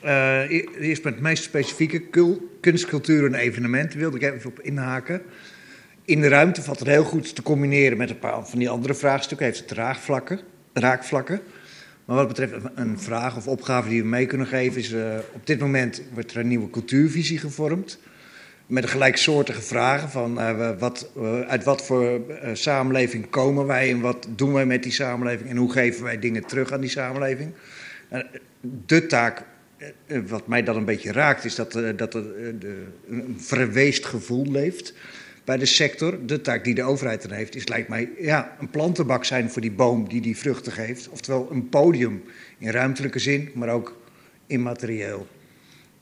[0.00, 0.50] Eh,
[0.80, 2.02] eerst met het meest specifieke
[2.60, 5.22] kunst, cultuur en evenementen wilde ik even op inhaken.
[6.04, 8.94] In de ruimte valt het heel goed te combineren met een paar van die andere
[8.94, 9.46] vraagstukken.
[9.46, 10.40] Heeft het raakvlakken.
[10.72, 11.40] raakvlakken.
[12.04, 15.46] Maar wat betreft een- vraag of opgave die we mee kunnen geven, is eh, op
[15.46, 17.98] dit moment wordt er een nieuwe cultuurvisie gevormd.
[18.66, 24.00] Met gelijksoortige vragen van eh, wat, eh, uit wat voor eh, samenleving komen wij en
[24.00, 27.52] wat doen wij met die samenleving en hoe geven wij dingen terug aan die samenleving.
[28.08, 28.20] Eh,
[28.86, 29.44] de taak,
[30.26, 32.24] wat mij dan een beetje raakt, is dat, dat er
[33.08, 34.94] een verweest gevoel leeft
[35.44, 36.26] bij de sector.
[36.26, 39.62] De taak die de overheid dan heeft, is lijkt mij ja, een plantenbak zijn voor
[39.62, 41.08] die boom die die vruchten geeft.
[41.08, 42.22] Oftewel een podium
[42.58, 43.96] in ruimtelijke zin, maar ook
[44.46, 45.26] immaterieel.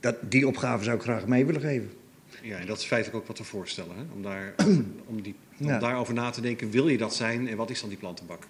[0.00, 1.90] Dat, die opgave zou ik graag mee willen geven.
[2.44, 3.96] Ja, en dat is feitelijk ook wat we voorstellen.
[3.96, 4.02] Hè?
[4.14, 4.54] Om, daar,
[5.12, 5.78] om, die, om Ja.
[5.78, 8.46] daarover na te denken, wil je dat zijn en wat is dan die plantenbak?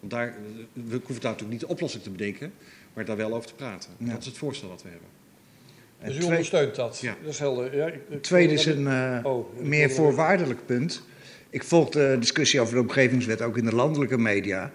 [0.00, 0.34] Want daar,
[0.72, 2.52] we hoeven daar natuurlijk niet de oplossing te bedenken,
[2.94, 3.90] maar daar wel over te praten.
[3.98, 4.10] Ja.
[4.10, 5.08] Dat is het voorstel wat we hebben.
[5.98, 6.98] En Dus u twee- ondersteunt dat?
[7.00, 7.16] Ja.
[7.22, 7.76] Dat is helder.
[7.76, 11.02] Ja, ik- ik- Tweede is een eh, Oh, ik meer voorwaardelijk punt.
[11.50, 14.72] Ik volg de discussie over de omgevingswet ook in de landelijke media.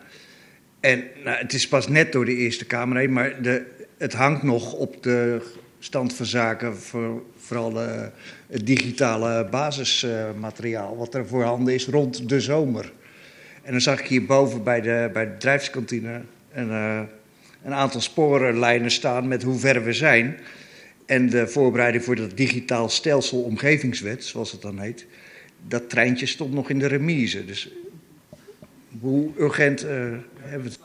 [0.80, 3.66] En nou, het is pas net door de Eerste Kamer heen, maar de,
[3.98, 5.42] het hangt nog op de
[5.80, 8.06] stand van zaken voor vooral eh,
[8.48, 12.92] het digitale basismateriaal wat er voorhanden is rond de zomer.
[13.64, 16.22] En dan zag ik hierboven bij de, bij de bedrijfskantine
[16.54, 17.02] een, eh,
[17.64, 20.38] een aantal sporenlijnen staan met hoe ver we zijn.
[21.06, 25.06] En de voorbereiding voor dat digitaal stelsel omgevingswet, zoals het dan heet,
[25.68, 27.46] dat treintje stond nog in de remise.
[27.46, 27.72] Dus
[29.00, 29.90] hoe urgent eh,
[30.40, 30.80] hebben we het?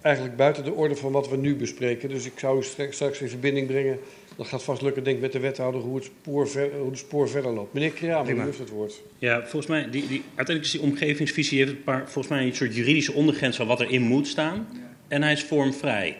[0.00, 2.08] Eigenlijk buiten de orde van wat we nu bespreken.
[2.08, 3.98] Dus ik zou u straks in verbinding brengen.
[4.36, 6.98] Dat gaat vast lukken, denk ik, met de wethouder hoe het spoor, ver, hoe het
[6.98, 7.72] spoor verder loopt.
[7.72, 9.02] Meneer Kramer, u heeft het woord.
[9.18, 12.54] Ja, volgens mij, die, die, uiteindelijk is die omgevingsvisie heeft een paar, volgens mij een
[12.54, 14.68] soort juridische ondergrens van wat erin moet staan.
[15.08, 16.16] En hij is vormvrij.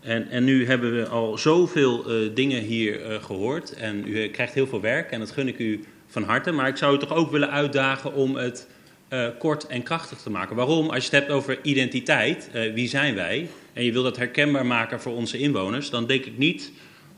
[0.00, 3.72] En, en nu hebben we al zoveel uh, dingen hier uh, gehoord.
[3.72, 6.52] En u krijgt heel veel werk en dat gun ik u van harte.
[6.52, 8.66] Maar ik zou u toch ook willen uitdagen om het
[9.38, 10.56] kort en krachtig te maken.
[10.56, 10.90] Waarom?
[10.90, 13.48] Als je het hebt over identiteit, wie zijn wij?
[13.72, 16.72] En je wil dat herkenbaar maken voor onze inwoners, dan denk ik niet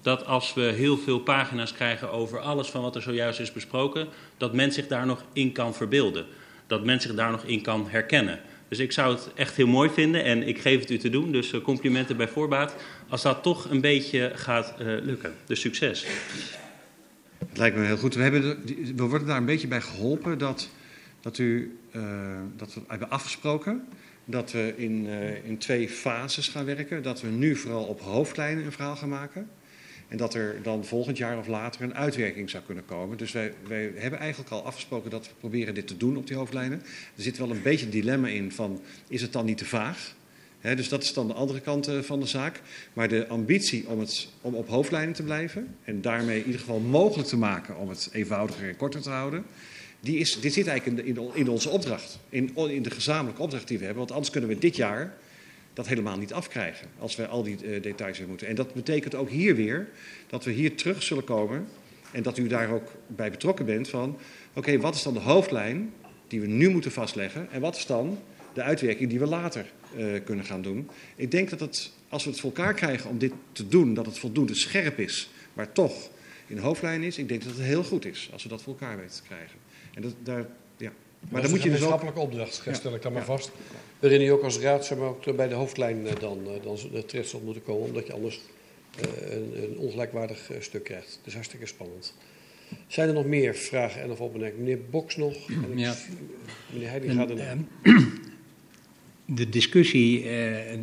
[0.04, 4.08] dat als we heel veel pagina's krijgen over alles van wat er zojuist is besproken,
[4.36, 6.26] dat men zich daar nog in kan verbeelden.
[6.66, 8.40] Dat men zich daar nog in kan herkennen.
[8.68, 11.32] Dus ik zou het echt heel mooi vinden en ik geef het u te doen.
[11.32, 12.74] Dus eh, complimenten bij voorbaat.
[13.08, 15.34] Als dat toch een beetje gaat uh, lukken.
[15.46, 16.06] Dus succes.
[17.48, 18.14] Het lijkt me heel goed.
[18.14, 18.62] We, hebben,
[18.96, 20.68] we worden daar een beetje bij geholpen dat,
[21.20, 22.02] dat, u, uh,
[22.56, 23.84] dat we hebben afgesproken
[24.24, 25.06] dat we in,
[25.44, 27.02] in twee fases gaan werken.
[27.02, 29.48] Dat we nu vooral op hoofdlijnen een verhaal gaan maken.
[30.08, 33.16] En dat er dan volgend jaar of later een uitwerking zou kunnen komen.
[33.16, 36.36] Dus wij, wij hebben eigenlijk al afgesproken dat we proberen dit te doen op die
[36.36, 36.82] hoofdlijnen.
[37.16, 40.14] Er zit wel een beetje een dilemma in van, is het dan niet te vaag?
[40.60, 42.60] Dus dat is dan de andere kant uh, van de zaak.
[42.92, 45.76] Maar de ambitie om, het, om op hoofdlijnen te blijven...
[45.84, 49.44] en daarmee in ieder geval mogelijk te maken om het eenvoudiger en korter te houden...
[50.00, 53.68] Die is, dit zit eigenlijk in, in, in onze opdracht, in, in de gezamenlijke opdracht
[53.68, 54.02] die we hebben.
[54.02, 55.14] Want anders kunnen we dit jaar
[55.74, 56.88] dat helemaal niet afkrijgen.
[56.98, 58.46] Als we al die uh, details weer moeten.
[58.46, 59.88] En dat betekent ook hier weer
[60.26, 61.66] dat we hier terug zullen komen.
[62.12, 64.08] En dat u daar ook bij betrokken bent van.
[64.48, 65.92] Oké, okay, wat is dan de hoofdlijn
[66.28, 67.48] die we nu moeten vastleggen?
[67.50, 68.18] En wat is dan
[68.52, 70.90] de uitwerking die we later uh, kunnen gaan doen?
[71.16, 74.06] Ik denk dat het, als we het voor elkaar krijgen om dit te doen, dat
[74.06, 76.10] het voldoende scherp is, maar toch
[76.46, 77.18] in de hoofdlijn is.
[77.18, 79.58] Ik denk dat het heel goed is als we dat voor elkaar weten te krijgen.
[79.94, 80.46] En dat, daar,
[80.76, 80.92] ja.
[81.30, 82.16] Maar dan moet je dus ook...
[82.16, 83.50] opdracht, stel ik dan maar vast.
[84.04, 87.40] Waarin je ook als raad zeg maar, ook bij de hoofdlijn dan, dan terecht zal
[87.44, 88.40] moeten komen, omdat je anders
[89.30, 91.20] een, een, ongelijkwaardig stuk krijgt.
[91.24, 92.14] Dus hartstikke spannend.
[92.86, 94.64] Zijn er nog meer vragen en of opmerkingen?
[94.64, 95.34] Meneer Boks nog?
[95.48, 95.94] En ja.
[96.72, 97.56] Meneer Heiding gaat er
[99.24, 100.26] De discussie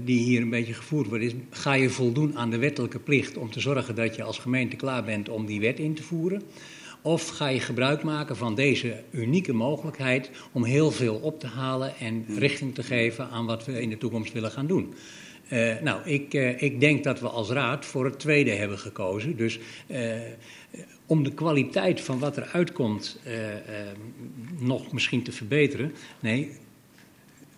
[0.04, 3.52] die hier een beetje gevoerd wordt is: ga je voldoen aan de wettelijke plicht om
[3.52, 6.42] te zorgen dat je als gemeente klaar bent om die wet in te voeren?
[7.02, 11.98] Of ga je gebruik maken van deze unieke mogelijkheid om heel veel op te halen
[12.00, 14.94] en richting te geven aan wat we in de toekomst willen gaan doen?
[15.50, 19.38] Uh, nou, ik, uh, ik, denk dat we als raad voor het tweede hebben gekozen.
[19.38, 20.14] Dus uh,
[21.06, 23.20] om de kwaliteit van wat er uitkomt
[24.60, 25.94] nog misschien te verbeteren.
[26.20, 26.52] Nee,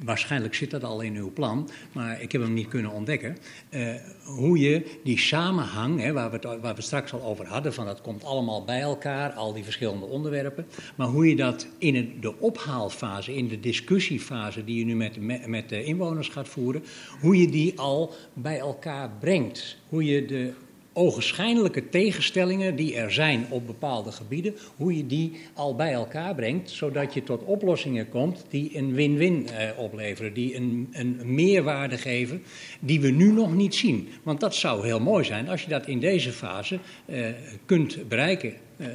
[0.03, 3.37] waarschijnlijk zit dat al in uw plan, maar ik heb hem niet kunnen ontdekken.
[3.69, 7.85] Uh, hoe je die samenhang, hè, waar, we waar we straks al over hadden, van
[7.85, 10.65] dat komt allemaal bij elkaar, al die verschillende onderwerpen.
[10.95, 15.69] Maar hoe je dat in de ophaalfase, in de discussiefase die je nu met, met
[15.69, 16.83] de inwoners gaat voeren,
[17.21, 19.77] hoe je die al bij elkaar brengt.
[19.89, 20.53] Hoe je de
[20.93, 26.69] ogenschijnlijke tegenstellingen die er zijn op bepaalde gebieden, hoe je die al bij elkaar brengt,
[26.69, 32.43] zodat je tot oplossingen komt die een win-win eh, opleveren, die een, een meerwaarde geven
[32.79, 34.07] die we nu nog niet zien.
[34.23, 37.25] Want dat zou heel mooi zijn als je dat in deze fase eh,
[37.65, 38.53] kunt bereiken.
[38.77, 38.87] Uh,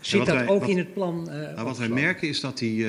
[0.00, 1.24] zit dat wij, ook wat, in het plan?
[1.24, 2.86] nou, wat wij merken is dat die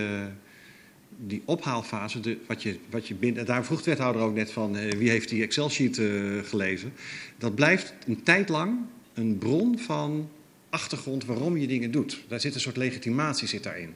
[1.17, 4.75] die ophaalfase, de, wat je, wat je binnen, daar vroeg de wethouder ook net van
[4.75, 6.93] uh, wie heeft die Excel-sheet uh, gelezen.
[7.37, 8.77] Dat blijft een tijd lang
[9.13, 10.29] een bron van
[10.69, 12.23] achtergrond waarom je dingen doet.
[12.27, 13.95] Daar zit een soort legitimatie zit daarin.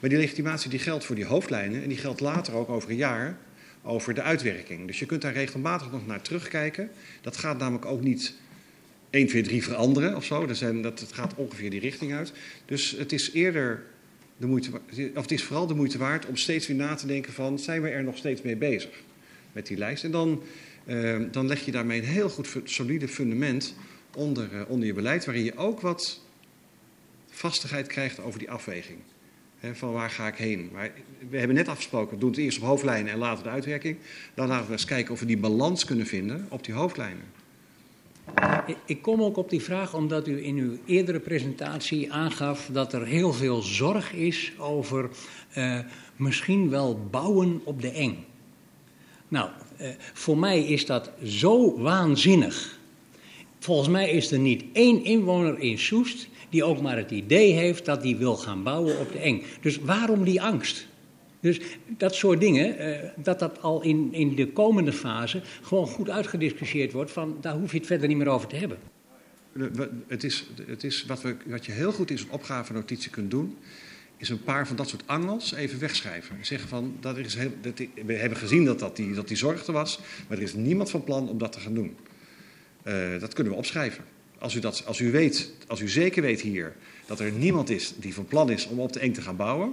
[0.00, 2.96] Maar die legitimatie die geldt voor die hoofdlijnen en die geldt later ook over een
[2.96, 3.38] jaar
[3.82, 4.86] over de uitwerking.
[4.86, 6.90] Dus je kunt daar regelmatig nog naar terugkijken.
[7.20, 8.34] Dat gaat namelijk ook niet
[9.10, 10.52] 1, 2, 3 veranderen of zo.
[10.52, 12.32] Zijn, dat, het gaat ongeveer die richting uit.
[12.64, 13.84] Dus het is eerder
[14.38, 14.70] de moeite,
[15.14, 17.82] of het is vooral de moeite waard om steeds weer na te denken van, zijn
[17.82, 18.90] we er nog steeds mee bezig
[19.52, 20.04] met die lijst?
[20.04, 20.42] En dan,
[20.86, 23.74] uh, dan leg je daarmee een heel goed solide fundament
[24.14, 26.20] onder, uh, onder je beleid, waarin je ook wat
[27.30, 28.98] vastigheid krijgt over die afweging.
[29.72, 30.70] Van waar ga ik heen?
[31.30, 33.96] We hebben net afgesproken, we doen het eerst op hoofdlijnen en later de uitwerking.
[34.34, 37.24] Dan laten we eens kijken of we die balans kunnen vinden op die hoofdlijnen.
[38.84, 43.06] Ik kom ook op die vraag omdat u in uw eerdere presentatie aangaf dat er
[43.06, 45.10] heel veel zorg is over
[45.56, 45.78] uh,
[46.16, 48.24] misschien wel bouwen op de eng.
[49.28, 49.50] Nou,
[49.80, 52.78] uh, voor mij is dat zo waanzinnig.
[53.58, 57.84] Volgens mij is er niet één inwoner in Soest die ook maar het idee heeft
[57.84, 59.42] dat hij wil gaan bouwen op de eng.
[59.60, 60.86] Dus waarom die angst?
[61.40, 66.10] Dus dat soort dingen, uh, dat dat al in, in de komende fase gewoon goed
[66.10, 68.78] uitgediscussieerd wordt, van daar hoef je het verder niet meer over te hebben.
[70.06, 73.56] Het is, het is wat, we, wat je heel goed in zo'n opgave-notitie kunt doen,
[74.16, 76.36] is een paar van dat soort angels even wegschrijven.
[76.40, 77.36] Zeggen van, dat is
[78.04, 80.90] we hebben gezien dat, dat, die, dat die zorg er was, maar er is niemand
[80.90, 81.96] van plan om dat te gaan doen.
[82.84, 84.04] Uh, dat kunnen we opschrijven.
[84.38, 86.74] Als u, dat, als u weet, als u zeker weet hier
[87.06, 89.72] dat er niemand is die van plan is om op de eng te gaan bouwen,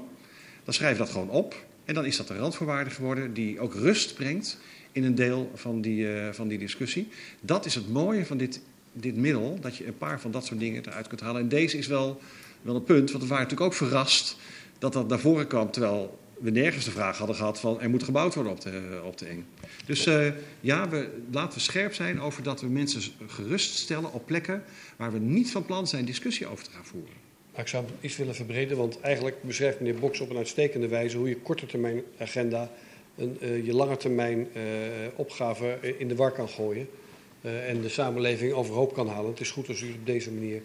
[0.66, 1.66] dan schrijf dat gewoon op.
[1.86, 4.58] En dan is dat een randvoorwaarde geworden die ook rust brengt
[4.92, 7.08] in een deel van die, uh, van die discussie.
[7.42, 8.62] Dat is het mooie van dit,
[8.94, 11.42] dit middel, dat je een paar van dat soort dingen eruit kunt halen.
[11.42, 12.22] En deze is wel,
[12.62, 14.38] wel een punt, want we waren natuurlijk ook verrast
[14.80, 18.04] dat dat naar voren kwam, terwijl we nergens de vraag hadden gehad van er moet
[18.04, 19.46] gebouwd worden op de, op de eng.
[19.86, 20.28] Dus uh,
[20.60, 24.64] ja, we, laten we scherp zijn over dat we mensen geruststellen op plekken
[24.96, 27.25] waar we niet van plan zijn discussie over te gaan voeren.
[27.58, 31.18] Ik zou het iets willen verbreden, want eigenlijk beschrijft meneer Boks op een uitstekende wijze
[31.18, 32.72] hoe je korte termijn agenda
[33.18, 34.62] een, uh, je lange termijn uh,
[35.16, 36.88] opgave in de war kan gooien.
[37.42, 39.32] Uh, en de samenleving overhoop kan halen.
[39.32, 40.62] Het is goed als u op deze manier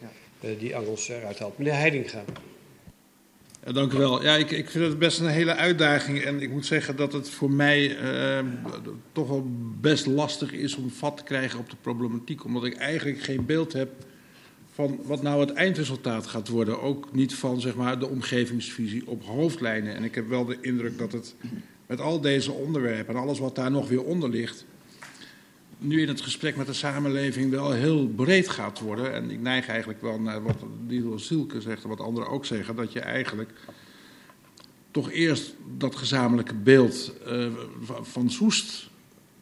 [0.59, 1.59] die angels eruit haalt.
[1.59, 2.25] Meneer Heidinga.
[3.65, 4.23] Ja, dank u wel.
[4.23, 6.23] Ja, ik, ik vind het best een hele uitdaging.
[6.23, 8.39] En ik moet zeggen dat het voor mij uh,
[9.13, 9.47] toch wel
[9.81, 12.45] best lastig is om vat te krijgen op de problematiek.
[12.45, 13.91] Omdat ik eigenlijk geen beeld heb
[14.71, 16.81] van wat nou het eindresultaat gaat worden.
[16.83, 19.95] Ook niet van zeg maar, de omgevingsvisie op hoofdlijnen.
[19.95, 21.35] En ik heb wel de indruk dat het
[21.87, 24.65] met al deze onderwerpen en alles wat daar nog weer onder ligt,
[25.79, 29.15] nu in het gesprek met de samenleving wel heel breed gaat worden.
[29.15, 32.77] En ik neig eigenlijk wel naar wat Lido Zielke zegt en wat anderen ook zeggen,
[32.77, 33.53] dat je eigenlijk
[34.91, 37.47] toch eerst dat gezamenlijke beeld uh,
[38.03, 38.89] van Soest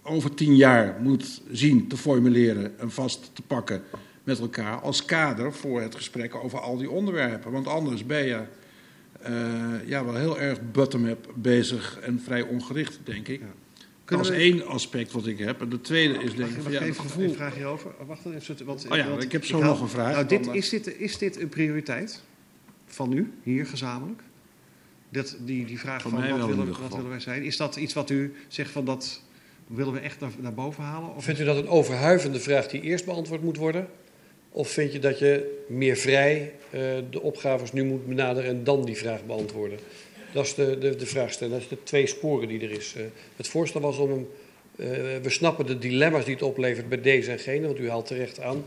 [0.02, 3.82] over tien jaar moet zien te formuleren en vast te pakken
[4.28, 7.52] met elkaar als kader voor het gesprek over al die onderwerpen.
[7.52, 8.42] Want anders ben je
[9.28, 13.40] uh, ja, wel heel erg bottom-up bezig en vrij ongericht, denk ik.
[13.40, 13.46] Ja.
[14.04, 14.34] Dat is we...
[14.34, 15.60] één aspect wat ik heb.
[15.60, 16.64] En de tweede is denk ik...
[16.64, 17.24] Ik even gevoel...
[17.24, 17.90] een vraag hierover?
[18.06, 18.66] Wacht even.
[18.66, 20.12] Want, oh ja, want, ik heb zo ik nog een vraag.
[20.12, 22.22] Nou, dit, is, dit, is dit een prioriteit
[22.86, 24.22] van u, hier gezamenlijk?
[25.08, 27.42] Dat, die, die vraag van, van wat, willen, wat willen wij zijn.
[27.42, 29.22] Is dat iets wat u zegt van dat
[29.66, 31.14] willen we echt naar, naar boven halen?
[31.14, 33.88] Of Vindt u dat een overhuivende vraag die eerst beantwoord moet worden?
[34.58, 36.80] Of vind je dat je meer vrij uh,
[37.10, 39.78] de opgaves nu moet benaderen en dan die vraag beantwoorden?
[40.32, 41.54] Dat is de, de, de vraagstelling.
[41.54, 42.94] Dat is de twee sporen die er is.
[42.96, 43.02] Uh,
[43.36, 44.10] het voorstel was om.
[44.76, 44.86] Uh,
[45.22, 48.40] we snappen de dilemma's die het oplevert bij deze en gene, want u haalt terecht
[48.40, 48.64] aan.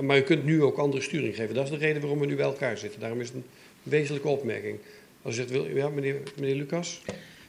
[0.00, 1.54] maar u kunt nu ook andere sturing geven.
[1.54, 3.00] Dat is de reden waarom we nu bij elkaar zitten.
[3.00, 3.44] Daarom is het een
[3.82, 4.78] wezenlijke opmerking.
[5.22, 7.02] Als u zegt, wil, ja, meneer, meneer Lucas?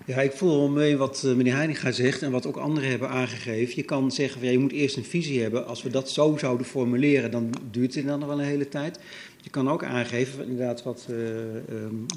[0.09, 3.75] Ja, ik voel wel mee wat meneer Heininga zegt en wat ook anderen hebben aangegeven.
[3.75, 5.65] Je kan zeggen, ja, je moet eerst een visie hebben.
[5.65, 8.99] Als we dat zo zouden formuleren, dan duurt het dan nog wel een hele tijd.
[9.41, 11.25] Je kan ook aangeven, inderdaad wat uh, uh,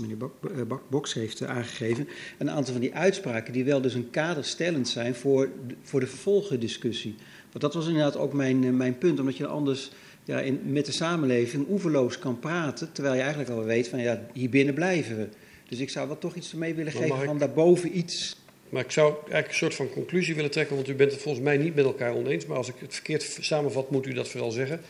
[0.01, 0.16] meneer
[0.56, 2.09] uh, Bak, Boks heeft aangegeven,
[2.39, 5.48] een aantal van die uitspraken die wel dus een kaderstellend zijn voor,
[5.82, 7.14] voor de vervolgendiscussie.
[7.51, 9.90] Want dat was inderdaad ook mijn, mijn punt, omdat je anders
[10.24, 14.27] ja, in, met de samenleving oeverloos kan praten, terwijl je eigenlijk al weet van ja,
[14.32, 15.28] hier binnen blijven we.
[15.73, 18.36] Dus ik zou wel toch iets mee willen geven van daarboven iets.
[18.69, 21.44] Maar ik zou eigenlijk een soort van conclusie willen trekken, want u bent het volgens
[21.44, 22.47] mij niet met elkaar oneens.
[22.47, 24.81] Maar als ik het verkeerd samenvat, moet u dat vooral zeggen.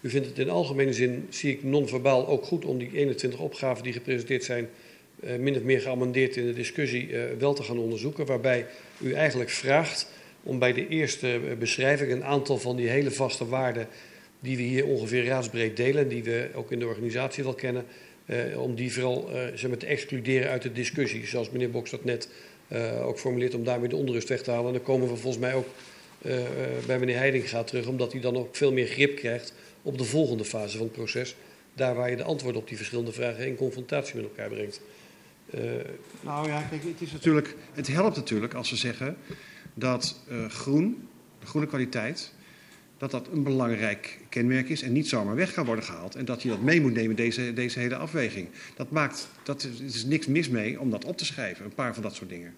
[0.00, 3.82] U vindt het in algemene zin, zie ik non-verbaal ook goed om die 21 opgaven
[3.82, 4.68] die gepresenteerd zijn,
[5.24, 8.26] uh, min of meer geamendeerd in de discussie, uh, wel te gaan onderzoeken.
[8.26, 8.66] Waarbij
[8.98, 10.06] u eigenlijk vraagt
[10.42, 13.88] om bij de eerste beschrijving een aantal van die hele vaste waarden
[14.40, 17.84] die we hier ongeveer raadsbreed delen, die we ook in de organisatie wel kennen,
[18.56, 21.26] om die vooral zeg maar, te excluderen uit de discussie.
[21.26, 22.28] Zoals meneer Boks dat net
[23.02, 24.66] ook formuleert, om daarmee de onrust weg te halen.
[24.66, 25.66] En dan komen we volgens mij ook
[26.86, 29.52] bij meneer Heidinga terug, omdat hij dan ook veel meer grip krijgt
[29.82, 31.34] op de volgende fase van het proces.
[31.74, 34.80] Daar waar je de antwoorden op die verschillende vragen in confrontatie met elkaar brengt.
[36.20, 39.16] Nou ja, kijk, het, is natuurlijk, het helpt natuurlijk als we zeggen
[39.74, 41.08] dat groen,
[41.44, 42.32] groene kwaliteit,
[43.00, 46.14] dat dat een belangrijk kenmerk is en niet zomaar weg kan worden gehaald.
[46.14, 48.48] En dat je dat mee moet nemen, deze, deze hele afweging.
[48.76, 51.94] Dat maakt, dat is, is niks mis mee om dat op te schrijven, een paar
[51.94, 52.54] van dat soort dingen.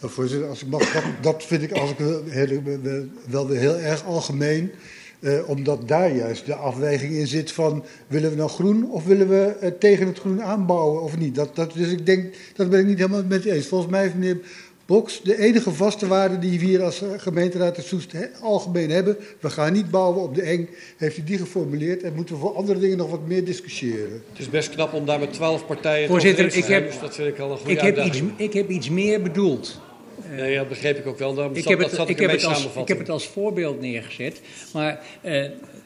[0.00, 2.62] Voorzitter, als ik mag, dat, dat vind ik als ik heel,
[3.28, 4.70] wel heel erg algemeen.
[5.20, 9.28] Uh, omdat daar juist de afweging in zit van willen we nou groen of willen
[9.28, 11.34] we uh, tegen het groen aanbouwen of niet.
[11.34, 13.66] Dat, dat, dus ik denk, dat ben ik niet helemaal met eens.
[13.66, 14.40] Volgens mij heeft meneer
[14.90, 19.16] Boks de enige vaste waarde die we hier als gemeenteraad de Soest he, algemeen hebben.
[19.40, 20.68] We gaan niet bouwen op de eng.
[20.96, 24.22] Heeft u die geformuleerd en moeten we voor andere dingen nog wat meer discussiëren.
[24.30, 27.28] Het is best knap om daar met twaalf partijen Voorzitter, ik heb, dus dat vind
[27.28, 29.80] ik al een goede ik heb, iets, ik heb iets meer bedoeld.
[30.36, 31.34] Nee, dat begreep ik ook wel.
[31.34, 33.08] Daarom ik zat, heb, het, dat zat ik, ik, heb het als, ik heb het
[33.08, 34.40] als voorbeeld neergezet.
[34.72, 35.32] Maar uh,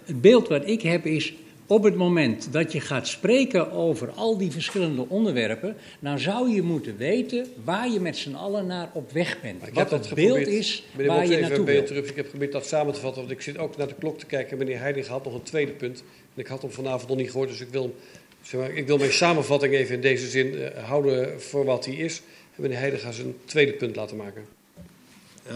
[0.05, 1.35] het beeld wat ik heb is.
[1.67, 6.63] Op het moment dat je gaat spreken over al die verschillende onderwerpen, dan zou je
[6.63, 9.67] moeten weten waar je met z'n allen naar op weg bent.
[9.67, 11.87] Ik wat heb het dat beeld is Meneer waar je naartoe bij wilt.
[11.87, 12.09] terug.
[12.09, 14.27] Ik heb geprobeerd dat samen te vatten, want ik zit ook naar de klok te
[14.27, 14.59] kijken.
[14.59, 16.05] Meneer Heiding had nog een tweede punt.
[16.35, 17.95] En ik had hem vanavond nog niet gehoord, dus ik wil,
[18.43, 21.95] zeg maar, ik wil mijn samenvatting even in deze zin uh, houden voor wat hij
[21.95, 22.23] is.
[22.57, 24.45] En meneer Heiding gaat zijn tweede punt laten maken.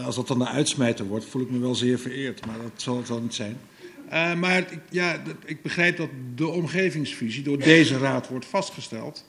[0.05, 2.97] Als dat dan de uitsmijter wordt, voel ik me wel zeer vereerd, maar dat zal
[2.97, 3.57] het wel niet zijn.
[4.11, 9.27] Uh, maar ja, ik begrijp dat de omgevingsvisie door deze raad wordt vastgesteld.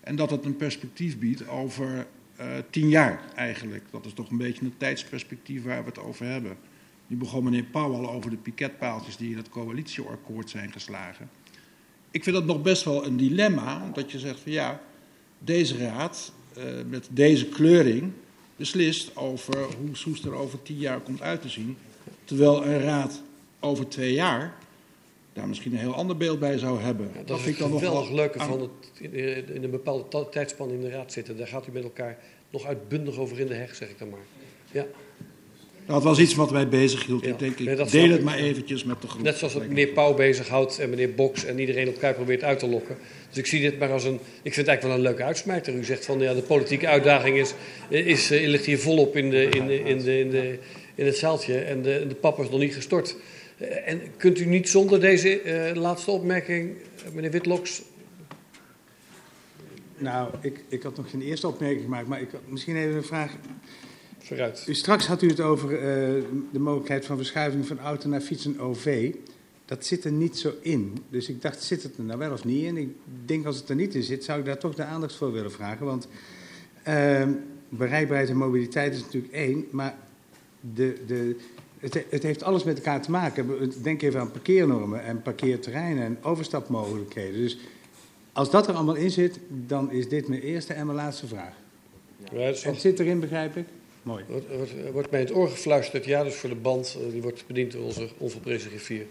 [0.00, 2.06] En dat het een perspectief biedt over
[2.40, 3.84] uh, tien jaar eigenlijk.
[3.90, 6.56] Dat is toch een beetje een tijdsperspectief waar we het over hebben.
[7.06, 11.30] Nu begon meneer Pauw al over de piketpaaltjes die in het coalitieakkoord zijn geslagen.
[12.10, 14.80] Ik vind dat nog best wel een dilemma, dat je zegt van ja,
[15.38, 18.12] deze raad uh, met deze kleuring
[18.56, 21.76] beslist over hoe Soest er over tien jaar komt uit te zien.
[22.24, 23.22] Terwijl een raad
[23.60, 24.54] over twee jaar
[25.32, 27.10] daar misschien een heel ander beeld bij zou hebben.
[27.14, 28.48] Ja, dat, vind ik dan nog wel leuke aan...
[28.48, 29.10] van het
[29.54, 31.36] in een bepaalde tijdspan in de raad zitten.
[31.36, 32.18] Daar gaat u met elkaar
[32.50, 34.20] nog uitbundig over in de heg, zeg ik dan maar.
[34.70, 34.86] Ja.
[35.86, 37.24] Dat was iets wat wij bezig hield.
[37.24, 37.30] Ja.
[37.30, 39.22] Ik denk, ik nee, deel het maar eventjes met de groep.
[39.22, 42.66] Net zoals het meneer Pauw bezighoudt en meneer Boks en iedereen elkaar probeert uit te
[42.66, 42.96] lokken.
[43.28, 45.74] Dus ik zie dit maar als een, ik vind het eigenlijk wel een leuke uitsmijter.
[45.74, 47.54] U zegt van ja, de politieke uitdaging is,
[47.88, 50.58] is, is ligt hier volop in, de, in, de, in, de, in, de,
[50.94, 53.16] in het zaaltje en de, de pap is nog niet gestort.
[53.84, 56.76] En kunt u niet zonder deze uh, laatste opmerking,
[57.12, 57.82] meneer Witloks,
[60.00, 63.02] nou, ik, ik had nog geen eerste opmerking gemaakt, maar ik had misschien even een
[63.02, 63.32] vraag.
[64.18, 64.64] Vooruit.
[64.68, 65.78] U, straks had u het over uh,
[66.52, 69.14] de mogelijkheid van verschuiving van auto naar fiets en OV.
[69.64, 71.04] Dat zit er niet zo in.
[71.08, 72.76] Dus ik dacht, zit het er nou wel of niet in?
[72.76, 72.88] Ik
[73.24, 75.52] denk als het er niet in zit, zou ik daar toch de aandacht voor willen
[75.52, 75.86] vragen.
[75.86, 76.08] Want
[76.88, 77.28] uh,
[77.68, 79.98] bereikbaarheid en mobiliteit is natuurlijk één, maar
[80.74, 81.36] de, de,
[81.80, 83.72] het, het, heeft alles met elkaar te maken.
[83.82, 87.40] Denk even aan parkeernormen en parkeerterreinen en overstapmogelijkheden.
[87.40, 87.58] Dus
[88.32, 91.52] als dat er allemaal in zit, dan is dit mijn eerste en mijn laatste vraag.
[92.32, 93.64] Ja, het, het zit erin, begrijp ik?
[94.02, 94.24] Mooi.
[94.28, 97.12] Er wordt, wordt, wordt mij in het oor gefluisterd, ja, dus voor de band, uh,
[97.12, 99.06] die wordt bediend door onze onverprezen griffier.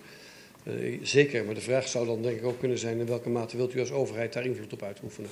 [0.63, 2.99] Uh, zeker, maar de vraag zou dan denk ik ook kunnen zijn...
[2.99, 5.29] in welke mate wilt u als overheid daar invloed op uitoefenen?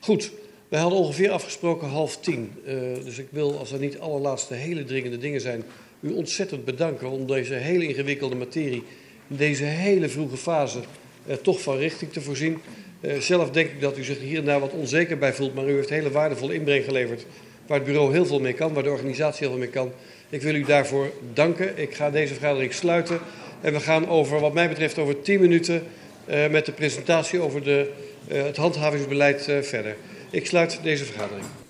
[0.00, 0.32] Goed,
[0.68, 2.52] we hadden ongeveer afgesproken half tien.
[2.66, 2.72] Uh,
[3.04, 5.64] dus ik wil, als er niet allerlaatste hele dringende dingen zijn...
[6.04, 8.82] u ontzettend bedanken om deze hele ingewikkelde materie...
[9.28, 10.78] in deze hele vroege fase
[11.42, 12.60] toch van richting te voorzien...
[13.00, 15.68] Uh, zelf denk ik dat u zich hier en daar wat onzeker bij voelt, maar
[15.68, 17.26] u heeft hele waardevolle inbreng geleverd.
[17.66, 19.92] Waar het bureau heel veel mee kan, waar de organisatie heel veel mee kan.
[20.30, 21.78] Ik wil u daarvoor danken.
[21.78, 23.18] Ik ga deze vergadering sluiten.
[23.60, 25.82] En we gaan over, wat mij betreft, over tien minuten
[26.28, 27.90] uh, met de presentatie over de,
[28.28, 29.96] het handhavingsbeleid verder.
[30.30, 31.63] Ik sluit deze vergadering.